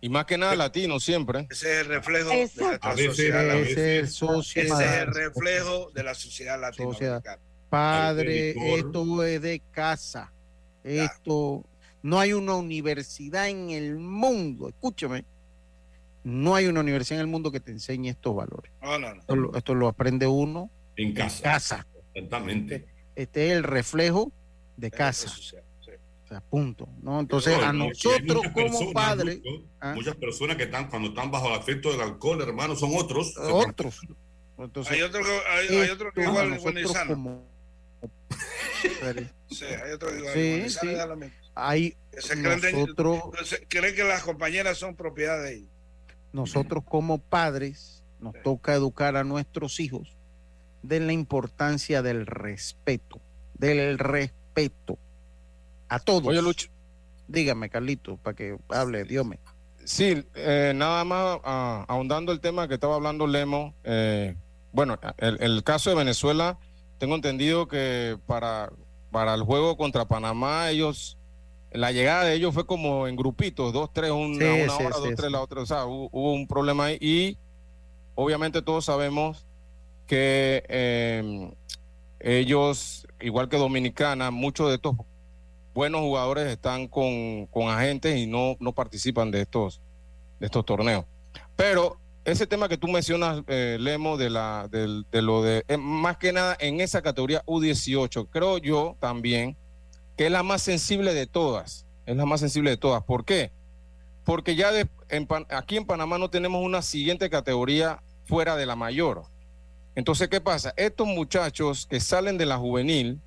Y 0.01 0.09
más 0.09 0.25
que 0.25 0.39
nada 0.39 0.57
latino 0.57 0.99
siempre. 0.99 1.47
Ese 1.51 1.73
es 1.73 1.81
el 1.81 1.87
reflejo 1.87 2.31
de 2.31 2.37
la 2.83 2.97
sociedad. 2.97 3.59
Ese 3.61 3.99
es 4.01 4.23
el 4.23 5.15
reflejo 5.15 5.91
de 5.93 6.03
la 6.03 6.15
sociedad 6.15 6.61
latinoamericana. 6.61 7.39
Padre, 7.69 8.55
esto 8.77 9.25
es 9.25 9.43
de 9.43 9.63
casa. 9.71 10.33
Esto, 10.83 11.65
no 12.03 12.19
hay 12.19 12.33
una 12.33 12.55
universidad 12.55 13.49
en 13.49 13.71
el 13.71 13.99
mundo, 13.99 14.69
escúchame, 14.69 15.25
no 16.25 16.55
hay 16.55 16.67
una 16.67 16.81
universidad 16.81 17.21
en 17.21 17.27
el 17.27 17.31
mundo 17.31 17.53
que 17.53 17.61
te 17.61 17.71
enseñe 17.71 18.09
estos 18.09 18.35
valores. 18.35 18.73
No, 18.83 18.99
no, 18.99 19.15
no. 19.15 19.55
Esto, 19.55 19.75
lo 19.75 19.89
aprende 19.89 20.27
uno 20.27 20.71
en 20.97 21.13
casa. 21.13 21.43
casa. 21.43 21.87
Exactamente. 22.15 22.75
Este, 22.77 22.91
este, 23.15 23.47
es 23.49 23.53
el 23.57 23.63
reflejo 23.65 24.33
de 24.77 24.91
casa 24.91 25.31
punto. 26.39 26.89
¿no? 27.03 27.19
Entonces, 27.19 27.59
a 27.59 27.73
nosotros 27.73 28.45
como 28.55 28.93
padres. 28.93 29.41
¿ah? 29.81 29.95
Muchas 29.95 30.15
personas 30.15 30.57
que 30.57 30.65
están, 30.65 30.89
cuando 30.89 31.09
están 31.09 31.31
bajo 31.31 31.49
el 31.49 31.59
efecto 31.59 31.91
del 31.91 32.01
alcohol, 32.01 32.41
hermano, 32.43 32.77
son 32.77 32.93
otros. 32.95 33.37
Otros. 33.37 34.01
Entonces, 34.57 34.93
hay 34.93 35.03
otros 35.03 35.27
hay, 35.49 35.77
hay 35.77 35.91
otro 35.91 36.13
que 36.13 36.23
igual 36.23 36.57
como... 37.09 37.49
sí, 39.51 39.65
hay 39.65 39.93
otro 39.93 40.11
que 40.11 40.19
igual 40.19 40.35
sí, 40.35 40.71
sí. 40.71 40.89
Hay 41.55 41.97
nosotros, 42.37 43.23
creen, 43.69 43.95
que 43.95 44.05
las 44.05 44.23
compañeras 44.23 44.79
son 44.79 44.95
propiedad 44.95 45.43
de 45.43 45.57
ellos. 45.57 45.71
Nosotros 46.33 46.85
como 46.85 47.19
padres 47.19 48.05
nos 48.21 48.35
toca 48.43 48.75
educar 48.75 49.17
a 49.17 49.25
nuestros 49.25 49.81
hijos 49.81 50.17
de 50.83 51.01
la 51.01 51.13
importancia 51.13 52.03
del 52.03 52.27
respeto, 52.27 53.21
del 53.55 53.99
respeto 53.99 54.99
a 55.91 55.99
todos. 55.99 56.27
Oye, 56.27 56.41
Lucho. 56.41 56.69
Dígame, 57.29 57.69
Carlito, 57.69 58.17
para 58.17 58.35
que 58.35 58.57
hable, 58.71 59.05
Dios 59.05 59.27
me. 59.27 59.39
Sí, 59.85 60.25
eh, 60.35 60.73
nada 60.75 61.05
más 61.05 61.39
ah, 61.45 61.85
ahondando 61.89 62.33
el 62.33 62.41
tema 62.41 62.67
que 62.67 62.75
estaba 62.75 62.95
hablando 62.95 63.27
Lemo. 63.27 63.75
Eh, 63.85 64.35
bueno, 64.73 64.99
el, 65.19 65.63
caso 65.63 65.91
de 65.91 65.97
Venezuela, 65.97 66.59
tengo 66.99 67.15
entendido 67.15 67.69
que 67.69 68.19
para, 68.27 68.73
para 69.11 69.35
el 69.35 69.43
juego 69.43 69.77
contra 69.77 70.07
Panamá 70.07 70.71
ellos 70.71 71.19
la 71.73 71.93
llegada 71.93 72.25
de 72.25 72.35
ellos 72.35 72.53
fue 72.53 72.67
como 72.67 73.07
en 73.07 73.15
grupitos, 73.15 73.73
dos, 73.73 73.93
tres, 73.93 74.11
una, 74.11 74.45
Sí, 74.45 74.63
una 74.63 74.77
sí, 74.77 74.85
hora, 74.85 74.97
sí, 74.97 75.03
dos, 75.03 75.15
tres, 75.17 75.31
la 75.31 75.41
otra. 75.41 75.61
O 75.61 75.67
sea, 75.67 75.87
hubo, 75.87 76.09
hubo 76.13 76.33
un 76.33 76.47
problema 76.47 76.87
ahí 76.87 76.99
y 77.01 77.39
obviamente 78.17 78.61
todos 78.61 78.85
sabemos 78.85 79.47
que 80.07 80.65
eh, 80.69 81.53
ellos, 82.19 83.07
igual 83.21 83.49
que 83.49 83.57
Dominicana, 83.57 84.33
muchos 84.33 84.69
de 84.69 84.75
estos 84.75 84.97
buenos 85.81 86.03
jugadores 86.03 86.47
están 86.47 86.89
con, 86.89 87.47
con 87.47 87.69
agentes 87.71 88.15
y 88.19 88.27
no, 88.27 88.55
no 88.61 88.75
participan 88.75 89.31
de 89.31 89.41
estos, 89.41 89.81
de 90.39 90.45
estos 90.45 90.63
torneos. 90.67 91.07
Pero 91.57 91.99
ese 92.27 92.47
tema 92.47 92.69
que 92.69 92.77
tú 92.77 92.87
mencionas, 92.87 93.43
eh, 93.47 93.79
Lemo, 93.81 94.19
de, 94.19 94.29
la, 94.29 94.69
del- 94.71 95.07
de 95.11 95.23
lo 95.23 95.43
de, 95.43 95.65
eh, 95.69 95.79
más 95.79 96.19
que 96.19 96.35
nada 96.35 96.55
en 96.61 96.83
esa 96.83 97.01
categoría 97.01 97.43
U18, 97.47 98.29
creo 98.29 98.59
yo 98.59 98.95
también 99.01 99.57
que 100.19 100.27
es 100.27 100.31
la 100.33 100.43
más 100.43 100.61
sensible 100.61 101.15
de 101.15 101.27
todas. 101.27 101.87
Es 102.05 102.15
la 102.15 102.27
más 102.27 102.41
sensible 102.41 102.69
de 102.69 102.77
todas. 102.77 103.03
¿Por 103.05 103.25
qué? 103.25 103.51
Porque 104.25 104.55
ya 104.57 104.71
de- 104.73 104.87
en 105.09 105.27
aquí 105.49 105.79
en 105.79 105.87
Panamá 105.87 106.19
no 106.19 106.29
tenemos 106.29 106.63
una 106.63 106.83
siguiente 106.83 107.31
categoría 107.31 108.03
fuera 108.27 108.55
de 108.57 108.67
la 108.67 108.77
mayor. 108.77 109.23
Entonces, 109.95 110.29
¿qué 110.29 110.43
pasa? 110.43 110.75
Estos 110.77 111.07
muchachos 111.07 111.87
que 111.87 112.01
salen 112.01 112.37
de 112.37 112.45
la 112.45 112.59
juvenil, 112.59 113.19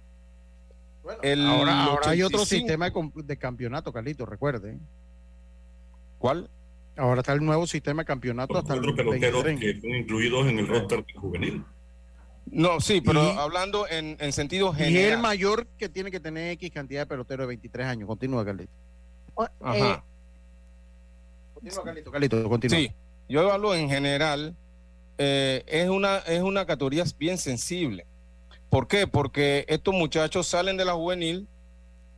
el 1.22 1.46
ahora, 1.46 1.84
ahora 1.84 2.10
hay 2.12 2.22
otro 2.24 2.42
85 2.42 2.46
sistema 2.46 2.92
de, 3.24 3.38
campeonato, 3.38 3.92
Carlito, 3.92 4.26
recuerde. 4.26 4.78
¿Cuál? 6.18 6.50
Ahora 6.96 7.22
está 7.22 7.34
el 7.34 7.44
nuevo 7.44 7.66
sistema 7.68 8.04
de 8.04 8.06
campeonato 8.06 8.58
hasta 8.58 8.76
peloteros 8.76 9.44
23. 9.44 9.60
que 9.60 9.82
son 9.82 9.96
incluidos 9.96 10.48
en 10.48 10.60
el 10.60 10.68
roster 10.68 11.04
juvenil. 11.16 11.64
No, 12.46 12.80
sí, 12.80 13.02
pero 13.02 13.24
Y- 13.24 13.38
hablando 13.38 13.88
en, 13.88 14.16
en 14.20 14.32
sentido 14.34 14.68
Y 14.78 14.82
es 14.82 14.88
general. 14.90 15.12
el 15.14 15.18
mayor 15.20 15.66
que 15.78 15.90
tiene 15.90 16.12
que 16.12 16.20
tener 16.20 16.52
X 16.52 16.72
cantidad 16.72 17.02
de 17.02 17.06
peloteros 17.08 17.44
de 17.44 17.48
23 17.48 17.88
años. 17.88 18.08
Continúa, 18.08 18.46
Carlito. 18.46 18.72
Ajá. 19.62 20.04
Continúa, 21.54 21.84
Carlito. 21.84 22.12
Carlito, 22.12 22.50
continúa. 22.50 22.78
Sí, 22.78 22.92
yo 23.30 23.52
hablo 23.52 23.74
en 23.76 23.90
general, 23.90 24.56
eh, 25.18 25.64
es, 25.68 25.90
una, 25.90 26.18
es 26.20 26.42
una 26.42 26.66
categoría 26.66 27.04
bien 27.18 27.38
sensible. 27.38 28.06
¿Por 28.74 28.88
qué? 28.88 29.06
Porque 29.06 29.66
estos 29.68 29.94
muchachos 29.94 30.48
salen 30.48 30.78
de 30.78 30.86
la 30.86 30.94
juvenil 30.94 31.48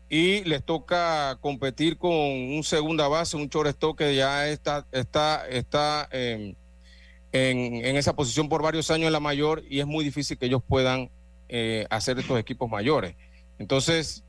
y 0.07 0.41
les 0.45 0.63
toca 0.63 1.37
competir 1.41 1.97
con 1.97 2.13
un 2.13 2.63
segunda 2.63 3.09
base, 3.09 3.35
un 3.35 3.49
shortstop 3.49 3.97
que 3.97 4.15
ya 4.15 4.47
está, 4.47 4.87
está, 4.93 5.45
está 5.49 6.07
eh, 6.13 6.55
en, 7.33 7.85
en 7.85 7.97
esa 7.97 8.15
posición 8.15 8.47
por 8.47 8.61
varios 8.61 8.89
años 8.89 9.07
en 9.07 9.11
la 9.11 9.19
mayor 9.19 9.63
y 9.69 9.81
es 9.81 9.85
muy 9.85 10.05
difícil 10.05 10.37
que 10.37 10.45
ellos 10.45 10.61
puedan 10.65 11.11
eh, 11.49 11.87
hacer 11.89 12.19
estos 12.19 12.39
equipos 12.39 12.69
mayores. 12.69 13.17
Entonces, 13.59 14.23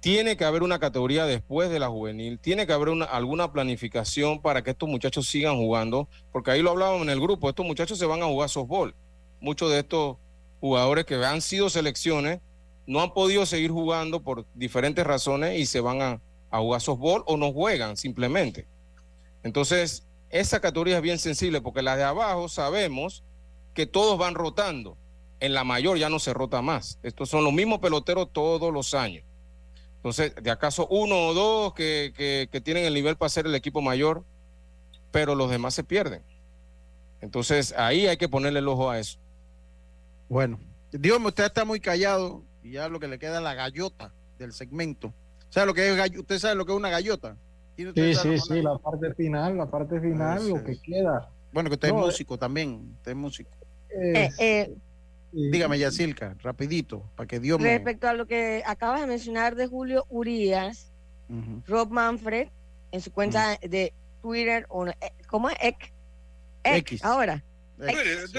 tiene 0.00 0.36
que 0.36 0.44
haber 0.44 0.64
una 0.64 0.80
categoría 0.80 1.24
después 1.24 1.70
de 1.70 1.78
la 1.78 1.86
juvenil, 1.86 2.40
tiene 2.40 2.66
que 2.66 2.72
haber 2.72 2.88
una, 2.88 3.04
alguna 3.04 3.52
planificación 3.52 4.42
para 4.42 4.64
que 4.64 4.72
estos 4.72 4.88
muchachos 4.88 5.28
sigan 5.28 5.54
jugando, 5.54 6.08
porque 6.32 6.50
ahí 6.50 6.62
lo 6.62 6.72
hablábamos 6.72 7.02
en 7.02 7.10
el 7.10 7.20
grupo, 7.20 7.48
estos 7.48 7.64
muchachos 7.64 7.96
se 7.96 8.06
van 8.06 8.24
a 8.24 8.26
jugar 8.26 8.48
softball. 8.48 8.96
Muchos 9.40 9.70
de 9.70 9.78
estos 9.78 10.16
jugadores 10.64 11.04
que 11.04 11.22
han 11.22 11.42
sido 11.42 11.68
selecciones 11.68 12.40
no 12.86 13.02
han 13.02 13.12
podido 13.12 13.44
seguir 13.44 13.70
jugando 13.70 14.22
por 14.22 14.46
diferentes 14.54 15.06
razones 15.06 15.58
y 15.60 15.66
se 15.66 15.80
van 15.80 16.00
a, 16.00 16.22
a 16.50 16.58
jugar 16.60 16.80
softball 16.80 17.22
o 17.26 17.36
no 17.36 17.52
juegan 17.52 17.98
simplemente. 17.98 18.66
Entonces, 19.42 20.06
esa 20.30 20.60
categoría 20.60 20.96
es 20.96 21.02
bien 21.02 21.18
sensible 21.18 21.60
porque 21.60 21.82
las 21.82 21.98
de 21.98 22.04
abajo 22.04 22.48
sabemos 22.48 23.22
que 23.74 23.84
todos 23.86 24.16
van 24.16 24.34
rotando. 24.34 24.96
En 25.38 25.52
la 25.52 25.64
mayor 25.64 25.98
ya 25.98 26.08
no 26.08 26.18
se 26.18 26.32
rota 26.32 26.62
más. 26.62 26.98
Estos 27.02 27.28
son 27.28 27.44
los 27.44 27.52
mismos 27.52 27.80
peloteros 27.80 28.32
todos 28.32 28.72
los 28.72 28.94
años. 28.94 29.22
Entonces, 29.96 30.34
de 30.42 30.50
acaso 30.50 30.86
uno 30.88 31.26
o 31.28 31.34
dos 31.34 31.74
que, 31.74 32.14
que- 32.16 32.48
que 32.50 32.60
tienen 32.62 32.86
el 32.86 32.94
nivel 32.94 33.16
para 33.18 33.28
ser 33.28 33.44
el 33.44 33.54
equipo 33.54 33.82
mayor, 33.82 34.24
pero 35.12 35.34
los 35.34 35.50
demás 35.50 35.74
se 35.74 35.84
pierden. 35.84 36.22
Entonces, 37.20 37.74
ahí 37.76 38.06
hay 38.06 38.16
que 38.16 38.30
ponerle 38.30 38.60
el 38.60 38.68
ojo 38.68 38.88
a 38.88 38.98
eso. 38.98 39.18
Bueno, 40.28 40.58
dígame, 40.92 41.26
usted 41.26 41.44
está 41.44 41.64
muy 41.64 41.80
callado 41.80 42.42
y 42.62 42.72
ya 42.72 42.88
lo 42.88 42.98
que 43.00 43.08
le 43.08 43.18
queda 43.18 43.38
es 43.38 43.42
la 43.42 43.54
gallota 43.54 44.12
del 44.38 44.52
segmento. 44.52 45.12
¿Sabe 45.50 45.66
lo 45.66 45.74
que 45.74 45.88
es 45.88 46.18
¿Usted 46.18 46.38
sabe 46.38 46.54
lo 46.54 46.66
que 46.66 46.72
es 46.72 46.78
una 46.78 46.90
gallota? 46.90 47.36
¿Quién 47.76 47.92
de 47.92 48.14
Sí, 48.14 48.20
sí, 48.20 48.38
sí, 48.38 48.62
la 48.62 48.76
parte 48.78 49.14
final, 49.14 49.56
la 49.56 49.66
parte 49.66 50.00
final, 50.00 50.48
lo 50.48 50.64
que 50.64 50.76
queda. 50.80 51.30
Bueno, 51.52 51.68
que 51.70 51.74
usted 51.74 51.88
No, 51.90 51.98
es 51.98 52.02
eh, 52.02 52.06
músico 52.06 52.38
también. 52.38 52.94
Usted 52.96 53.12
es 53.12 53.16
músico. 53.16 53.50
Eh, 53.90 54.30
eh, 54.38 54.74
Dígame, 55.32 55.78
Yacilca, 55.78 56.36
rapidito, 56.42 57.10
para 57.16 57.26
que 57.26 57.40
Dios 57.40 57.60
me... 57.60 57.68
respecto 57.68 58.08
a 58.08 58.14
lo 58.14 58.26
que 58.26 58.62
acabas 58.66 59.00
de 59.00 59.06
mencionar 59.06 59.56
de 59.56 59.66
Julio 59.66 60.06
Urias. 60.08 60.90
Rob 61.66 61.90
Manfred, 61.90 62.48
en 62.92 63.00
su 63.00 63.10
cuenta 63.10 63.58
de 63.60 63.92
Twitter, 64.22 64.66
o 64.68 64.86
¿cómo 65.26 65.50
es? 65.50 65.56
X. 65.60 65.92
X, 66.64 66.78
X. 66.78 67.04
ahora. 67.04 67.42
X. 67.80 68.32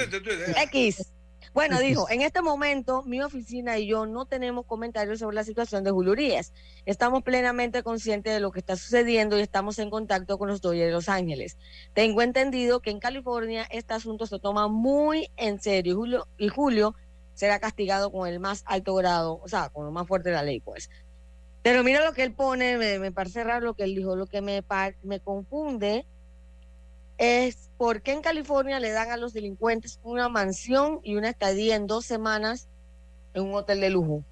X. 0.63 1.14
Bueno, 1.55 1.79
dijo, 1.79 2.09
en 2.09 2.21
este 2.21 2.41
momento 2.41 3.01
mi 3.03 3.21
oficina 3.21 3.79
y 3.79 3.87
yo 3.87 4.05
no 4.05 4.25
tenemos 4.25 4.65
comentarios 4.65 5.19
sobre 5.19 5.35
la 5.35 5.45
situación 5.45 5.85
de 5.85 5.91
Julio 5.91 6.11
Urias. 6.11 6.51
Estamos 6.85 7.23
plenamente 7.23 7.81
conscientes 7.81 8.33
de 8.33 8.41
lo 8.41 8.51
que 8.51 8.59
está 8.59 8.75
sucediendo 8.75 9.39
y 9.39 9.41
estamos 9.41 9.79
en 9.79 9.89
contacto 9.89 10.37
con 10.37 10.49
los 10.49 10.59
Dodgers 10.59 10.87
de 10.87 10.91
Los 10.91 11.07
Ángeles. 11.07 11.57
Tengo 11.93 12.21
entendido 12.23 12.81
que 12.81 12.89
en 12.89 12.99
California 12.99 13.65
este 13.71 13.93
asunto 13.93 14.25
se 14.25 14.37
toma 14.37 14.67
muy 14.67 15.31
en 15.37 15.61
serio 15.61 15.93
y 15.93 15.95
Julio, 15.95 16.27
y 16.37 16.49
Julio 16.49 16.93
será 17.35 17.57
castigado 17.61 18.11
con 18.11 18.27
el 18.27 18.41
más 18.41 18.63
alto 18.65 18.93
grado, 18.93 19.39
o 19.41 19.47
sea, 19.47 19.69
con 19.69 19.85
lo 19.85 19.93
más 19.93 20.05
fuerte 20.09 20.31
de 20.31 20.35
la 20.35 20.43
ley, 20.43 20.59
pues. 20.59 20.89
Pero 21.61 21.85
mira 21.85 22.03
lo 22.03 22.11
que 22.11 22.23
él 22.23 22.33
pone, 22.33 22.77
me, 22.77 22.99
me 22.99 23.13
parece 23.13 23.45
raro 23.45 23.67
lo 23.67 23.75
que 23.75 23.85
él 23.85 23.95
dijo, 23.95 24.17
lo 24.17 24.27
que 24.27 24.41
me, 24.41 24.61
me 25.03 25.21
confunde 25.21 26.05
es 27.17 27.71
por 27.77 28.01
qué 28.01 28.13
en 28.13 28.21
California 28.21 28.79
le 28.79 28.91
dan 28.91 29.11
a 29.11 29.17
los 29.17 29.33
delincuentes 29.33 29.99
una 30.03 30.29
mansión 30.29 30.99
y 31.03 31.15
una 31.15 31.29
estadía 31.29 31.75
en 31.75 31.87
dos 31.87 32.05
semanas 32.05 32.69
en 33.33 33.43
un 33.43 33.55
hotel 33.55 33.81
de 33.81 33.89
lujo. 33.91 34.25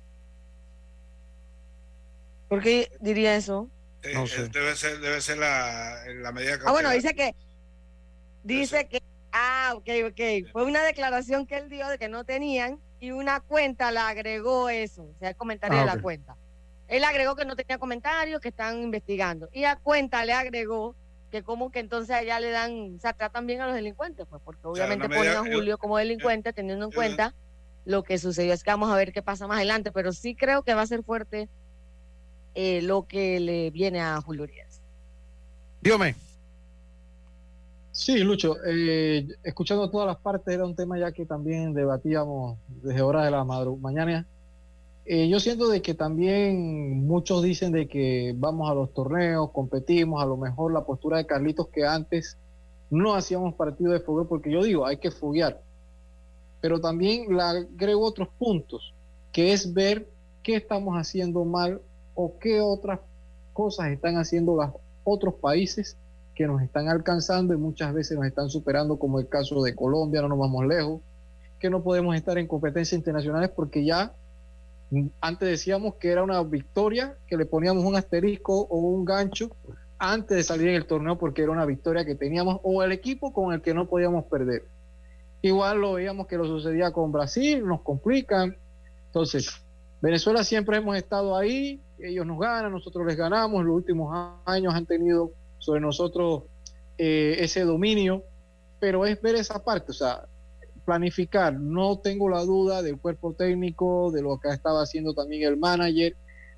¿Por 2.47 2.61
qué 2.61 2.89
diría 2.99 3.35
eso? 3.35 3.71
Eh, 4.03 4.11
eh, 4.13 4.49
Debe 4.51 4.75
ser, 4.75 4.99
debe 4.99 5.21
ser 5.21 5.37
la, 5.37 6.03
la 6.07 6.31
medida 6.31 6.59
Ah, 6.65 6.71
bueno, 6.71 6.91
dice 6.91 7.13
que 7.15 7.35
dice 8.43 8.87
que 8.87 8.99
ah, 9.31 9.73
ok, 9.75 9.87
ok, 10.09 10.51
fue 10.51 10.65
una 10.65 10.83
declaración 10.83 11.45
que 11.47 11.57
él 11.57 11.69
dio 11.69 11.87
de 11.87 11.97
que 11.97 12.09
no 12.09 12.25
tenían 12.25 12.79
y 12.99 13.11
una 13.11 13.39
cuenta 13.41 13.91
le 13.91 13.99
agregó 13.99 14.69
eso, 14.69 15.03
o 15.03 15.15
sea, 15.19 15.29
el 15.29 15.35
comentario 15.35 15.79
Ah, 15.79 15.81
de 15.81 15.85
la 15.85 15.95
ok. 15.95 16.01
cuenta. 16.01 16.37
Él 16.87 17.03
agregó 17.05 17.35
que 17.35 17.45
no 17.45 17.55
tenía 17.55 17.77
comentarios, 17.79 18.41
que 18.41 18.49
están 18.49 18.81
investigando. 18.83 19.49
Y 19.51 19.63
a 19.63 19.77
cuenta 19.77 20.25
le 20.25 20.33
agregó 20.33 20.95
que 21.33 21.41
como 21.41 21.71
que 21.71 21.79
entonces 21.79 22.15
allá 22.15 22.39
le 22.39 22.51
dan, 22.51 22.93
o 22.95 22.99
sea, 22.99 23.13
tratan 23.13 23.47
bien 23.47 23.59
a 23.59 23.65
los 23.65 23.73
delincuentes, 23.73 24.27
pues 24.29 24.39
porque 24.45 24.67
obviamente 24.67 25.09
ponen 25.09 25.31
a 25.35 25.39
Julio 25.55 25.79
como 25.79 25.97
delincuente 25.97 26.53
teniendo 26.53 26.85
en 26.85 26.91
cuenta 26.91 27.33
lo 27.85 28.03
que 28.03 28.19
sucedió. 28.19 28.53
Es 28.53 28.63
que 28.63 28.69
vamos 28.69 28.91
a 28.91 28.95
ver 28.95 29.11
qué 29.11 29.23
pasa 29.23 29.47
más 29.47 29.57
adelante, 29.57 29.91
pero 29.91 30.13
sí 30.13 30.35
creo 30.35 30.61
que 30.61 30.75
va 30.75 30.83
a 30.83 30.85
ser 30.85 31.01
fuerte 31.03 31.49
eh, 32.53 32.83
lo 32.83 33.07
que 33.07 33.39
le 33.39 33.71
viene 33.71 33.99
a 33.99 34.21
Julio 34.21 34.43
Urias. 34.43 34.79
Dígame. 35.81 36.13
Sí, 37.91 38.19
Lucho, 38.19 38.57
eh, 38.67 39.27
escuchando 39.41 39.89
todas 39.89 40.05
las 40.05 40.17
partes 40.17 40.53
era 40.53 40.65
un 40.65 40.75
tema 40.75 40.99
ya 40.99 41.11
que 41.11 41.25
también 41.25 41.73
debatíamos 41.73 42.59
desde 42.67 43.01
horas 43.01 43.25
de 43.25 43.31
la 43.31 43.43
madru- 43.43 43.79
mañana. 43.79 44.27
Eh, 45.05 45.27
yo 45.27 45.39
siento 45.41 45.67
de 45.67 45.81
que 45.81 45.93
también 45.93 47.05
muchos 47.05 47.43
dicen 47.43 47.73
de 47.73 47.87
que 47.89 48.33
vamos 48.37 48.71
a 48.71 48.73
los 48.73 48.93
torneos, 48.93 49.51
competimos, 49.51 50.23
a 50.23 50.25
lo 50.25 50.37
mejor 50.37 50.71
la 50.71 50.85
postura 50.85 51.17
de 51.17 51.25
Carlitos 51.25 51.67
que 51.67 51.85
antes 51.85 52.37
no 52.89 53.13
hacíamos 53.13 53.55
partido 53.55 53.91
de 53.91 53.99
fogueo, 53.99 54.27
porque 54.27 54.51
yo 54.51 54.63
digo, 54.63 54.85
hay 54.85 54.97
que 54.97 55.11
foguear. 55.11 55.61
Pero 56.61 56.79
también 56.79 57.35
le 57.35 57.41
agrego 57.41 58.05
otros 58.05 58.29
puntos, 58.39 58.93
que 59.33 59.51
es 59.51 59.73
ver 59.73 60.07
qué 60.41 60.55
estamos 60.55 60.95
haciendo 60.95 61.43
mal 61.43 61.81
o 62.15 62.37
qué 62.39 62.61
otras 62.61 62.99
cosas 63.51 63.87
están 63.87 64.15
haciendo 64.15 64.55
los 64.55 64.69
otros 65.03 65.33
países 65.35 65.97
que 66.33 66.47
nos 66.47 66.61
están 66.61 66.87
alcanzando 66.87 67.53
y 67.53 67.57
muchas 67.57 67.93
veces 67.93 68.17
nos 68.17 68.25
están 68.25 68.49
superando, 68.49 68.97
como 68.97 69.19
el 69.19 69.27
caso 69.27 69.61
de 69.63 69.75
Colombia, 69.75 70.21
no 70.21 70.29
nos 70.29 70.39
vamos 70.39 70.65
lejos, 70.65 71.01
que 71.59 71.69
no 71.69 71.83
podemos 71.83 72.15
estar 72.15 72.37
en 72.37 72.47
competencias 72.47 72.97
internacionales 72.97 73.51
porque 73.53 73.83
ya 73.83 74.13
antes 75.21 75.47
decíamos 75.47 75.95
que 75.95 76.09
era 76.09 76.23
una 76.23 76.41
victoria, 76.43 77.17
que 77.27 77.37
le 77.37 77.45
poníamos 77.45 77.83
un 77.83 77.95
asterisco 77.95 78.61
o 78.61 78.77
un 78.77 79.05
gancho 79.05 79.49
antes 79.97 80.37
de 80.37 80.43
salir 80.43 80.69
en 80.69 80.75
el 80.75 80.85
torneo 80.85 81.17
porque 81.17 81.43
era 81.43 81.51
una 81.51 81.65
victoria 81.65 82.05
que 82.05 82.15
teníamos 82.15 82.59
o 82.63 82.83
el 82.83 82.91
equipo 82.91 83.33
con 83.33 83.53
el 83.53 83.61
que 83.61 83.73
no 83.73 83.87
podíamos 83.87 84.25
perder. 84.25 84.65
Igual 85.41 85.81
lo 85.81 85.93
veíamos 85.93 86.27
que 86.27 86.37
lo 86.37 86.45
sucedía 86.45 86.91
con 86.91 87.11
Brasil, 87.11 87.65
nos 87.65 87.81
complican. 87.81 88.57
Entonces, 89.07 89.61
Venezuela 90.01 90.43
siempre 90.43 90.77
hemos 90.77 90.97
estado 90.97 91.37
ahí, 91.37 91.81
ellos 91.99 92.25
nos 92.25 92.39
ganan, 92.39 92.71
nosotros 92.71 93.05
les 93.05 93.15
ganamos, 93.15 93.63
los 93.63 93.75
últimos 93.75 94.37
años 94.45 94.73
han 94.73 94.85
tenido 94.85 95.31
sobre 95.59 95.79
nosotros 95.79 96.43
eh, 96.97 97.37
ese 97.39 97.61
dominio, 97.63 98.23
pero 98.79 99.05
es 99.05 99.21
ver 99.21 99.35
esa 99.35 99.63
parte, 99.63 99.91
o 99.91 99.93
sea, 99.93 100.25
planificar, 100.85 101.59
no 101.59 101.99
tengo 101.99 102.29
la 102.29 102.43
duda 102.43 102.81
del 102.81 102.99
cuerpo 102.99 103.33
técnico, 103.33 104.11
de 104.11 104.21
lo 104.21 104.39
que 104.39 104.49
estaba 104.49 104.81
haciendo 104.81 105.13
también 105.13 105.43
el 105.43 105.57
manager, 105.57 106.15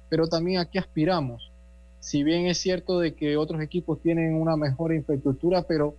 pero 0.10 0.28
también 0.28 0.60
aquí 0.60 0.78
aspiramos. 0.78 1.52
si 2.00 2.24
bien 2.24 2.46
es 2.46 2.60
cierto 2.60 3.00
de 3.00 3.16
que 3.16 3.36
otros 3.36 3.62
equipos 3.62 4.00
tienen 4.00 4.36
una 4.36 4.56
mejor 4.56 4.94
infraestructura, 4.94 5.64
pero 5.64 5.96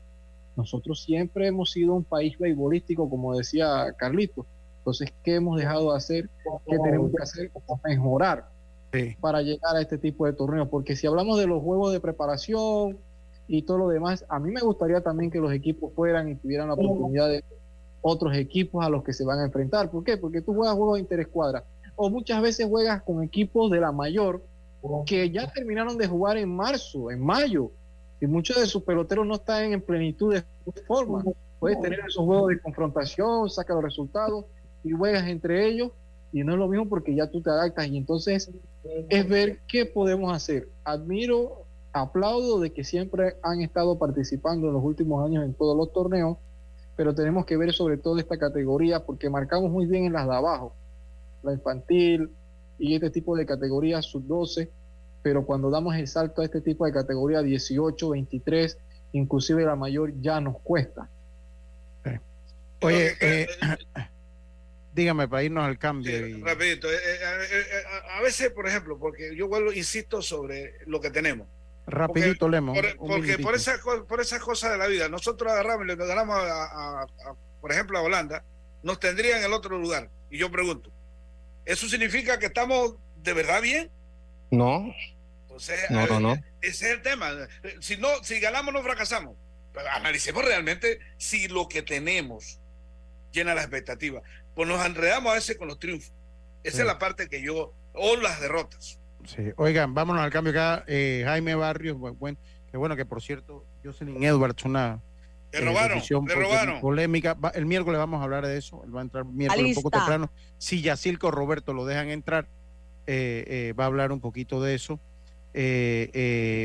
nosotros 0.57 1.03
siempre 1.03 1.49
hemos 1.49 1.73
sido 1.73 1.95
un 1.95 2.05
país 2.05 2.39
beisbolístico, 2.39 3.11
como 3.11 3.37
decía 3.37 3.93
Carlito. 3.99 4.47
Entonces, 4.79 5.13
¿qué 5.25 5.35
hemos 5.35 5.59
dejado 5.59 5.91
de 5.91 5.97
hacer? 5.97 6.31
¿Qué 6.67 6.79
tenemos 6.79 7.11
que 7.11 7.23
hacer? 7.23 7.51
Mejorar 7.85 8.49
para 9.21 9.43
llegar 9.43 9.77
a 9.77 9.81
este 9.81 9.99
tipo 9.99 10.27
de 10.27 10.33
torneos. 10.33 10.69
Porque 10.69 10.97
si 10.97 11.07
hablamos 11.07 11.39
de 11.39 11.47
los 11.47 11.63
juegos 11.63 11.93
de 11.93 12.01
preparación 12.01 12.99
y 13.49 13.63
todo 13.63 13.79
lo 13.79 13.89
demás, 13.89 14.25
a 14.29 14.39
mí 14.39 14.51
me 14.51 14.61
gustaría 14.61 15.01
también 15.01 15.31
que 15.31 15.41
los 15.41 15.53
equipos 15.53 15.93
fueran 15.95 16.29
y 16.29 16.37
tuvieran 16.37 16.69
la 16.69 16.75
oportunidad 16.75 17.29
de 17.29 17.45
otros 18.07 18.37
equipos 18.37 18.85
a 18.85 18.89
los 18.89 19.03
que 19.03 19.13
se 19.13 19.25
van 19.25 19.41
a 19.41 19.45
enfrentar. 19.45 19.91
¿Por 19.91 20.05
qué? 20.05 20.17
Porque 20.17 20.41
tú 20.41 20.55
juegas 20.55 20.75
juegos 20.77 20.95
de 20.95 21.01
interescuadra 21.01 21.65
o 21.97 22.11
muchas 22.11 22.41
veces 22.43 22.67
juegas 22.69 23.03
con 23.03 23.23
equipos 23.23 23.71
de 23.71 23.81
la 23.81 23.91
mayor 23.91 24.43
que 25.07 25.31
ya 25.31 25.51
terminaron 25.51 25.99
de 25.99 26.07
jugar 26.07 26.37
en 26.37 26.55
marzo, 26.55 27.11
en 27.11 27.25
mayo, 27.25 27.73
y 28.21 28.27
muchos 28.27 28.61
de 28.61 28.67
sus 28.67 28.83
peloteros 28.85 29.27
no 29.27 29.35
están 29.35 29.73
en 29.73 29.81
plenitud 29.81 30.35
de 30.35 30.45
forma. 30.87 31.25
Puedes 31.59 31.81
tener 31.81 32.01
esos 32.01 32.25
juegos 32.25 32.51
de 32.51 32.61
confrontación, 32.61 33.51
saca 33.51 33.75
los 33.75 33.83
resultados 33.83 34.45
y 34.85 34.93
juegas 34.93 35.27
entre 35.27 35.67
ellos 35.67 35.91
y 36.33 36.45
no 36.45 36.53
es 36.53 36.59
lo 36.59 36.69
mismo 36.69 36.89
porque 36.89 37.15
ya 37.15 37.29
tú 37.31 37.41
te 37.41 37.51
adaptas 37.51 37.89
y 37.89 37.97
entonces 37.97 38.51
es 39.09 39.29
ver 39.29 39.61
qué 39.67 39.87
podemos 39.87 40.33
hacer. 40.33 40.69
Admiro, 40.85 41.65
aplaudo 41.93 42.61
de 42.61 42.73
que 42.73 42.85
siempre 42.85 43.37
han 43.43 43.63
estado 43.63 43.99
participando 43.99 44.69
en 44.69 44.75
los 44.75 44.85
últimos 44.85 45.25
años 45.25 45.45
en 45.45 45.55
todos 45.55 45.77
los 45.77 45.93
torneos, 45.93 46.37
pero 46.97 47.15
tenemos 47.15 47.45
que 47.45 47.57
ver 47.57 47.73
sobre 47.73 47.99
todo 47.99 48.19
esta 48.19 48.39
categoría 48.39 49.05
porque 49.05 49.29
marcamos 49.29 49.71
muy 49.71 49.87
bien 49.87 50.07
en 50.07 50.15
las 50.15 50.27
de 50.27 50.35
abajo, 50.35 50.75
la 51.43 51.53
infantil 51.53 52.31
y 52.79 52.95
este 52.95 53.11
tipo 53.11 53.37
de 53.37 53.47
categorías 53.47 54.07
sub-12, 54.07 54.69
pero 55.23 55.45
cuando 55.45 55.71
damos 55.71 55.95
el 55.97 56.09
salto 56.09 56.41
a 56.41 56.45
este 56.45 56.61
tipo 56.61 56.87
de 56.87 56.93
categoría 56.93 57.43
18, 57.43 58.11
23, 58.11 58.79
inclusive 59.13 59.65
la 59.65 59.77
mayor 59.77 60.13
ya 60.21 60.41
nos 60.41 60.59
cuesta. 60.61 61.09
Oye, 62.81 63.17
eh, 63.21 63.47
dígame 64.95 65.29
para 65.29 65.43
irnos 65.43 65.65
al 65.65 65.79
cambio. 65.79 66.13
Rapidito, 66.45 66.91
eh, 66.91 66.97
eh, 66.97 67.83
a 68.13 68.21
veces, 68.23 68.51
por 68.51 68.69
ejemplo, 68.69 68.99
porque 68.99 69.35
yo 69.35 69.49
vuelvo, 69.49 69.73
insisto 69.73 70.23
sobre 70.23 70.75
lo 70.87 71.01
que 71.01 71.11
tenemos. 71.11 71.49
Rapidito, 71.87 72.49
Lemos. 72.49 72.77
porque 72.99 73.39
por 73.39 73.55
esas 73.55 73.81
por 73.81 74.21
esa 74.21 74.41
cosas 74.41 74.73
de 74.73 74.79
la 74.79 74.89
vida, 74.89 75.09
nosotros 75.09 75.53
agarramos 75.53 75.85
y 75.85 75.89
le 75.89 75.95
ganamos, 75.97 76.37
a, 76.37 77.07
por 77.61 77.73
ejemplo, 77.73 77.99
a 77.99 78.03
Holanda, 78.03 78.45
nos 78.83 78.99
tendrían 78.99 79.39
en 79.39 79.45
el 79.45 79.53
otro 79.53 79.79
lugar. 79.79 80.11
Y 80.31 80.39
yo 80.39 80.51
pregunto, 80.51 80.91
¿eso 81.65 81.89
significa 81.89 82.39
que 82.39 82.47
estamos 82.47 82.97
de 83.23 83.33
verdad 83.33 83.63
bien? 83.63 83.91
No. 84.51 84.93
Entonces, 85.43 85.91
no, 85.91 86.07
no, 86.07 86.21
no. 86.21 86.33
ese 86.61 86.87
es 86.87 86.93
el 86.97 87.03
tema. 87.03 87.31
Si, 87.81 87.97
no, 87.97 88.09
si 88.23 88.41
ganamos, 88.41 88.75
no 88.75 88.83
fracasamos. 88.83 89.37
Pero 89.73 89.89
analicemos 89.91 90.45
realmente 90.45 90.99
si 91.19 91.49
lo 91.49 91.69
que 91.69 91.83
tenemos 91.83 92.61
llena 93.33 93.55
las 93.55 93.65
expectativas. 93.65 94.23
Pues 94.55 94.69
nos 94.69 94.85
enredamos 94.85 95.33
a 95.33 95.35
veces 95.37 95.57
con 95.57 95.69
los 95.69 95.79
triunfos. 95.79 96.13
Esa 96.65 96.81
es 96.81 96.87
la 96.87 96.99
parte 96.99 97.29
que 97.29 97.43
yo, 97.43 97.75
o 97.93 98.17
las 98.17 98.41
derrotas. 98.41 98.99
Sí, 99.27 99.43
oigan, 99.57 99.95
vámonos 99.95 100.23
al 100.23 100.31
cambio 100.31 100.53
acá. 100.53 100.85
Eh, 100.87 101.23
Jaime 101.25 101.55
Barrios, 101.55 101.99
bueno, 101.99 102.39
que 102.71 102.77
bueno 102.77 102.97
que 102.97 103.05
por 103.05 103.23
cierto, 103.23 103.65
Jocelyn 103.85 104.23
Edwards, 104.23 104.65
una 104.65 105.03
le 105.53 105.61
robaron, 105.61 106.03
le 106.27 106.35
robaron. 106.35 106.81
polémica. 106.81 107.37
el 107.55 107.67
miércoles 107.67 107.99
vamos 107.99 108.21
a 108.21 108.25
hablar 108.25 108.47
de 108.47 108.57
eso. 108.59 108.83
Él 108.85 108.95
va 108.95 109.01
a 109.01 109.05
entrar 109.05 109.25
miércoles 109.25 109.77
un 109.77 109.83
poco 109.83 109.99
temprano. 109.99 110.31
Si 110.59 110.83
Yacilco 110.83 111.31
Roberto 111.31 111.73
lo 111.73 111.87
dejan 111.87 112.11
entrar, 112.11 112.47
eh, 113.07 113.45
eh, 113.47 113.73
va 113.79 113.85
a 113.85 113.87
hablar 113.87 114.13
un 114.13 114.21
poquito 114.21 114.63
de 114.63 114.75
eso. 114.75 115.01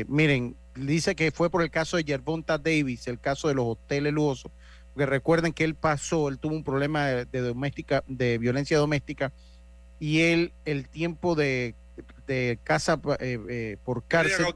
miren, 0.08 0.56
dice 0.74 1.14
que 1.14 1.30
fue 1.30 1.50
por 1.50 1.62
el 1.62 1.70
caso 1.70 1.96
de 1.96 2.04
Yerbonta 2.04 2.58
Davis, 2.58 3.06
el 3.08 3.20
caso 3.20 3.48
de 3.48 3.54
los 3.54 3.66
hoteles 3.66 4.12
lujosos. 4.12 4.52
Porque 4.92 5.06
recuerden 5.06 5.52
que 5.52 5.64
él 5.64 5.74
pasó, 5.74 6.28
él 6.28 6.38
tuvo 6.38 6.54
un 6.54 6.64
problema 6.64 7.06
de, 7.06 7.40
doméstica, 7.40 8.04
de 8.06 8.36
violencia 8.38 8.76
doméstica, 8.76 9.32
y 9.98 10.20
él, 10.22 10.52
el 10.64 10.88
tiempo 10.88 11.34
de 11.34 11.74
de 12.26 12.58
casa 12.62 13.00
eh, 13.20 13.38
eh, 13.48 13.76
por 13.84 14.06
cárcel. 14.06 14.46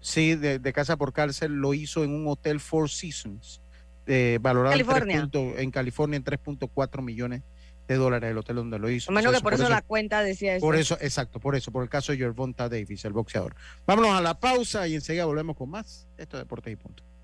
Sí, 0.00 0.34
de, 0.34 0.72
casa 0.72 0.96
por 0.96 1.12
cárcel 1.12 1.52
lo 1.52 1.74
hizo 1.74 2.04
en 2.04 2.14
un 2.14 2.26
hotel 2.26 2.60
Four 2.60 2.90
Seasons, 2.90 3.62
eh, 4.06 4.38
valorado 4.40 4.74
En, 4.74 5.70
California 5.70 6.16
en 6.16 6.24
3.4 6.24 7.02
millones 7.02 7.42
de 7.88 7.94
dólares 7.96 8.30
el 8.30 8.38
hotel 8.38 8.56
donde 8.56 8.78
lo 8.78 8.90
hizo. 8.90 9.12
Menos 9.12 9.34
que 9.34 9.40
por, 9.40 9.54
eso, 9.54 9.68
la 9.68 9.82
cuenta 9.82 10.22
decía 10.22 10.56
eso. 10.56 10.64
Por 10.64 10.76
eso, 10.76 10.96
exacto, 11.00 11.40
por 11.40 11.56
eso, 11.56 11.70
por 11.70 11.82
el 11.82 11.88
caso 11.88 12.12
de 12.12 12.18
Gervonta 12.18 12.68
Davis, 12.68 13.04
el 13.04 13.12
boxeador. 13.12 13.54
Vámonos 13.86 14.12
a 14.12 14.20
la 14.20 14.38
pausa 14.38 14.86
y 14.88 14.94
enseguida 14.94 15.24
volvemos 15.24 15.56
con 15.56 15.70
más. 15.70 16.08
Esto 16.16 16.36
es 16.36 16.44
Deportes 16.44 16.72
y 16.72 16.76
Punto. 16.76 17.04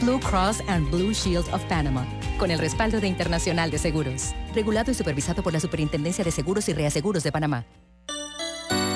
Blue 0.00 0.20
Cross 0.20 0.62
and 0.68 0.90
Blue 0.90 1.12
Shield 1.12 1.48
of 1.52 1.64
Panama 1.64 2.06
con 2.38 2.50
el 2.50 2.58
respaldo 2.58 3.00
de 3.00 3.08
Internacional 3.08 3.70
de 3.70 3.78
Seguros. 3.78 4.34
Regulado 4.54 4.90
y 4.90 4.94
supervisado 4.94 5.42
por 5.42 5.52
la 5.52 5.60
Superintendencia 5.60 6.24
de 6.24 6.30
Seguros 6.30 6.68
y 6.68 6.74
Reaseguros 6.74 7.22
de 7.22 7.32
Panamá. 7.32 7.64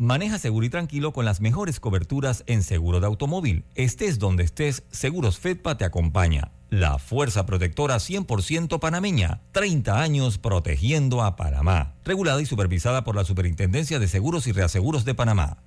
Maneja 0.00 0.38
seguro 0.38 0.64
y 0.64 0.70
tranquilo 0.70 1.12
con 1.12 1.24
las 1.24 1.40
mejores 1.40 1.80
coberturas 1.80 2.44
en 2.46 2.62
seguro 2.62 3.00
de 3.00 3.06
automóvil. 3.06 3.64
Estés 3.74 4.20
donde 4.20 4.44
estés, 4.44 4.84
Seguros 4.92 5.40
Fedpa 5.40 5.76
te 5.76 5.84
acompaña. 5.84 6.52
La 6.70 7.00
fuerza 7.00 7.46
protectora 7.46 7.96
100% 7.96 8.78
panameña. 8.78 9.40
30 9.50 10.00
años 10.00 10.38
protegiendo 10.38 11.24
a 11.24 11.34
Panamá. 11.34 11.96
Regulada 12.04 12.40
y 12.40 12.46
supervisada 12.46 13.02
por 13.02 13.16
la 13.16 13.24
Superintendencia 13.24 13.98
de 13.98 14.06
Seguros 14.06 14.46
y 14.46 14.52
Reaseguros 14.52 15.04
de 15.04 15.16
Panamá. 15.16 15.64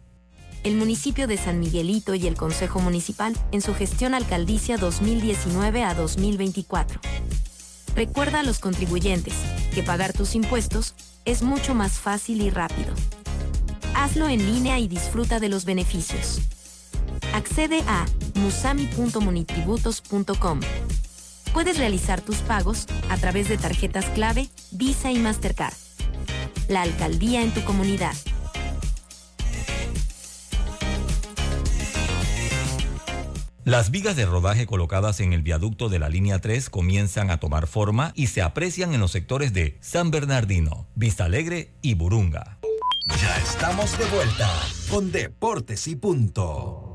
El 0.63 0.77
municipio 0.77 1.27
de 1.27 1.35
San 1.35 1.59
Miguelito 1.59 2.15
y 2.15 2.25
el 2.25 2.35
Consejo 2.35 2.79
Municipal 2.79 3.35
en 3.51 3.61
su 3.61 3.73
gestión 3.73 4.13
alcaldicia 4.13 4.77
2019 4.77 5.83
a 5.83 5.93
2024. 5.93 7.01
Recuerda 7.97 8.39
a 8.39 8.43
los 8.43 8.59
contribuyentes 8.59 9.33
que 9.75 9.83
pagar 9.83 10.13
tus 10.13 10.35
impuestos 10.35 10.95
es 11.25 11.43
mucho 11.43 11.75
más 11.75 11.99
fácil 11.99 12.41
y 12.41 12.49
rápido. 12.49 12.93
Hazlo 13.95 14.29
en 14.29 14.45
línea 14.45 14.77
y 14.79 14.87
disfruta 14.87 15.39
de 15.39 15.49
los 15.49 15.65
beneficios. 15.65 16.39
Accede 17.33 17.81
a 17.87 18.05
musami.munitributos.com. 18.35 20.59
Puedes 21.53 21.77
realizar 21.77 22.21
tus 22.21 22.37
pagos 22.37 22.85
a 23.09 23.17
través 23.17 23.49
de 23.49 23.57
tarjetas 23.57 24.05
clave, 24.05 24.47
Visa 24.71 25.11
y 25.11 25.19
Mastercard. 25.19 25.73
La 26.67 26.83
alcaldía 26.83 27.41
en 27.41 27.53
tu 27.53 27.61
comunidad. 27.63 28.13
Las 33.63 33.91
vigas 33.91 34.15
de 34.15 34.25
rodaje 34.25 34.65
colocadas 34.65 35.19
en 35.19 35.33
el 35.33 35.43
viaducto 35.43 35.87
de 35.87 35.99
la 35.99 36.09
línea 36.09 36.39
3 36.39 36.71
comienzan 36.71 37.29
a 37.29 37.37
tomar 37.37 37.67
forma 37.67 38.11
y 38.15 38.25
se 38.27 38.41
aprecian 38.41 38.95
en 38.95 39.01
los 39.01 39.11
sectores 39.11 39.53
de 39.53 39.77
San 39.81 40.09
Bernardino, 40.09 40.87
Vista 40.95 41.25
Alegre 41.25 41.69
y 41.83 41.93
Burunga. 41.93 42.57
Ya 43.07 43.35
estamos 43.37 43.97
de 43.97 44.05
vuelta 44.05 44.49
con 44.89 45.11
Deportes 45.11 45.87
y 45.87 45.95
Punto. 45.95 46.87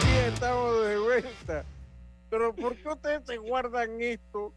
Sí, 0.00 0.08
estamos 0.28 0.86
de 0.86 0.98
vuelta. 0.98 1.64
Pero 2.30 2.54
¿por 2.54 2.76
qué 2.76 2.88
ustedes 2.88 3.22
se 3.26 3.36
guardan 3.36 4.00
esto 4.00 4.52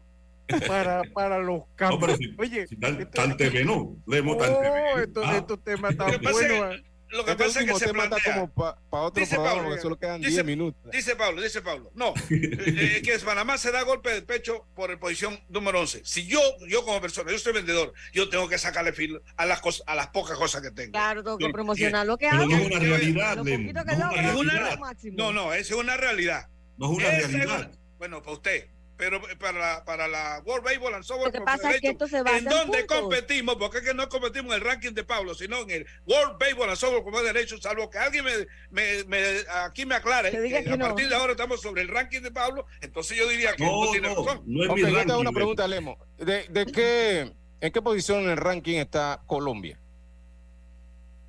para, 0.66 1.02
para 1.14 1.38
los 1.38 1.58
No, 1.60 1.66
campos? 1.76 2.00
pero 2.00 2.16
si, 2.16 2.34
Oye, 2.38 2.66
si 2.66 2.76
tan, 2.76 3.10
tan 3.10 3.36
TV 3.36 3.64
no, 3.64 3.96
leemos 4.06 4.38
tan 4.38 4.52
oh, 4.54 4.58
TV. 4.60 5.02
estos, 5.04 5.24
Ah. 5.26 5.36
estos 5.36 5.62
temas 5.64 5.96
tan 5.96 6.12
Lo 6.12 6.18
que 6.18 6.24
pasa 6.24 6.38
buenos. 6.48 6.82
Es- 7.10 7.16
lo 7.16 7.24
que 7.24 7.30
Este 7.32 7.44
pasa 7.44 7.60
es 7.60 7.66
que 7.66 7.72
se 7.78 7.84
está 7.86 7.92
plantea. 7.92 8.34
como 8.34 8.52
para 8.52 8.76
otro 9.04 9.20
Dice 9.20 9.34
programa, 9.34 9.54
Pablo, 9.56 9.68
porque 9.70 9.82
solo 9.82 9.98
quedan 9.98 10.20
dice- 10.20 10.30
10 10.32 10.44
minutos. 10.44 10.92
Dice 10.92 11.16
Pablo, 11.16 11.42
dice 11.42 11.62
Pablo. 11.62 11.90
No, 11.94 12.14
eh, 12.30 12.96
eh, 12.98 13.02
que 13.02 13.18
Panamá 13.18 13.58
se 13.58 13.72
da 13.72 13.82
golpe 13.82 14.10
de 14.10 14.22
pecho 14.22 14.66
por 14.74 14.90
el 14.90 14.98
posición 14.98 15.38
número 15.48 15.80
11. 15.80 16.02
Si 16.04 16.26
yo, 16.26 16.40
yo 16.68 16.84
como 16.84 17.00
persona, 17.00 17.30
yo 17.32 17.38
soy 17.38 17.52
vendedor, 17.52 17.92
yo 18.12 18.28
tengo 18.28 18.48
que 18.48 18.58
sacarle 18.58 18.92
filo 18.92 19.20
a 19.36 19.46
las 19.46 19.60
cosas, 19.60 19.82
a 19.86 19.94
las 19.94 20.08
pocas 20.08 20.36
cosas 20.38 20.62
que 20.62 20.70
tengo. 20.70 20.92
Claro, 20.92 21.22
tengo 21.24 21.38
que 21.38 21.48
promocionar 21.50 22.06
lo 22.06 22.16
que 22.18 22.28
hago. 22.28 22.46
no 22.46 22.56
es 22.56 22.66
una 22.66 22.78
realidad, 22.78 23.36
Lo 23.36 23.44
Lemo. 23.44 23.64
poquito 23.64 23.80
No 23.80 23.84
que 23.84 23.92
es 23.92 23.98
logro, 23.98 24.18
una 24.18 24.28
Es 24.28 24.34
una 24.36 24.70
lo 24.74 24.76
máximo. 24.78 25.14
No, 25.16 25.32
no, 25.32 25.52
es 25.54 25.70
una 25.72 25.96
realidad. 25.96 26.48
No 26.76 26.90
es 26.92 26.98
una 26.98 27.08
Esa 27.16 27.28
realidad. 27.28 27.70
bueno, 27.98 28.22
para 28.22 28.32
usted. 28.34 28.68
Pero 28.98 29.20
para 29.38 29.58
la, 29.58 29.84
para 29.84 30.08
la 30.08 30.42
World 30.44 30.64
Baseball 30.64 30.92
and 30.94 31.04
Softball 31.04 31.26
Lo 31.26 31.32
que 31.32 31.40
pasa 31.40 31.70
es 31.70 31.80
que 31.80 31.90
esto 31.90 32.08
se 32.08 32.20
basa 32.20 32.36
¿en 32.38 32.48
en 32.48 32.66
puntos. 32.66 32.84
competimos? 33.00 33.54
Porque 33.54 33.78
es 33.78 33.84
que 33.84 33.94
no 33.94 34.08
competimos 34.08 34.50
en 34.52 34.60
el 34.60 34.66
ranking 34.66 34.92
de 34.92 35.04
Pablo, 35.04 35.36
sino 35.36 35.60
en 35.60 35.70
el 35.70 35.86
World 36.04 36.36
Baseball 36.36 36.68
and 36.68 36.76
Softball 36.78 37.04
como 37.04 37.22
derecho, 37.22 37.56
salvo 37.58 37.88
que 37.88 37.96
alguien 37.98 38.24
me, 38.24 38.32
me, 38.70 39.04
me- 39.04 39.44
aquí 39.64 39.86
me 39.86 39.94
aclare 39.94 40.32
Que 40.32 40.40
diga 40.40 40.58
que 40.58 40.64
que 40.64 40.70
a 40.72 40.76
no. 40.76 40.86
partir 40.86 41.08
de 41.08 41.14
ahora 41.14 41.30
estamos 41.30 41.62
sobre 41.62 41.82
el 41.82 41.88
ranking 41.88 42.22
de 42.22 42.32
Pablo, 42.32 42.66
entonces 42.80 43.16
yo 43.16 43.28
diría 43.28 43.54
que 43.54 43.64
No, 43.64 43.84
no, 43.84 43.90
tiene 43.92 44.08
no, 44.08 44.16
razón. 44.16 44.42
no 44.46 44.64
es 44.64 44.68
Ok, 44.70 44.74
mi 44.74 44.80
yo 44.82 44.88
te 44.88 44.94
ranking. 44.94 45.10
hago 45.12 45.20
una 45.20 45.32
pregunta, 45.32 45.68
Lemo. 45.68 45.96
¿De, 46.18 46.48
de 46.48 46.66
qué, 46.66 47.32
¿En 47.60 47.72
qué 47.72 47.80
posición 47.80 48.24
en 48.24 48.30
el 48.30 48.36
ranking 48.36 48.78
está 48.78 49.22
Colombia? 49.28 49.78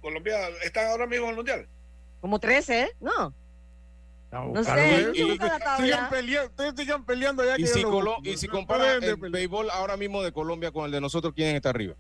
Colombia 0.01 0.49
está 0.63 0.89
ahora 0.89 1.05
mismo 1.05 1.26
en 1.26 1.30
el 1.32 1.36
Mundial. 1.36 1.67
Como 2.20 2.39
13, 2.39 2.82
¿eh? 2.82 2.89
No. 2.99 3.32
No 4.32 4.63
sé, 4.63 5.11
sigan 5.13 5.59
tabla. 5.59 6.07
peleando, 6.09 6.49
ustedes 6.49 6.73
sigan 6.77 7.03
peleando 7.05 7.43
ya 7.43 7.55
Y 7.57 7.65
si, 7.65 7.82
Colo- 7.84 8.17
y 8.23 8.38
si 8.38 8.45
No 8.47 8.53
compara 8.53 8.93
el 8.93 9.15
béisbol 9.15 9.69
ahora 9.71 9.97
mismo 9.97 10.21
de 10.21 10.32
Colombia 10.32 10.71
con 10.71 10.86
el 10.86 10.91
de 10.91 11.01
nosotros, 11.01 11.34
¿quién 11.36 11.55
está 11.55 11.69
arriba? 11.69 11.95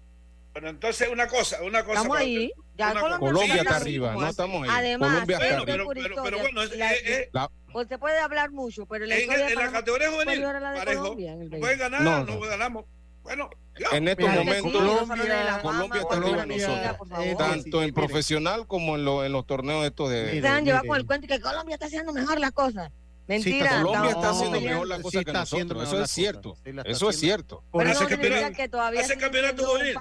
Pero 0.53 0.69
entonces 0.69 1.09
una 1.11 1.27
cosa, 1.27 1.57
una 1.63 1.83
cosa. 1.83 1.97
Estamos 2.01 2.17
ahí. 2.17 2.51
Ya 2.75 2.93
Colombia, 2.93 3.19
Colombia 3.19 3.55
está 3.55 3.75
arriba, 3.77 4.13
no 4.13 4.27
estamos 4.27 4.63
ahí. 4.63 4.69
Además, 4.71 5.09
Colombia 5.11 5.37
está 5.37 5.47
Bueno, 5.47 5.63
pero, 5.65 5.87
pero, 5.87 5.99
historia. 6.01 6.21
pero 6.23 6.39
bueno, 6.39 6.61
es- 6.63 6.77
La- 6.77 6.93
es- 6.93 7.29
La- 7.33 7.51
Pues 7.71 7.87
se 7.87 7.97
puede 7.99 8.19
hablar 8.19 8.51
mucho, 8.51 8.85
pero 8.85 9.05
la 9.05 9.15
en, 9.17 9.29
de 9.29 9.47
en 9.47 9.55
la 9.55 9.71
categoría 9.71 10.09
juvenil, 10.11 10.41
parejo, 10.43 11.15
el 11.19 11.49
pueden 11.59 11.77
ganar, 11.79 12.01
No, 12.01 12.23
no, 12.23 12.35
no. 12.35 12.39
ganamos. 12.41 12.85
Bueno, 13.29 13.49
ya. 13.79 13.97
En 13.97 14.07
estos 14.07 14.29
Mira, 14.29 14.43
momentos, 14.43 14.71
Sí, 14.71 14.77
Colombia- 14.77 15.59
Colombia 15.61 16.01
está 16.01 16.15
arriba 16.17 16.45
nosotros. 16.45 17.19
Eh, 17.25 17.35
tanto 17.37 17.63
sí, 17.63 17.77
en 17.77 17.79
mire. 17.81 17.93
profesional 17.93 18.67
como 18.67 18.95
en, 18.95 19.05
lo- 19.05 19.23
en 19.23 19.31
los 19.31 19.45
torneos 19.45 19.85
estos 19.85 20.09
de... 20.09 20.23
Mire, 20.25 20.41
Se 20.41 20.47
han 20.47 20.65
llevado 20.65 20.83
mire. 20.83 20.89
con 20.89 20.97
el 20.97 21.05
cuento 21.05 21.25
y 21.25 21.29
que 21.29 21.39
Colombia 21.39 21.73
está 21.75 21.85
haciendo 21.85 22.11
mejor 22.13 22.39
las 22.39 22.51
cosas. 22.51 22.91
Mentira. 23.27 23.83
Colombia 23.83 24.09
estamos 24.09 24.15
está 24.15 24.29
haciendo 24.31 24.61
mejor 24.61 24.87
la 24.87 24.95
Sí 24.97 25.01
cosa 25.03 25.23
que 25.23 25.29
está 25.29 25.41
haciendo 25.41 25.73
nosotros. 25.75 25.87
Eso 25.93 25.99
las 26.01 26.09
es 26.09 26.15
cierto. 26.15 26.49
cosas. 26.49 26.63
Sí, 26.65 26.71
Eso 26.91 27.09
es 27.11 27.19
cierto. 27.19 27.63
Por 27.71 27.81
Pero 27.83 27.91
eso 27.91 28.01
no 28.01 28.07
que 28.07 28.13
significa 28.15 28.35
campeonato- 28.41 28.55
que 28.57 28.69
todavía 28.69 29.01
hace 29.01 29.17
campeonato 29.17 29.65
juvenil. 29.67 29.97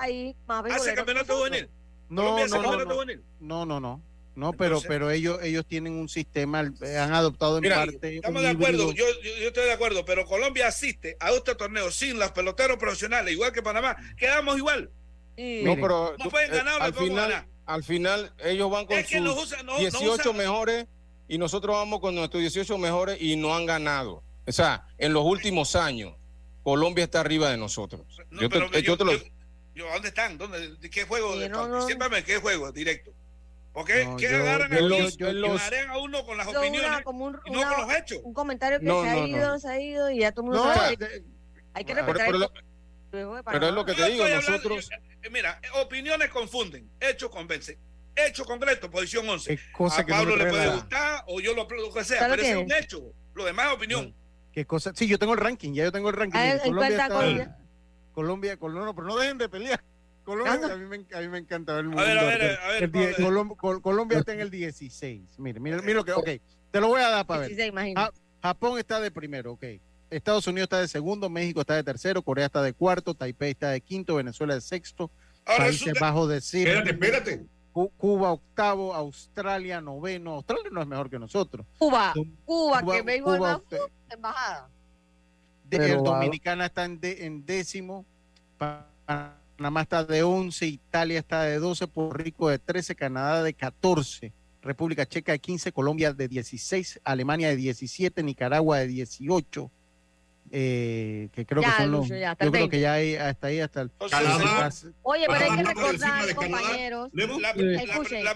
Hace 0.75 0.95
campeonato 0.95 1.37
juvenil. 1.37 1.69
No, 2.09 2.23
Colombia 2.23 2.45
hace 2.47 2.55
no, 3.41 3.67
no, 3.67 3.81
no, 3.81 4.03
no. 4.39 4.47
No, 4.47 4.53
pero, 4.53 4.77
Entonces- 4.77 4.89
pero 4.89 5.11
ellos, 5.11 5.39
ellos 5.43 5.67
tienen 5.67 5.95
un 5.95 6.09
sistema, 6.09 6.71
eh, 6.83 6.97
han 6.97 7.13
adoptado 7.13 7.57
en 7.59 7.63
Mira, 7.63 7.77
parte. 7.77 8.17
estamos 8.17 8.43
de 8.43 8.49
acuerdo, 8.49 8.93
yo, 8.93 9.05
yo, 9.23 9.31
yo 9.41 9.49
estoy 9.49 9.65
de 9.65 9.73
acuerdo, 9.73 10.05
pero 10.05 10.25
Colombia 10.27 10.69
asiste 10.69 11.17
a 11.21 11.31
este 11.33 11.55
torneo 11.55 11.91
sin 11.91 12.19
los 12.19 12.31
peloteros 12.33 12.77
profesionales, 12.79 13.33
igual 13.35 13.53
que 13.53 13.63
Panamá, 13.63 13.97
quedamos 14.17 14.57
igual. 14.57 14.91
No, 15.37 15.75
pero 15.77 16.15
no 16.19 16.25
tú- 16.25 16.31
pueden 16.31 16.53
eh, 16.53 16.57
ganar, 16.57 16.79
no 16.79 16.85
al 16.85 16.95
final, 16.95 17.31
ganar. 17.31 17.47
al 17.67 17.85
final 17.85 18.33
ellos 18.45 18.71
van 18.71 18.87
con 18.87 18.99
Es 18.99 19.09
sus 19.09 19.21
no- 19.21 19.63
no 19.65 19.79
18 19.79 20.31
usan- 20.31 20.37
mejores 20.37 20.87
y 21.29 21.39
nosotros 21.39 21.77
vamos 21.77 22.01
con 22.01 22.15
nuestros 22.15 22.41
18 22.41 22.77
mejores 22.79 23.19
y 23.21 23.37
no 23.37 23.55
han 23.55 23.67
ganado. 23.67 24.23
O 24.47 24.53
sea, 24.53 24.87
en 24.99 25.13
los 25.13 25.25
últimos 25.25 25.77
años 25.77 26.15
Colombia 26.65 27.05
está 27.05 27.21
arriba 27.21 27.51
de 27.51 27.57
nosotros. 27.57 28.03
No, 28.31 28.41
yo, 28.43 28.49
te, 28.49 28.55
pero 28.59 28.75
eh, 28.75 28.83
yo 28.83 28.97
te 28.99 29.05
lo- 29.05 29.13
yo- 29.13 29.25
yo, 29.75 29.87
¿Dónde 29.93 30.09
están? 30.09 30.37
¿Dónde, 30.39 30.77
de 30.77 30.91
¿Qué 30.91 31.05
juego? 31.05 31.35
Sí, 31.35 31.39
de, 31.41 31.49
no, 31.49 31.69
no. 31.69 31.87
Símbame, 31.87 32.25
¿qué 32.25 32.39
juego 32.39 32.73
directo? 32.73 33.13
¿Por 33.79 33.87
qué, 33.87 34.05
No, 34.05 34.17
qué 34.17 34.29
yo- 34.29 34.37
agarran 34.39 34.71
yo- 34.73 34.77
aquí 34.77 34.89
los- 34.89 35.15
y 35.15 35.17
yo- 35.19 35.33
los- 35.35 35.55
marean 35.63 35.91
a 35.91 35.99
uno 35.99 36.27
con 36.27 36.37
las 36.37 36.49
opiniones 36.49 36.91
una- 36.91 37.03
como 37.05 37.27
un, 37.27 37.41
y 37.45 37.51
no 37.53 37.61
una- 37.61 37.75
con 37.77 37.87
los 37.89 37.97
hechos? 37.97 38.19
un 38.25 38.35
comentario 38.35 38.81
que 38.81 38.85
No, 38.87 39.03
se 39.05 39.09
ha 39.09 39.15
no, 39.15 39.27
ido, 39.29 39.47
no. 39.53 39.59
se 39.61 39.69
ha 39.69 39.81
ido 39.81 40.11
y 40.11 40.19
ya 40.19 40.33
todo 40.33 40.47
el 40.47 40.51
mundo 40.51 40.65
No, 40.67 40.75
sabe. 40.75 40.97
de- 40.97 41.25
Hay 41.75 41.85
que 41.85 41.95
respetar 41.95 42.29
pero 43.11 43.69
es 43.69 43.73
lo 43.73 43.85
que 43.85 43.93
te 43.95 44.01
Yo 44.01 44.07
digo, 44.09 44.25
hablando- 44.25 44.51
nosotros... 44.51 44.89
yo- 44.91 44.97
eh, 45.23 45.31
mira, 45.31 45.61
opiniones 45.81 46.29
confunden, 46.31 46.91
hechos 46.99 47.31
convencen. 47.31 47.79
Hecho 48.17 48.45
concreto, 48.45 48.91
posición 48.91 49.29
11. 49.29 49.57
qué 49.57 49.63
cosa 49.73 50.01
a 50.01 50.05
que 50.07 50.11
Pablo 50.13 50.35
le 50.35 50.47
puede 50.47 50.67
la- 50.67 50.75
gustar 50.75 51.25
o 51.29 51.39
yo 51.41 51.55
lo, 51.55 51.69
lo 51.71 51.93
que 51.95 52.03
sea, 52.03 52.23
¿Ya 52.23 52.27
lo 52.29 52.33
pero 52.35 52.43
ese 52.43 52.51
es 52.51 52.57
un 52.67 52.73
hecho. 52.73 53.13
Lo 53.35 53.45
demás 53.45 53.69
es 53.69 53.73
opinión. 53.75 54.13
qué 54.53 54.67
cosa. 54.67 54.91
Sí, 54.97 55.07
yo 55.07 55.21
tengo 55.21 55.35
el 55.35 55.39
ranking, 55.39 55.73
ya 55.73 55.85
yo 55.85 55.93
tengo 55.93 56.09
el 56.11 56.17
ranking. 56.17 56.37
Ah, 56.37 56.55
Mire, 56.55 56.67
¿en 56.67 56.75
cuál 56.75 56.93
está 56.93 57.09
Colombia? 57.09 57.57
Colombia, 58.13 58.57
Colombia, 58.57 58.85
no, 58.87 58.95
pero 58.97 59.07
no 59.07 59.17
dejen 59.17 59.39
de 59.39 59.49
pelear. 59.49 59.85
Colombia, 60.29 60.73
a 60.75 60.77
mí, 60.77 60.85
me, 60.87 61.17
a 61.17 61.21
mí 61.23 61.29
me 61.29 61.39
encanta 61.39 61.73
ver 61.73 61.87
el 61.87 61.93
A 61.99 62.03
ver, 62.03 62.19
a 62.19 62.21
mundo 62.23 62.27
ver, 62.39 62.59
a 62.61 62.69
ver, 62.69 62.83
El 62.85 62.93
die- 62.93 63.09
Pablo. 63.15 63.27
Colom- 63.31 63.57
Col- 63.57 63.81
Colombia 63.83 64.19
está 64.19 64.35
en 64.35 64.41
el 64.41 64.51
16. 64.51 65.39
Mire, 65.39 65.59
mire, 65.59 65.79
mire 65.81 65.95
lo 65.95 66.05
que. 66.05 66.13
Ok, 66.13 66.29
te 66.71 66.81
lo 66.81 66.89
voy 66.89 67.01
a 67.01 67.09
dar 67.09 67.27
para 67.27 67.41
ver. 67.41 67.49
16, 67.49 67.73
imagínate. 67.73 68.19
Japón 68.43 68.79
está 68.79 69.01
de 69.01 69.11
primero, 69.11 69.53
ok. 69.53 69.65
Estados 70.11 70.47
Unidos 70.47 70.67
está 70.67 70.81
de 70.81 70.89
segundo, 70.89 71.31
México 71.31 71.63
está 71.63 71.75
de 71.77 71.83
tercero, 71.85 72.21
Corea 72.23 72.47
está 72.47 72.63
de 72.63 72.73
cuarto, 72.75 73.15
Taipei 73.15 73.51
está 73.53 73.71
de 73.71 73.81
quinto, 73.81 74.15
Venezuela 74.17 74.55
de 74.55 74.61
sexto, 74.61 75.11
Ahora 75.47 75.65
Países 75.65 75.95
Bajos 75.99 76.29
de 76.29 76.37
Espérate, 76.39 76.91
séptimo, 76.91 77.05
espérate. 77.05 77.47
Cu- 77.73 77.91
Cuba 77.97 78.33
octavo, 78.33 78.95
Australia 78.95 79.81
noveno. 79.81 80.33
Australia 80.35 80.69
no 80.71 80.83
es 80.83 80.87
mejor 80.89 81.09
que 81.09 81.19
nosotros. 81.19 81.67
Cuba, 81.79 82.13
Cuba, 82.45 82.81
Cuba- 82.83 82.93
que 82.97 83.03
béisbol 83.03 83.37
Cuba, 83.39 83.53
más 83.71 83.81
embajada. 84.11 84.69
De- 85.65 85.77
Pero 85.79 85.95
el 85.99 86.03
Dominicana 86.05 86.67
está 86.67 86.85
en, 86.85 87.01
de- 87.01 87.25
en 87.27 87.45
décimo, 87.47 88.05
Pa- 88.59 88.87
Panamá 89.59 89.83
está 89.83 90.05
de 90.05 90.23
11, 90.23 90.67
Italia 90.67 91.19
está 91.19 91.43
de 91.43 91.59
12, 91.59 91.89
Puerto 91.89 92.17
Rico 92.17 92.49
de 92.49 92.61
13, 92.61 92.95
Canadá 92.95 93.43
de 93.43 93.53
14, 93.53 94.33
República 94.63 95.05
Checa 95.05 95.33
de 95.33 95.41
15, 95.41 95.73
Colombia 95.73 96.13
de 96.13 96.29
16, 96.29 97.01
Alemania 97.03 97.49
de 97.49 97.57
17, 97.57 98.23
Nicaragua 98.23 98.79
de 98.79 98.87
18, 98.87 99.69
eh, 100.53 101.29
que 101.33 101.47
creo 101.47 101.63
ya, 101.63 101.77
que 101.77 101.83
son 101.83 101.93
los. 101.93 102.09
Yo 102.09 102.51
creo 102.53 102.69
que 102.69 102.81
ya 102.81 102.95
hay 102.95 103.17
hasta 103.17 103.49
ahí, 103.49 103.61
hasta 103.61 103.83
el. 103.83 103.91
Canadá, 104.11 104.71
Oye, 105.03 105.27
pero 105.27 105.45
hay 105.45 105.57
que 105.57 105.63
recordar, 105.65 106.35
compañeros. 106.35 107.11
La, 107.13 107.27
la, 107.27 107.39
la, 107.39 107.55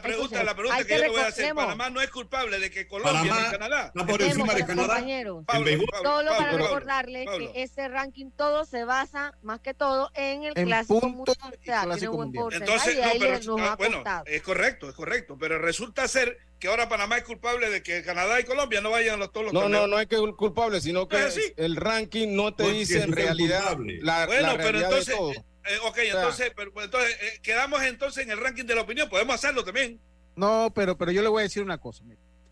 pregunta, 0.02 0.44
la 0.44 0.54
pregunta 0.54 0.84
que, 0.84 0.94
yo 0.94 1.00
le 1.00 1.08
voy 1.08 1.20
a 1.20 1.26
hacer: 1.26 1.54
Panamá 1.54 1.90
no 1.90 2.00
es 2.00 2.10
culpable 2.10 2.58
de 2.58 2.70
que 2.70 2.86
Colombia 2.86 3.34
y 3.48 3.50
Canadá. 3.50 3.92
Por 4.06 4.22
encima 4.22 4.54
de 4.54 4.66
Canadá. 4.66 4.94
Pablo, 4.96 5.44
Pablo, 5.46 5.86
Pablo, 5.90 6.02
solo 6.02 6.30
para 6.36 6.52
recordarles 6.52 7.28
que 7.38 7.62
ese 7.62 7.88
ranking 7.88 8.30
todo 8.30 8.64
se 8.64 8.84
basa, 8.84 9.34
más 9.42 9.60
que 9.60 9.74
todo, 9.74 10.10
en 10.14 10.44
el 10.44 10.54
clásico, 10.54 11.08
mundial, 11.08 11.36
o 11.42 11.64
sea, 11.64 11.82
clásico 11.84 12.12
mundial. 12.12 12.48
Entonces, 12.52 13.46
no, 13.46 13.76
bueno, 13.76 14.02
es 14.26 14.42
correcto, 14.42 14.88
es 14.88 14.94
correcto, 14.94 15.36
pero 15.38 15.58
resulta 15.58 16.06
ser 16.08 16.38
que 16.62 16.68
ahora 16.68 16.88
Panamá 16.88 17.18
es 17.18 17.24
culpable 17.24 17.70
de 17.70 17.82
que 17.82 18.04
Canadá 18.04 18.38
y 18.38 18.44
Colombia 18.44 18.80
no 18.80 18.92
vayan 18.92 19.20
a 19.20 19.26
todos 19.26 19.46
los 19.46 19.52
No, 19.52 19.68
no, 19.68 19.88
no 19.88 19.98
es 19.98 20.06
que 20.06 20.14
es 20.14 20.22
culpable, 20.36 20.80
sino 20.80 21.08
que 21.08 21.18
el 21.56 21.74
ranking 21.74 22.36
no 22.36 22.54
te 22.54 22.70
dice 22.70 23.02
en 23.02 23.10
realidad 23.10 23.76
la, 24.00 24.26
Bueno, 24.26 24.42
la 24.42 24.54
realidad 24.54 24.62
pero 24.62 24.78
entonces, 24.78 25.44
eh, 25.64 25.78
ok, 25.84 25.98
entonces, 26.04 26.52
pero, 26.54 26.70
entonces 26.80 27.16
quedamos 27.42 27.82
entonces 27.82 28.22
en 28.22 28.30
el 28.30 28.38
ranking 28.38 28.62
de 28.62 28.76
la 28.76 28.82
opinión, 28.82 29.08
podemos 29.08 29.34
hacerlo 29.34 29.64
también. 29.64 29.98
No, 30.36 30.70
pero, 30.72 30.96
pero 30.96 31.10
yo 31.10 31.20
le 31.20 31.28
voy 31.28 31.40
a 31.40 31.42
decir 31.42 31.64
una 31.64 31.78
cosa, 31.78 32.04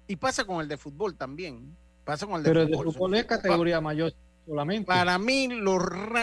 y 0.09 0.17
pasa 0.17 0.45
con 0.45 0.61
el 0.61 0.67
de 0.67 0.77
fútbol 0.77 1.17
también, 1.17 1.77
pasa 2.05 2.27
con 2.27 2.35
el 2.35 2.43
de 2.43 2.51
pero 2.51 2.63
fútbol. 2.63 2.71
Pero 2.71 2.81
el 2.81 2.87
de 2.87 2.99
fútbol 2.99 3.15
es 3.15 3.25
categoría 3.27 3.81
mayor 3.81 4.13
solamente. 4.45 4.87
Para 4.87 5.21
mí, 5.21 5.47
los 5.47 5.81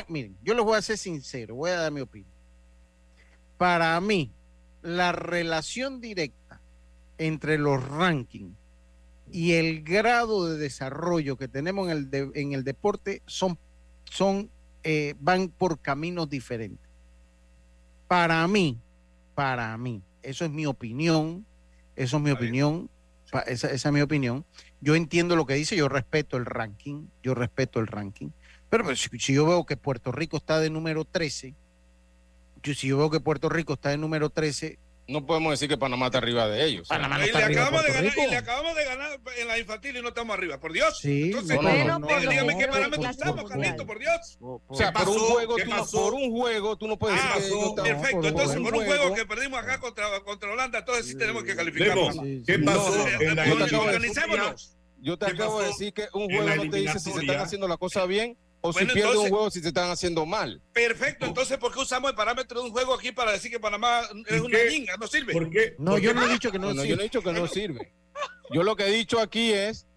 miren, 0.09 0.37
yo 0.43 0.53
les 0.55 0.65
voy 0.65 0.77
a 0.77 0.81
ser 0.81 0.97
sincero, 0.97 1.55
voy 1.55 1.71
a 1.71 1.77
dar 1.77 1.91
mi 1.93 2.01
opinión. 2.01 2.33
Para 3.57 3.97
mí, 4.01 4.33
la 4.81 5.13
relación 5.13 6.01
directa 6.01 6.46
entre 7.17 7.57
los 7.57 7.87
rankings 7.87 8.55
y 9.31 9.53
el 9.53 9.83
grado 9.83 10.47
de 10.47 10.57
desarrollo 10.57 11.37
que 11.37 11.47
tenemos 11.47 11.89
en 11.89 11.97
el, 11.97 12.09
de, 12.09 12.31
en 12.35 12.53
el 12.53 12.63
deporte 12.63 13.21
son, 13.25 13.57
son 14.05 14.49
eh, 14.83 15.15
van 15.19 15.49
por 15.49 15.79
caminos 15.79 16.29
diferentes. 16.29 16.87
Para 18.07 18.47
mí, 18.47 18.79
para 19.35 19.77
mí, 19.77 20.01
eso 20.23 20.45
es 20.45 20.51
mi 20.51 20.65
opinión, 20.65 21.45
eso 21.95 22.17
es 22.17 22.23
mi 22.23 22.31
opinión, 22.31 22.89
esa, 23.47 23.69
es 23.69 23.91
mi 23.91 24.01
opinión. 24.01 24.45
Yo 24.79 24.95
entiendo 24.95 25.35
lo 25.35 25.45
que 25.45 25.55
dice, 25.55 25.75
yo 25.75 25.89
respeto 25.89 26.37
el 26.37 26.45
ranking, 26.45 27.07
yo 27.21 27.35
respeto 27.35 27.79
el 27.79 27.87
ranking, 27.87 28.29
pero, 28.69 28.83
pues, 28.83 28.99
si, 28.99 29.19
si, 29.19 29.33
yo 29.33 29.45
veo 29.45 29.65
que 29.65 29.77
Puerto 29.77 30.11
Rico 30.11 30.37
está 30.37 30.59
de 30.59 30.69
número 30.69 31.05
13, 31.05 31.53
yo, 32.63 32.73
si 32.73 32.87
yo 32.87 32.97
veo 32.97 33.09
que 33.09 33.19
Puerto 33.19 33.49
Rico 33.49 33.73
está 33.73 33.89
de 33.89 33.97
número 33.97 34.29
13, 34.29 34.77
no 35.07 35.25
podemos 35.25 35.51
decir 35.51 35.69
que 35.69 35.77
Panamá 35.77 36.07
está 36.07 36.17
arriba 36.17 36.47
de 36.47 36.65
ellos. 36.65 36.87
Panamá 36.87 37.17
no 37.17 37.23
está 37.23 37.37
y, 37.37 37.41
le 37.41 37.45
arriba 37.45 37.61
acabamos 37.63 37.85
de 37.85 37.93
ganar, 37.93 38.13
y 38.17 38.29
le 38.29 38.37
acabamos 38.37 38.75
de 38.75 38.85
ganar 38.85 39.19
en 39.37 39.47
la 39.47 39.59
infantil 39.59 39.97
y 39.97 40.01
no 40.01 40.09
estamos 40.09 40.37
arriba, 40.37 40.59
por 40.59 40.73
Dios. 40.73 40.99
Sí, 41.01 41.23
Entonces, 41.25 41.57
bueno, 41.57 41.99
no, 41.99 42.07
dígame 42.07 42.35
no, 42.35 42.51
no, 42.51 42.57
qué 42.57 42.67
parámetros 42.67 43.09
estamos, 43.09 43.49
Carlito, 43.49 43.85
por 43.85 43.99
Dios. 43.99 44.37
O 44.39 44.75
sea, 44.75 44.91
por, 44.91 45.07
un 45.07 45.19
juego, 45.19 45.55
tú 45.55 45.97
por 45.97 46.13
un 46.13 46.31
juego 46.31 46.77
tú 46.77 46.87
no 46.87 46.97
puedes 46.97 47.19
ah, 47.21 47.35
decir 47.35 47.53
que 47.53 47.81
Perfecto, 47.81 48.17
por 48.17 48.25
entonces 48.25 48.61
por 48.61 48.73
un 48.73 48.85
juego, 48.85 49.03
juego 49.03 49.15
que 49.15 49.25
perdimos 49.25 49.59
acá 49.59 49.79
contra, 49.79 50.19
contra 50.21 50.51
Holanda, 50.51 50.79
entonces 50.79 51.05
sí, 51.05 51.11
sí 51.13 51.17
tenemos 51.17 51.43
que 51.43 51.55
calificarnos. 51.55 52.17
¿Qué 52.45 52.59
pasó? 52.59 53.05
Organizémonos. 53.81 54.73
Yo 54.99 55.17
te 55.17 55.27
acabo 55.27 55.61
de 55.61 55.67
decir 55.67 55.93
que 55.93 56.07
un 56.13 56.25
juego 56.25 56.63
no 56.63 56.69
te 56.69 56.77
dice 56.77 56.99
si 56.99 57.11
se 57.11 57.19
están 57.21 57.39
haciendo 57.39 57.67
las 57.67 57.77
cosas 57.77 58.07
bien 58.07 58.37
o 58.69 58.73
si 58.73 58.85
pierde 58.85 59.17
un 59.17 59.29
juego 59.29 59.49
si 59.49 59.61
se 59.61 59.69
están 59.69 59.89
haciendo 59.89 60.25
mal. 60.25 60.61
Perfecto, 60.73 61.25
entonces 61.25 61.57
¿por 61.57 61.73
qué 61.73 61.79
usamos 61.79 62.09
el 62.09 62.15
parámetro 62.15 62.59
de 62.59 62.67
un 62.67 62.71
juego 62.71 62.93
aquí 62.93 63.11
para 63.11 63.31
decir 63.31 63.51
que 63.51 63.59
Panamá 63.59 64.01
es 64.27 64.41
una 64.41 64.57
ñinga? 64.69 64.97
No 64.97 65.07
sirve. 65.07 65.33
No, 65.77 65.97
yo. 65.97 66.13
No, 66.13 66.25
he 66.25 66.33
dicho 66.33 66.51
que 66.51 66.59
no, 66.59 66.73
no 66.73 66.83
yo 66.83 66.95
no 66.95 67.01
he 67.01 67.05
dicho 67.05 67.21
que 67.21 67.31
no 67.31 67.47
sirve. 67.47 67.93
Yo 68.51 68.63
lo 68.63 68.75
que 68.75 68.87
he 68.87 68.91
dicho 68.91 69.19
aquí 69.19 69.53
es 69.53 69.87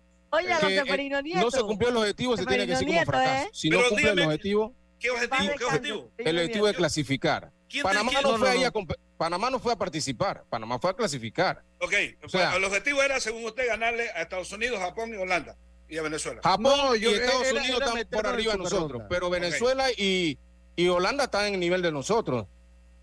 que. 0.66 0.76
Eh, 0.76 1.10
no 1.36 1.50
se 1.50 1.60
cumplió 1.60 1.90
el 1.90 1.96
objetivo, 1.96 2.36
se 2.36 2.46
tiene 2.46 2.66
que 2.66 2.72
decir 2.72 2.86
como 2.86 3.04
fracaso. 3.04 3.48
Si 3.52 3.70
no 3.70 3.78
cumple 3.88 3.96
dígame, 4.02 4.22
el 4.22 4.28
objetivo. 4.28 4.74
¿Qué 4.98 5.10
objetivo? 5.10 5.54
¿Qué 5.56 5.64
objetivo? 5.64 6.12
El 6.18 6.36
objetivo 6.36 6.68
es 6.68 6.76
clasificar. 6.76 7.52
Panamá 7.82 8.12
no, 8.22 8.36
fue 8.36 8.50
ahí 8.50 8.64
a 8.64 8.72
Panamá 9.16 9.50
no 9.50 9.60
fue 9.60 9.72
a 9.72 9.76
participar, 9.76 10.44
Panamá 10.48 10.78
fue 10.78 10.90
a 10.90 10.94
clasificar. 10.94 11.62
Ok, 11.80 11.94
o 12.24 12.28
sea, 12.28 12.56
el 12.56 12.64
objetivo 12.64 13.02
era, 13.02 13.20
según 13.20 13.44
usted, 13.44 13.66
ganarle 13.66 14.08
a 14.10 14.22
Estados 14.22 14.50
Unidos, 14.50 14.78
Japón 14.78 15.12
y 15.12 15.16
Holanda 15.16 15.56
y 15.90 15.98
a 15.98 16.02
Venezuela. 16.02 16.40
Japón 16.42 16.96
y 17.00 17.06
Estados 17.06 17.52
Unidos 17.52 17.82
están 17.82 18.06
por 18.10 18.26
arriba 18.26 18.52
de 18.52 18.58
nosotros, 18.58 19.02
pero 19.08 19.28
Venezuela 19.28 19.90
y, 19.90 20.38
y, 20.76 20.88
Holanda 20.88 21.24
están 21.24 21.46
en 21.46 21.54
el 21.54 21.60
nivel 21.60 21.82
de 21.82 21.92
nosotros. 21.92 22.46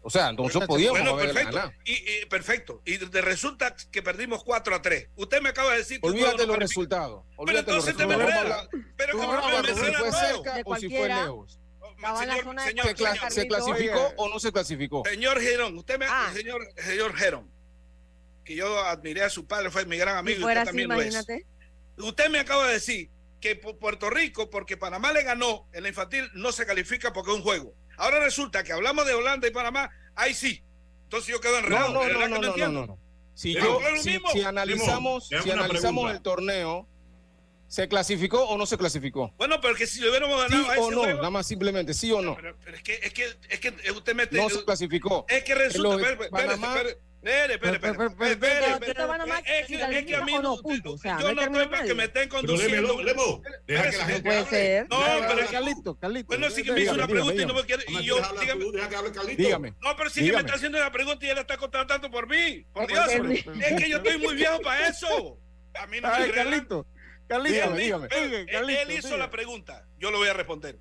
O 0.01 0.09
sea, 0.09 0.31
nosotros 0.31 0.67
podíamos 0.67 1.01
bueno, 1.01 1.17
perfecto. 1.17 1.71
Y, 1.83 1.91
y, 1.91 2.25
perfecto. 2.27 2.81
Y 2.85 2.97
resulta 2.97 3.75
que 3.91 4.01
perdimos 4.01 4.41
4 4.43 4.75
a 4.75 4.81
3. 4.81 5.09
Usted 5.17 5.41
me 5.41 5.49
acaba 5.49 5.73
de 5.73 5.79
decir 5.79 5.99
que 5.99 6.07
Olvídate 6.07 6.45
los 6.45 6.57
resultados. 6.57 7.25
Pero 7.45 7.59
entonces 7.59 7.97
te 7.97 8.05
me 8.05 8.15
Pero 8.95 9.19
si 9.19 9.25
fue 9.93 10.11
cerca 10.11 10.61
o 10.63 10.75
si 10.77 10.89
fue 10.89 11.07
lejos. 11.09 11.59
Oh, 11.81 12.19
¿Se 13.29 13.47
clasificó 13.47 14.13
o 14.17 14.29
no 14.29 14.39
se 14.39 14.51
clasificó? 14.51 15.03
Señor 15.03 15.41
Gerón, 15.41 15.77
usted 15.77 15.97
me 15.99 16.05
ah. 16.07 16.31
señor, 16.33 16.61
señor 16.77 17.13
que 18.47 18.55
yo 18.55 18.79
admiré 18.79 19.23
a 19.23 19.29
su 19.29 19.45
padre, 19.45 19.69
fue 19.69 19.85
mi 19.85 19.97
gran 19.97 20.15
amigo. 20.15 20.39
Y 20.39 20.41
fuera 20.41 20.61
y 20.61 20.63
usted 20.63 20.69
también 20.69 20.91
imagínate. 20.91 21.33
Lo 21.33 21.39
es. 21.39 21.56
Usted 21.97 22.29
me 22.29 22.39
acaba 22.39 22.67
de 22.67 22.73
decir 22.73 23.09
que 23.39 23.55
Puerto 23.55 24.09
Rico, 24.09 24.49
porque 24.49 24.77
Panamá 24.77 25.11
le 25.11 25.23
ganó 25.23 25.67
en 25.73 25.83
la 25.83 25.89
infantil, 25.89 26.29
no 26.33 26.51
se 26.51 26.65
califica 26.65 27.13
porque 27.13 27.31
es 27.31 27.37
un 27.37 27.43
juego. 27.43 27.73
Ahora 27.97 28.19
resulta 28.19 28.63
que 28.63 28.73
hablamos 28.73 29.05
de 29.05 29.13
Holanda 29.13 29.47
y 29.47 29.51
Panamá, 29.51 29.89
ahí 30.15 30.33
sí. 30.33 30.63
Entonces 31.03 31.29
yo 31.29 31.39
quedo 31.39 31.57
enredado. 31.57 31.93
No, 31.93 32.07
no, 32.07 32.27
no, 32.27 32.39
no, 32.41 32.67
no, 32.69 32.85
no, 32.85 32.99
Si, 33.33 33.53
yo, 33.53 33.79
si, 34.01 34.43
analizamos, 34.43 35.29
si 35.29 35.51
analizamos 35.51 36.11
el 36.11 36.21
torneo, 36.21 36.87
¿se 37.67 37.87
clasificó 37.87 38.43
o 38.43 38.57
no 38.57 38.65
se 38.65 38.77
clasificó? 38.77 39.33
Bueno, 39.37 39.59
pero 39.61 39.75
que 39.75 39.87
si 39.87 40.01
le 40.01 40.09
hubiéramos 40.09 40.39
ganado 40.39 40.63
sí 40.63 40.79
a 40.79 40.81
o 40.81 40.91
no, 40.91 41.05
nada 41.05 41.29
más 41.29 41.47
simplemente, 41.47 41.93
sí 41.93 42.11
o 42.11 42.21
no. 42.21 42.35
Pero, 42.35 42.55
es, 42.75 42.83
que, 42.83 42.93
es, 43.01 43.13
que, 43.13 43.25
es, 43.49 43.59
que, 43.59 43.91
usted 43.91 44.15
mete... 44.15 44.37
No 44.37 44.49
se 44.49 44.63
clasificó. 44.63 45.25
Es 45.29 45.43
que 45.43 45.55
resulta... 45.55 46.17
Panamá, 46.29 46.75
Espere, 47.27 47.55
espere, 47.55 47.75
espere. 47.75 48.31
espere, 48.31 48.71
espere. 48.71 49.99
Es 49.99 50.05
que 50.05 50.15
a 50.15 50.23
mí 50.23 50.33
no, 50.41 50.61
yo 50.63 51.33
no 51.33 51.41
estoy 51.41 51.67
para 51.67 51.83
que 51.83 51.93
me 51.93 52.05
estén 52.05 52.29
conduciendo. 52.29 53.01
Lemo, 53.01 53.41
deja 53.65 53.89
que 53.89 53.97
la 53.97 54.05
gente 54.05 54.23
puede 54.23 54.45
ser. 54.45 54.87
No, 54.89 54.97
pero 55.27 55.47
Carlito, 55.51 55.99
Carlito. 55.99 56.27
Bueno, 56.27 56.49
sí 56.49 56.63
que 56.63 56.71
me 56.71 56.81
hizo 56.81 56.93
una 56.93 57.07
pregunta 57.07 57.41
y 57.41 57.45
no 57.45 57.53
me 57.53 57.65
quiere. 57.65 57.83
Y 57.87 58.03
yo, 58.03 58.17
dígame. 59.35 59.73
No, 59.81 59.95
pero 59.97 60.09
sí 60.09 60.25
que 60.25 60.31
me 60.31 60.39
está 60.39 60.55
haciendo 60.55 60.77
una 60.77 60.91
pregunta 60.91 61.25
y 61.25 61.29
él 61.29 61.37
está 61.37 61.57
contratando 61.57 62.09
por 62.09 62.27
mí. 62.29 62.65
Por 62.71 62.87
Dios. 62.87 63.07
Es 63.09 63.83
que 63.83 63.89
yo 63.89 63.97
estoy 63.97 64.17
muy 64.19 64.35
viejo 64.35 64.61
para 64.61 64.87
eso. 64.87 65.39
A 65.75 65.85
mí 65.87 65.99
no 66.01 66.07
me 66.07 66.31
Carlito, 66.31 66.87
Carlito, 67.27 67.71
dígame. 67.73 68.07
Él 68.47 68.91
hizo 68.91 69.17
la 69.17 69.29
pregunta. 69.29 69.85
Yo 69.97 70.11
lo 70.11 70.19
voy 70.19 70.29
a 70.29 70.33
responder. 70.33 70.79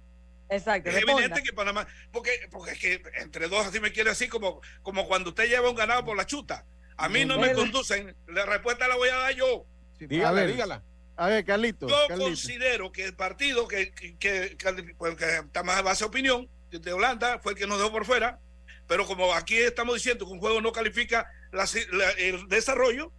Exacto. 0.48 0.90
Es 0.90 0.96
evidente 0.96 1.42
que 1.42 1.52
Panamá, 1.52 1.86
porque, 2.12 2.30
porque 2.50 2.72
es 2.72 2.78
que 2.78 3.02
entre 3.20 3.48
dos 3.48 3.66
así 3.66 3.80
me 3.80 3.92
quiere 3.92 4.10
así, 4.10 4.28
como, 4.28 4.60
como 4.82 5.06
cuando 5.06 5.30
usted 5.30 5.48
lleva 5.48 5.68
un 5.68 5.76
ganado 5.76 6.04
por 6.04 6.16
la 6.16 6.26
chuta. 6.26 6.64
A 6.96 7.08
mí 7.08 7.24
no, 7.24 7.38
me 7.38 7.52
conducen, 7.52 8.16
la 8.26 8.46
respuesta 8.46 8.88
la 8.88 8.96
voy 8.96 9.08
a 9.08 9.16
dar 9.16 9.34
yo. 9.34 9.66
Sí, 9.98 10.06
pues, 10.06 10.10
dígala, 10.10 10.28
a 10.28 10.32
ver, 10.32 10.52
dígala. 10.52 10.82
A 11.16 11.42
Carlito. 11.44 11.88
Yo 11.88 12.16
considero 12.16 12.92
que 12.92 13.04
el 13.04 13.14
partido 13.14 13.66
que, 13.66 13.90
que, 13.92 14.16
que, 14.16 14.56
que 14.56 14.94
pues, 14.96 15.20
está 15.20 15.62
más 15.62 15.78
a 15.78 15.82
base 15.82 16.04
de 16.04 16.08
opinión 16.08 16.48
de 16.70 16.92
Holanda 16.92 17.38
fue 17.38 17.52
el 17.52 17.58
que 17.58 17.66
nos 17.66 17.78
dejó 17.78 17.90
por 17.90 18.04
fuera, 18.04 18.38
pero 18.86 19.06
como 19.06 19.32
aquí 19.32 19.56
estamos 19.56 19.94
diciendo 19.94 20.26
que 20.26 20.32
un 20.32 20.40
juego 20.40 20.60
no 20.60 20.72
califica 20.72 21.30
la, 21.52 21.66
la, 21.92 22.10
el 22.12 22.48
desarrollo, 22.48 23.12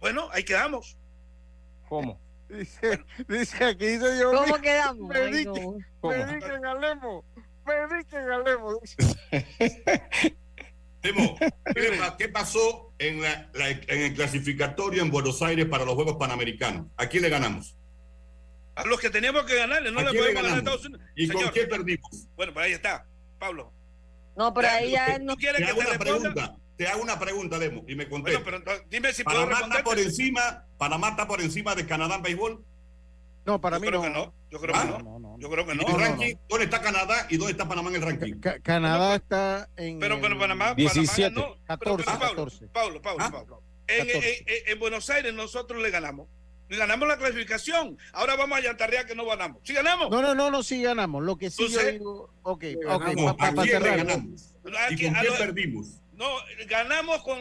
bueno, 0.00 0.28
ahí 0.32 0.44
quedamos. 0.44 0.96
¿Cómo? 1.88 2.20
Dice, 2.48 3.04
dice 3.28 3.64
aquí 3.64 3.86
dice 3.86 4.18
yo. 4.18 4.32
¿Cómo 4.32 4.58
quedamos? 4.60 5.08
Prediquen, 5.08 5.86
prediquen 6.00 6.64
a 6.64 6.74
Lemo. 6.74 7.24
Prediquen 7.64 8.30
a 8.30 8.38
Lemo. 8.38 8.80
Lemo, 11.02 11.38
¿qué 12.18 12.28
pasó 12.28 12.94
en, 12.98 13.22
el 13.88 14.14
clasificatorio 14.14 15.02
en 15.02 15.10
Buenos 15.10 15.42
Aires 15.42 15.66
para 15.66 15.84
los 15.84 15.94
Juegos 15.94 16.16
Panamericanos? 16.16 16.86
¿A 16.96 17.06
quién 17.06 17.22
le 17.22 17.28
ganamos? 17.28 17.76
A 18.74 18.84
los 18.84 18.98
que 19.00 19.10
teníamos 19.10 19.44
que 19.44 19.56
ganarle, 19.56 19.90
no 19.90 20.00
le 20.00 20.10
podemos 20.10 20.34
ganar 20.34 20.52
a 20.52 20.58
Estados 20.58 20.86
Unidos. 20.86 21.06
¿Y 21.16 21.28
con 21.28 21.50
qué 21.50 21.66
perdimos? 21.66 22.28
Bueno, 22.36 22.54
pues 22.54 22.66
ahí 22.66 22.72
está, 22.72 23.06
Pablo. 23.38 23.72
No, 24.36 24.54
pero 24.54 24.68
ahí 24.68 24.92
ya 24.92 25.18
no. 25.18 25.34
¿Tú 25.34 25.40
quieres 25.40 25.66
que 25.66 25.74
te 25.74 25.84
responda? 25.84 25.98
Pregunta 25.98 26.56
te 26.78 26.86
hago 26.86 27.02
una 27.02 27.18
pregunta, 27.18 27.58
Demo, 27.58 27.84
y 27.88 27.96
me 27.96 28.08
contesta. 28.08 28.40
Bueno, 28.40 28.62
pero 28.64 28.80
dime 28.88 29.12
si 29.12 29.24
Panamá 29.24 29.46
puedo 29.58 29.66
está 29.66 29.82
por 29.82 29.98
encima, 29.98 30.64
Panamá 30.78 31.08
está 31.08 31.26
por 31.26 31.40
encima 31.40 31.74
de 31.74 31.84
Canadá 31.84 32.14
en 32.14 32.22
béisbol. 32.22 32.64
No, 33.44 33.60
para 33.60 33.78
yo 33.78 33.80
mí 33.80 33.88
creo 33.88 34.00
no. 34.00 34.06
Que 34.06 34.10
no. 34.12 34.34
Yo 34.50 34.60
creo 34.60 34.74
que 34.74 34.80
ah, 34.80 35.02
no. 35.02 35.36
Yo 35.40 35.50
creo 35.50 35.66
que 35.66 35.74
no. 35.74 35.84
¿Dónde 36.48 36.64
está 36.64 36.80
Canadá 36.80 37.26
y 37.28 37.36
dónde 37.36 37.52
está 37.52 37.68
Panamá 37.68 37.90
en 37.90 37.96
el 37.96 38.02
ranking? 38.02 38.40
Canadá 38.62 39.16
está 39.16 39.68
en. 39.76 39.98
Pero, 39.98 40.20
pero 40.20 40.38
Panamá. 40.38 40.74
17, 40.74 41.34
Panamá 41.34 41.48
ganó, 41.48 41.64
14, 41.66 42.04
pero, 42.04 42.18
14. 42.20 42.68
Pablo, 42.68 43.02
Pablo, 43.02 43.24
ah, 43.24 43.30
Pablo. 43.32 43.62
En, 43.88 44.78
Buenos 44.78 45.10
Aires 45.10 45.34
nosotros 45.34 45.82
le 45.82 45.90
ganamos. 45.90 46.28
Le 46.68 46.76
ganamos 46.76 47.08
la 47.08 47.16
clasificación. 47.16 47.98
Ahora 48.12 48.36
vamos 48.36 48.56
a 48.58 48.60
Yantarrea 48.60 49.04
que 49.04 49.16
no 49.16 49.26
ganamos. 49.26 49.62
¿Sí 49.64 49.72
ganamos? 49.72 50.10
No, 50.10 50.22
no, 50.22 50.34
no, 50.36 50.48
no, 50.50 50.62
sí 50.62 50.80
ganamos. 50.80 51.24
Lo 51.24 51.36
que 51.36 51.50
sí 51.50 51.64
Entonces, 51.64 51.84
yo 51.84 51.98
digo. 51.98 52.34
Ok, 52.42 52.64
ok. 52.86 53.04
Ganamos? 53.16 54.54
¿Y 54.90 55.02
con 55.02 55.14
quién 55.14 55.34
perdimos? 55.38 56.02
No, 56.18 56.26
ganamos 56.66 57.22
con, 57.22 57.38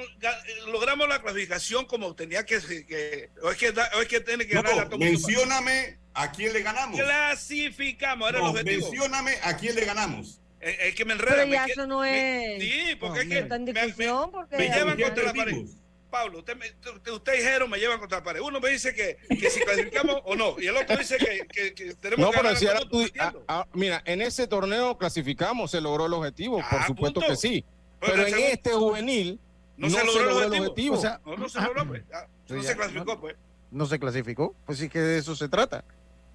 logramos 0.67 1.09
la 1.09 1.19
clasificación 1.19 1.85
como 1.85 2.15
tenía 2.15 2.45
que, 2.45 2.59
que 2.85 3.31
o 3.41 3.49
es 3.49 3.57
que, 3.57 3.69
o 3.69 4.01
es 4.01 4.07
que 4.07 4.21
tiene 4.21 4.45
que 4.45 4.53
ganar 4.53 4.75
la 4.75 4.97
Mencióname 4.97 5.97
a 6.13 6.31
quién 6.31 6.53
le 6.53 6.61
ganamos. 6.61 6.99
Clasificamos, 6.99 8.29
era 8.29 8.37
el 8.37 8.45
objetivo. 8.45 8.91
Mencióname 8.91 9.33
a 9.41 9.57
quién 9.57 9.73
le 9.73 9.83
ganamos. 9.83 10.39
Es, 10.59 10.77
es 10.79 10.95
que 10.95 11.05
me 11.05 11.13
enreda. 11.13 11.37
Pero 11.37 11.51
ya 11.51 11.65
eso 11.65 11.87
no 11.87 12.05
es. 12.05 12.61
sí, 12.61 12.95
porque 12.99 13.21
es 13.21 13.27
que. 13.27 13.39
Está 13.39 13.55
en 13.55 13.65
discusión 13.65 14.29
porque. 14.29 14.57
Me 14.57 14.69
llevan 14.69 15.01
contra 15.01 15.23
la 15.23 15.33
pared. 15.33 15.65
Pablo, 16.11 16.39
usted, 16.39 16.55
usted, 16.95 17.11
usted, 17.11 17.33
dijeron 17.33 17.69
me 17.69 17.79
llevan 17.79 17.97
contra 17.97 18.19
la 18.19 18.23
pared. 18.23 18.41
Uno 18.41 18.59
me 18.59 18.69
dice 18.69 18.93
que, 18.93 19.17
que 19.27 19.49
si 19.49 19.59
clasificamos 19.59 20.21
o 20.23 20.35
no, 20.35 20.55
y 20.59 20.67
el 20.67 20.77
otro 20.77 20.95
dice 20.95 21.17
que, 21.17 21.47
que, 21.47 21.73
que 21.73 21.95
tenemos 21.95 22.27
no, 22.27 22.31
que 22.31 22.39
pero 22.39 22.55
si 22.55 22.67
ahora 22.67 22.81
tú, 22.89 23.05
a, 23.19 23.33
a, 23.47 23.67
Mira, 23.73 24.03
en 24.05 24.21
ese 24.21 24.47
torneo 24.47 24.97
clasificamos, 24.97 25.71
se 25.71 25.81
logró 25.81 26.05
el 26.05 26.13
objetivo, 26.13 26.61
ah, 26.63 26.69
por 26.69 26.85
supuesto 26.85 27.19
punto. 27.19 27.33
que 27.33 27.35
sí. 27.35 27.65
Pero, 27.99 28.13
pero 28.13 28.23
en 28.23 28.29
segundo, 28.29 28.53
este 28.53 28.71
juvenil 28.71 29.39
no, 29.77 29.89
no, 29.89 29.95
se 29.95 30.05
logró, 30.05 30.19
se 30.19 30.25
logró 30.25 30.53
el 30.53 30.61
objetivo. 30.61 30.95
O 30.95 31.01
sea, 31.01 31.21
no, 31.25 31.37
no, 31.37 31.49
se 31.49 31.61
logró, 31.61 31.87
pues. 31.87 32.03
Ah, 32.13 32.27
no 32.49 32.63
se 32.63 32.75
clasificó, 32.75 33.19
pues. 33.19 33.35
No 33.69 33.85
se 33.85 33.99
clasificó, 33.99 34.55
pues 34.65 34.77
sí 34.77 34.89
que 34.89 34.99
de 34.99 35.17
eso 35.17 35.35
se 35.35 35.49
trata. 35.49 35.83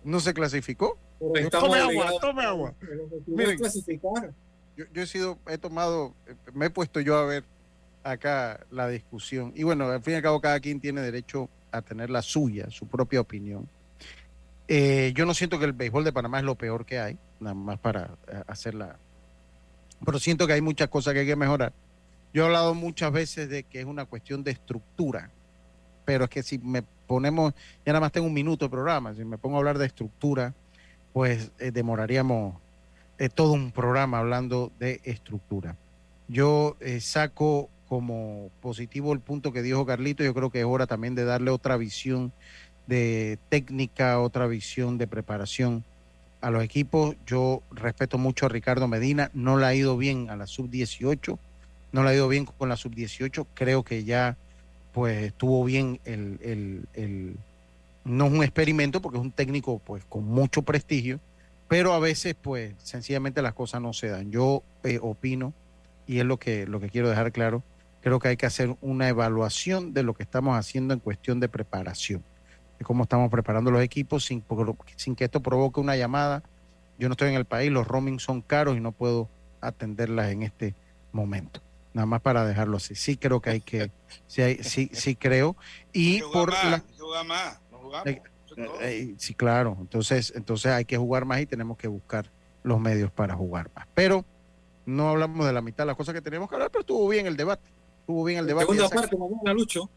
No 0.05 0.21
se 0.21 0.35
clasificó. 0.35 0.99
Tome 1.51 1.79
agua, 1.79 2.13
tome 2.21 2.45
agua. 2.45 2.75
Miren, 3.27 3.59
yo, 4.77 4.85
yo 4.93 5.03
he 5.03 5.07
sido, 5.07 5.39
he 5.49 5.59
tomado, 5.59 6.15
me 6.53 6.67
he 6.67 6.71
puesto 6.71 7.01
yo 7.01 7.17
a 7.17 7.25
ver 7.25 7.45
acá 8.03 8.67
la 8.71 8.89
discusión. 8.89 9.53
Y 9.55 9.63
bueno, 9.63 9.87
al 9.87 10.03
fin 10.03 10.15
y 10.15 10.17
al 10.17 10.23
cabo 10.23 10.41
cada 10.41 10.59
quien 10.61 10.81
tiene 10.81 11.01
derecho 11.01 11.49
a 11.71 11.83
tener 11.83 12.11
la 12.11 12.23
suya, 12.23 12.71
su 12.71 12.87
propia 12.87 13.21
opinión. 13.21 13.69
Eh, 14.69 15.13
yo 15.15 15.27
no 15.27 15.35
siento 15.35 15.59
que 15.59 15.65
el 15.65 15.73
béisbol 15.73 16.05
de 16.05 16.13
Panamá 16.13 16.39
es 16.39 16.45
lo 16.45 16.57
peor 16.57 16.87
que 16.87 16.99
hay, 16.99 17.19
nada 17.41 17.55
más 17.55 17.79
para 17.79 18.17
eh, 18.29 18.43
hacerla. 18.47 18.99
Pero 20.05 20.19
siento 20.19 20.47
que 20.47 20.55
hay 20.55 20.61
muchas 20.61 20.89
cosas 20.89 21.15
que 21.15 21.21
hay 21.21 21.27
que 21.27 21.37
mejorar. 21.37 21.73
Yo 22.33 22.43
he 22.43 22.47
hablado 22.47 22.75
muchas 22.75 23.13
veces 23.13 23.49
de 23.49 23.65
que 23.65 23.81
es 23.81 23.87
una 23.87 24.07
cuestión 24.07 24.43
de 24.43 24.53
estructura, 24.53 25.31
pero 26.05 26.25
es 26.25 26.31
que 26.31 26.43
si 26.43 26.59
me 26.59 26.83
ponemos, 27.07 27.53
ya 27.85 27.93
nada 27.93 28.01
más 28.01 28.13
tengo 28.13 28.27
un 28.27 28.33
minuto 28.33 28.65
de 28.65 28.71
programa, 28.71 29.15
si 29.15 29.25
me 29.25 29.39
pongo 29.39 29.57
a 29.57 29.59
hablar 29.59 29.79
de 29.79 29.87
estructura, 29.87 30.55
pues 31.13 31.53
eh, 31.59 31.71
demoraríamos 31.71 32.57
eh, 33.19 33.29
todo 33.29 33.53
un 33.53 33.71
programa 33.71 34.19
hablando 34.19 34.73
de 34.79 35.01
estructura. 35.05 35.77
Yo 36.29 36.77
eh, 36.81 37.01
saco 37.01 37.69
como 37.87 38.51
positivo 38.63 39.13
el 39.13 39.21
punto 39.21 39.53
que 39.53 39.61
dijo 39.61 39.85
Carlito, 39.85 40.25
yo 40.25 40.33
creo 40.33 40.51
que 40.51 40.61
es 40.61 40.65
hora 40.65 40.87
también 40.87 41.15
de 41.15 41.25
darle 41.25 41.51
otra 41.51 41.77
visión 41.77 42.33
de 42.87 43.39
técnica, 43.51 44.19
otra 44.19 44.47
visión 44.47 44.97
de 44.97 45.07
preparación 45.07 45.85
a 46.43 46.51
los 46.51 46.63
equipos. 46.63 47.17
Yo 47.27 47.63
respeto 47.71 48.19
mucho 48.19 48.47
a 48.47 48.49
Ricardo 48.51 48.87
Medina, 48.89 49.31
no 49.33 49.57
le 49.57 49.67
ha 49.67 49.75
ido 49.75 49.97
bien 49.97 50.29
a 50.29 50.37
la 50.37 50.47
sub-18, 50.47 51.39
no 51.93 52.03
le 52.03 52.11
ha 52.11 52.15
ido 52.15 52.29
bien 52.29 52.45
con 52.45 52.69
la 52.69 52.77
sub-18, 52.77 53.47
creo 53.55 53.83
que 53.83 54.05
ya 54.05 54.37
pues 54.93 55.25
estuvo 55.25 55.65
bien 55.65 56.01
el, 56.05 56.39
el, 56.43 56.87
el, 56.93 57.37
no 58.05 58.27
es 58.27 58.33
un 58.33 58.43
experimento 58.43 59.01
porque 59.01 59.19
es 59.19 59.25
un 59.25 59.33
técnico 59.33 59.79
pues 59.79 60.05
con 60.05 60.25
mucho 60.25 60.63
prestigio, 60.63 61.19
pero 61.69 61.95
a 61.95 61.99
veces 61.99 62.35
pues 62.41 62.75
sencillamente 62.79 63.41
las 63.41 63.55
cosas 63.55 63.81
no 63.81 63.93
se 63.93 64.09
dan. 64.09 64.31
Yo 64.31 64.63
eh, 64.85 64.99
opino, 65.01 65.55
y 66.07 66.19
es 66.19 66.27
lo 66.27 66.39
que, 66.39 66.67
lo 66.67 66.81
que 66.81 66.91
quiero 66.91 67.09
dejar 67.09 67.33
claro, 67.33 67.63
creo 68.03 68.19
que 68.19 68.29
hay 68.29 68.37
que 68.37 68.47
hacer 68.47 68.77
una 68.81 69.09
evaluación 69.09 69.95
de 69.95 70.03
lo 70.03 70.15
que 70.15 70.25
estamos 70.25 70.59
haciendo 70.59 70.93
en 70.93 71.01
cuestión 71.01 71.41
de 71.41 71.49
preparación, 71.49 72.23
de 72.83 72.85
cómo 72.85 73.05
estamos 73.05 73.31
preparando 73.31 73.71
los 73.71 73.81
equipos 73.81 74.25
sin, 74.25 74.45
sin 74.97 75.15
que 75.15 75.25
esto 75.25 75.41
provoque 75.41 75.79
una 75.79 75.97
llamada. 75.97 76.43
Yo 76.99 77.09
no 77.09 77.13
estoy 77.13 77.29
en 77.29 77.37
el 77.37 77.45
país, 77.45 77.71
los 77.71 77.87
roaming 77.87 78.19
son 78.19 78.43
caros 78.43 78.77
y 78.77 78.81
no 78.81 78.91
puedo 78.91 79.29
atenderlas 79.61 80.33
en 80.33 80.43
este 80.43 80.75
momento. 81.13 81.63
Nada 81.95 82.07
más 82.07 82.21
para 82.23 82.45
dejarlo 82.45 82.79
así. 82.79 82.97
Sí 82.97 83.17
creo 83.17 83.41
que 83.41 83.51
hay 83.51 83.61
que, 83.61 83.93
sí, 84.27 84.43
hay, 84.43 84.65
sí, 84.65 84.91
sí 84.93 85.15
creo. 85.15 85.57
Y 85.93 86.23
por 86.23 86.51
más, 86.51 86.65
la... 86.65 87.25
más, 87.25 87.61
no 87.71 87.79
jugamos. 87.79 88.07
Eh, 88.09 88.23
eh, 88.81 89.15
sí, 89.17 89.35
claro. 89.35 89.77
Entonces, 89.81 90.33
entonces 90.35 90.73
hay 90.73 90.85
que 90.85 90.97
jugar 90.97 91.25
más 91.25 91.41
y 91.41 91.47
tenemos 91.47 91.77
que 91.77 91.87
buscar 91.87 92.33
los 92.65 92.81
medios 92.81 93.13
para 93.13 93.35
jugar 93.37 93.71
más. 93.77 93.87
Pero 93.95 94.25
no 94.87 95.09
hablamos 95.09 95.47
de 95.47 95.53
la 95.53 95.63
mitad 95.63 95.85
de 95.85 95.87
las 95.87 95.97
cosas 95.97 96.15
que 96.15 96.21
teníamos 96.21 96.49
que 96.49 96.57
hablar, 96.57 96.71
pero 96.71 96.81
estuvo 96.81 97.09
bien 97.09 97.27
el 97.27 97.37
debate. 97.37 97.71
Estuvo 98.01 98.25
bien 98.25 98.41
el 98.41 98.47
debate. 98.47 98.67
Segunda 98.67 98.89
parte, 98.89 99.17
mañana, 99.17 99.53
Lucho. 99.53 99.89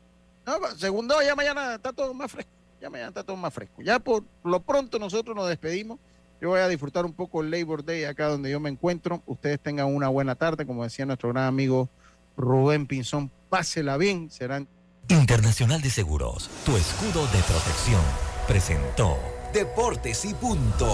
No, 0.46 0.60
segundo, 0.78 1.16
ya 1.24 1.36
mañana 1.36 1.76
está 1.76 1.92
todo 1.92 2.14
más 2.14 2.32
fresco. 2.32 2.52
Ya 2.86 2.92
mañana 2.92 3.10
está 3.10 3.24
todo 3.24 3.36
más 3.36 3.52
fresco. 3.52 3.82
Ya 3.82 3.98
por 3.98 4.24
lo 4.44 4.62
pronto 4.62 5.00
nosotros 5.00 5.36
nos 5.36 5.50
despedimos. 5.50 5.98
Yo 6.40 6.50
voy 6.50 6.60
a 6.60 6.68
disfrutar 6.68 7.04
un 7.04 7.14
poco 7.14 7.42
el 7.42 7.50
Labor 7.50 7.84
Day 7.84 8.04
acá 8.04 8.28
donde 8.28 8.52
yo 8.52 8.60
me 8.60 8.70
encuentro. 8.70 9.24
Ustedes 9.26 9.60
tengan 9.60 9.88
una 9.88 10.08
buena 10.10 10.36
tarde, 10.36 10.68
como 10.68 10.84
decía 10.84 11.04
nuestro 11.08 11.30
gran 11.30 11.46
amigo 11.46 11.90
Rubén 12.38 12.86
Pinzón. 12.86 13.32
Pásela 13.50 13.98
bien, 13.98 14.30
serán. 14.30 14.68
Internacional 15.08 15.82
de 15.82 15.90
Seguros, 15.90 16.48
tu 16.64 16.78
escudo 16.78 17.26
de 17.26 17.42
protección, 17.42 18.02
presentó 18.48 19.18
Deportes 19.52 20.24
y 20.26 20.36
Punto. 20.36 20.94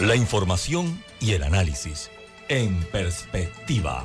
La 0.00 0.16
información 0.16 1.02
y 1.18 1.32
el 1.32 1.44
análisis 1.44 2.10
en 2.50 2.78
perspectiva. 2.92 4.04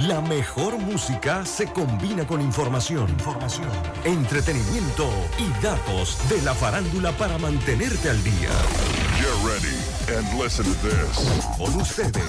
la 0.00 0.20
mejor 0.20 0.76
música 0.78 1.44
se 1.46 1.66
combina 1.66 2.26
con 2.26 2.40
información, 2.40 3.08
información, 3.10 3.68
entretenimiento 4.04 5.08
y 5.38 5.62
datos 5.62 6.18
de 6.28 6.42
la 6.42 6.54
farándula 6.54 7.12
para 7.12 7.38
mantenerte 7.38 8.10
al 8.10 8.22
día. 8.24 8.50
Get 9.18 9.28
ready 9.44 10.18
and 10.18 10.42
listen 10.42 10.64
to 10.64 10.88
this. 10.88 11.56
Con 11.56 11.80
ustedes. 11.80 12.24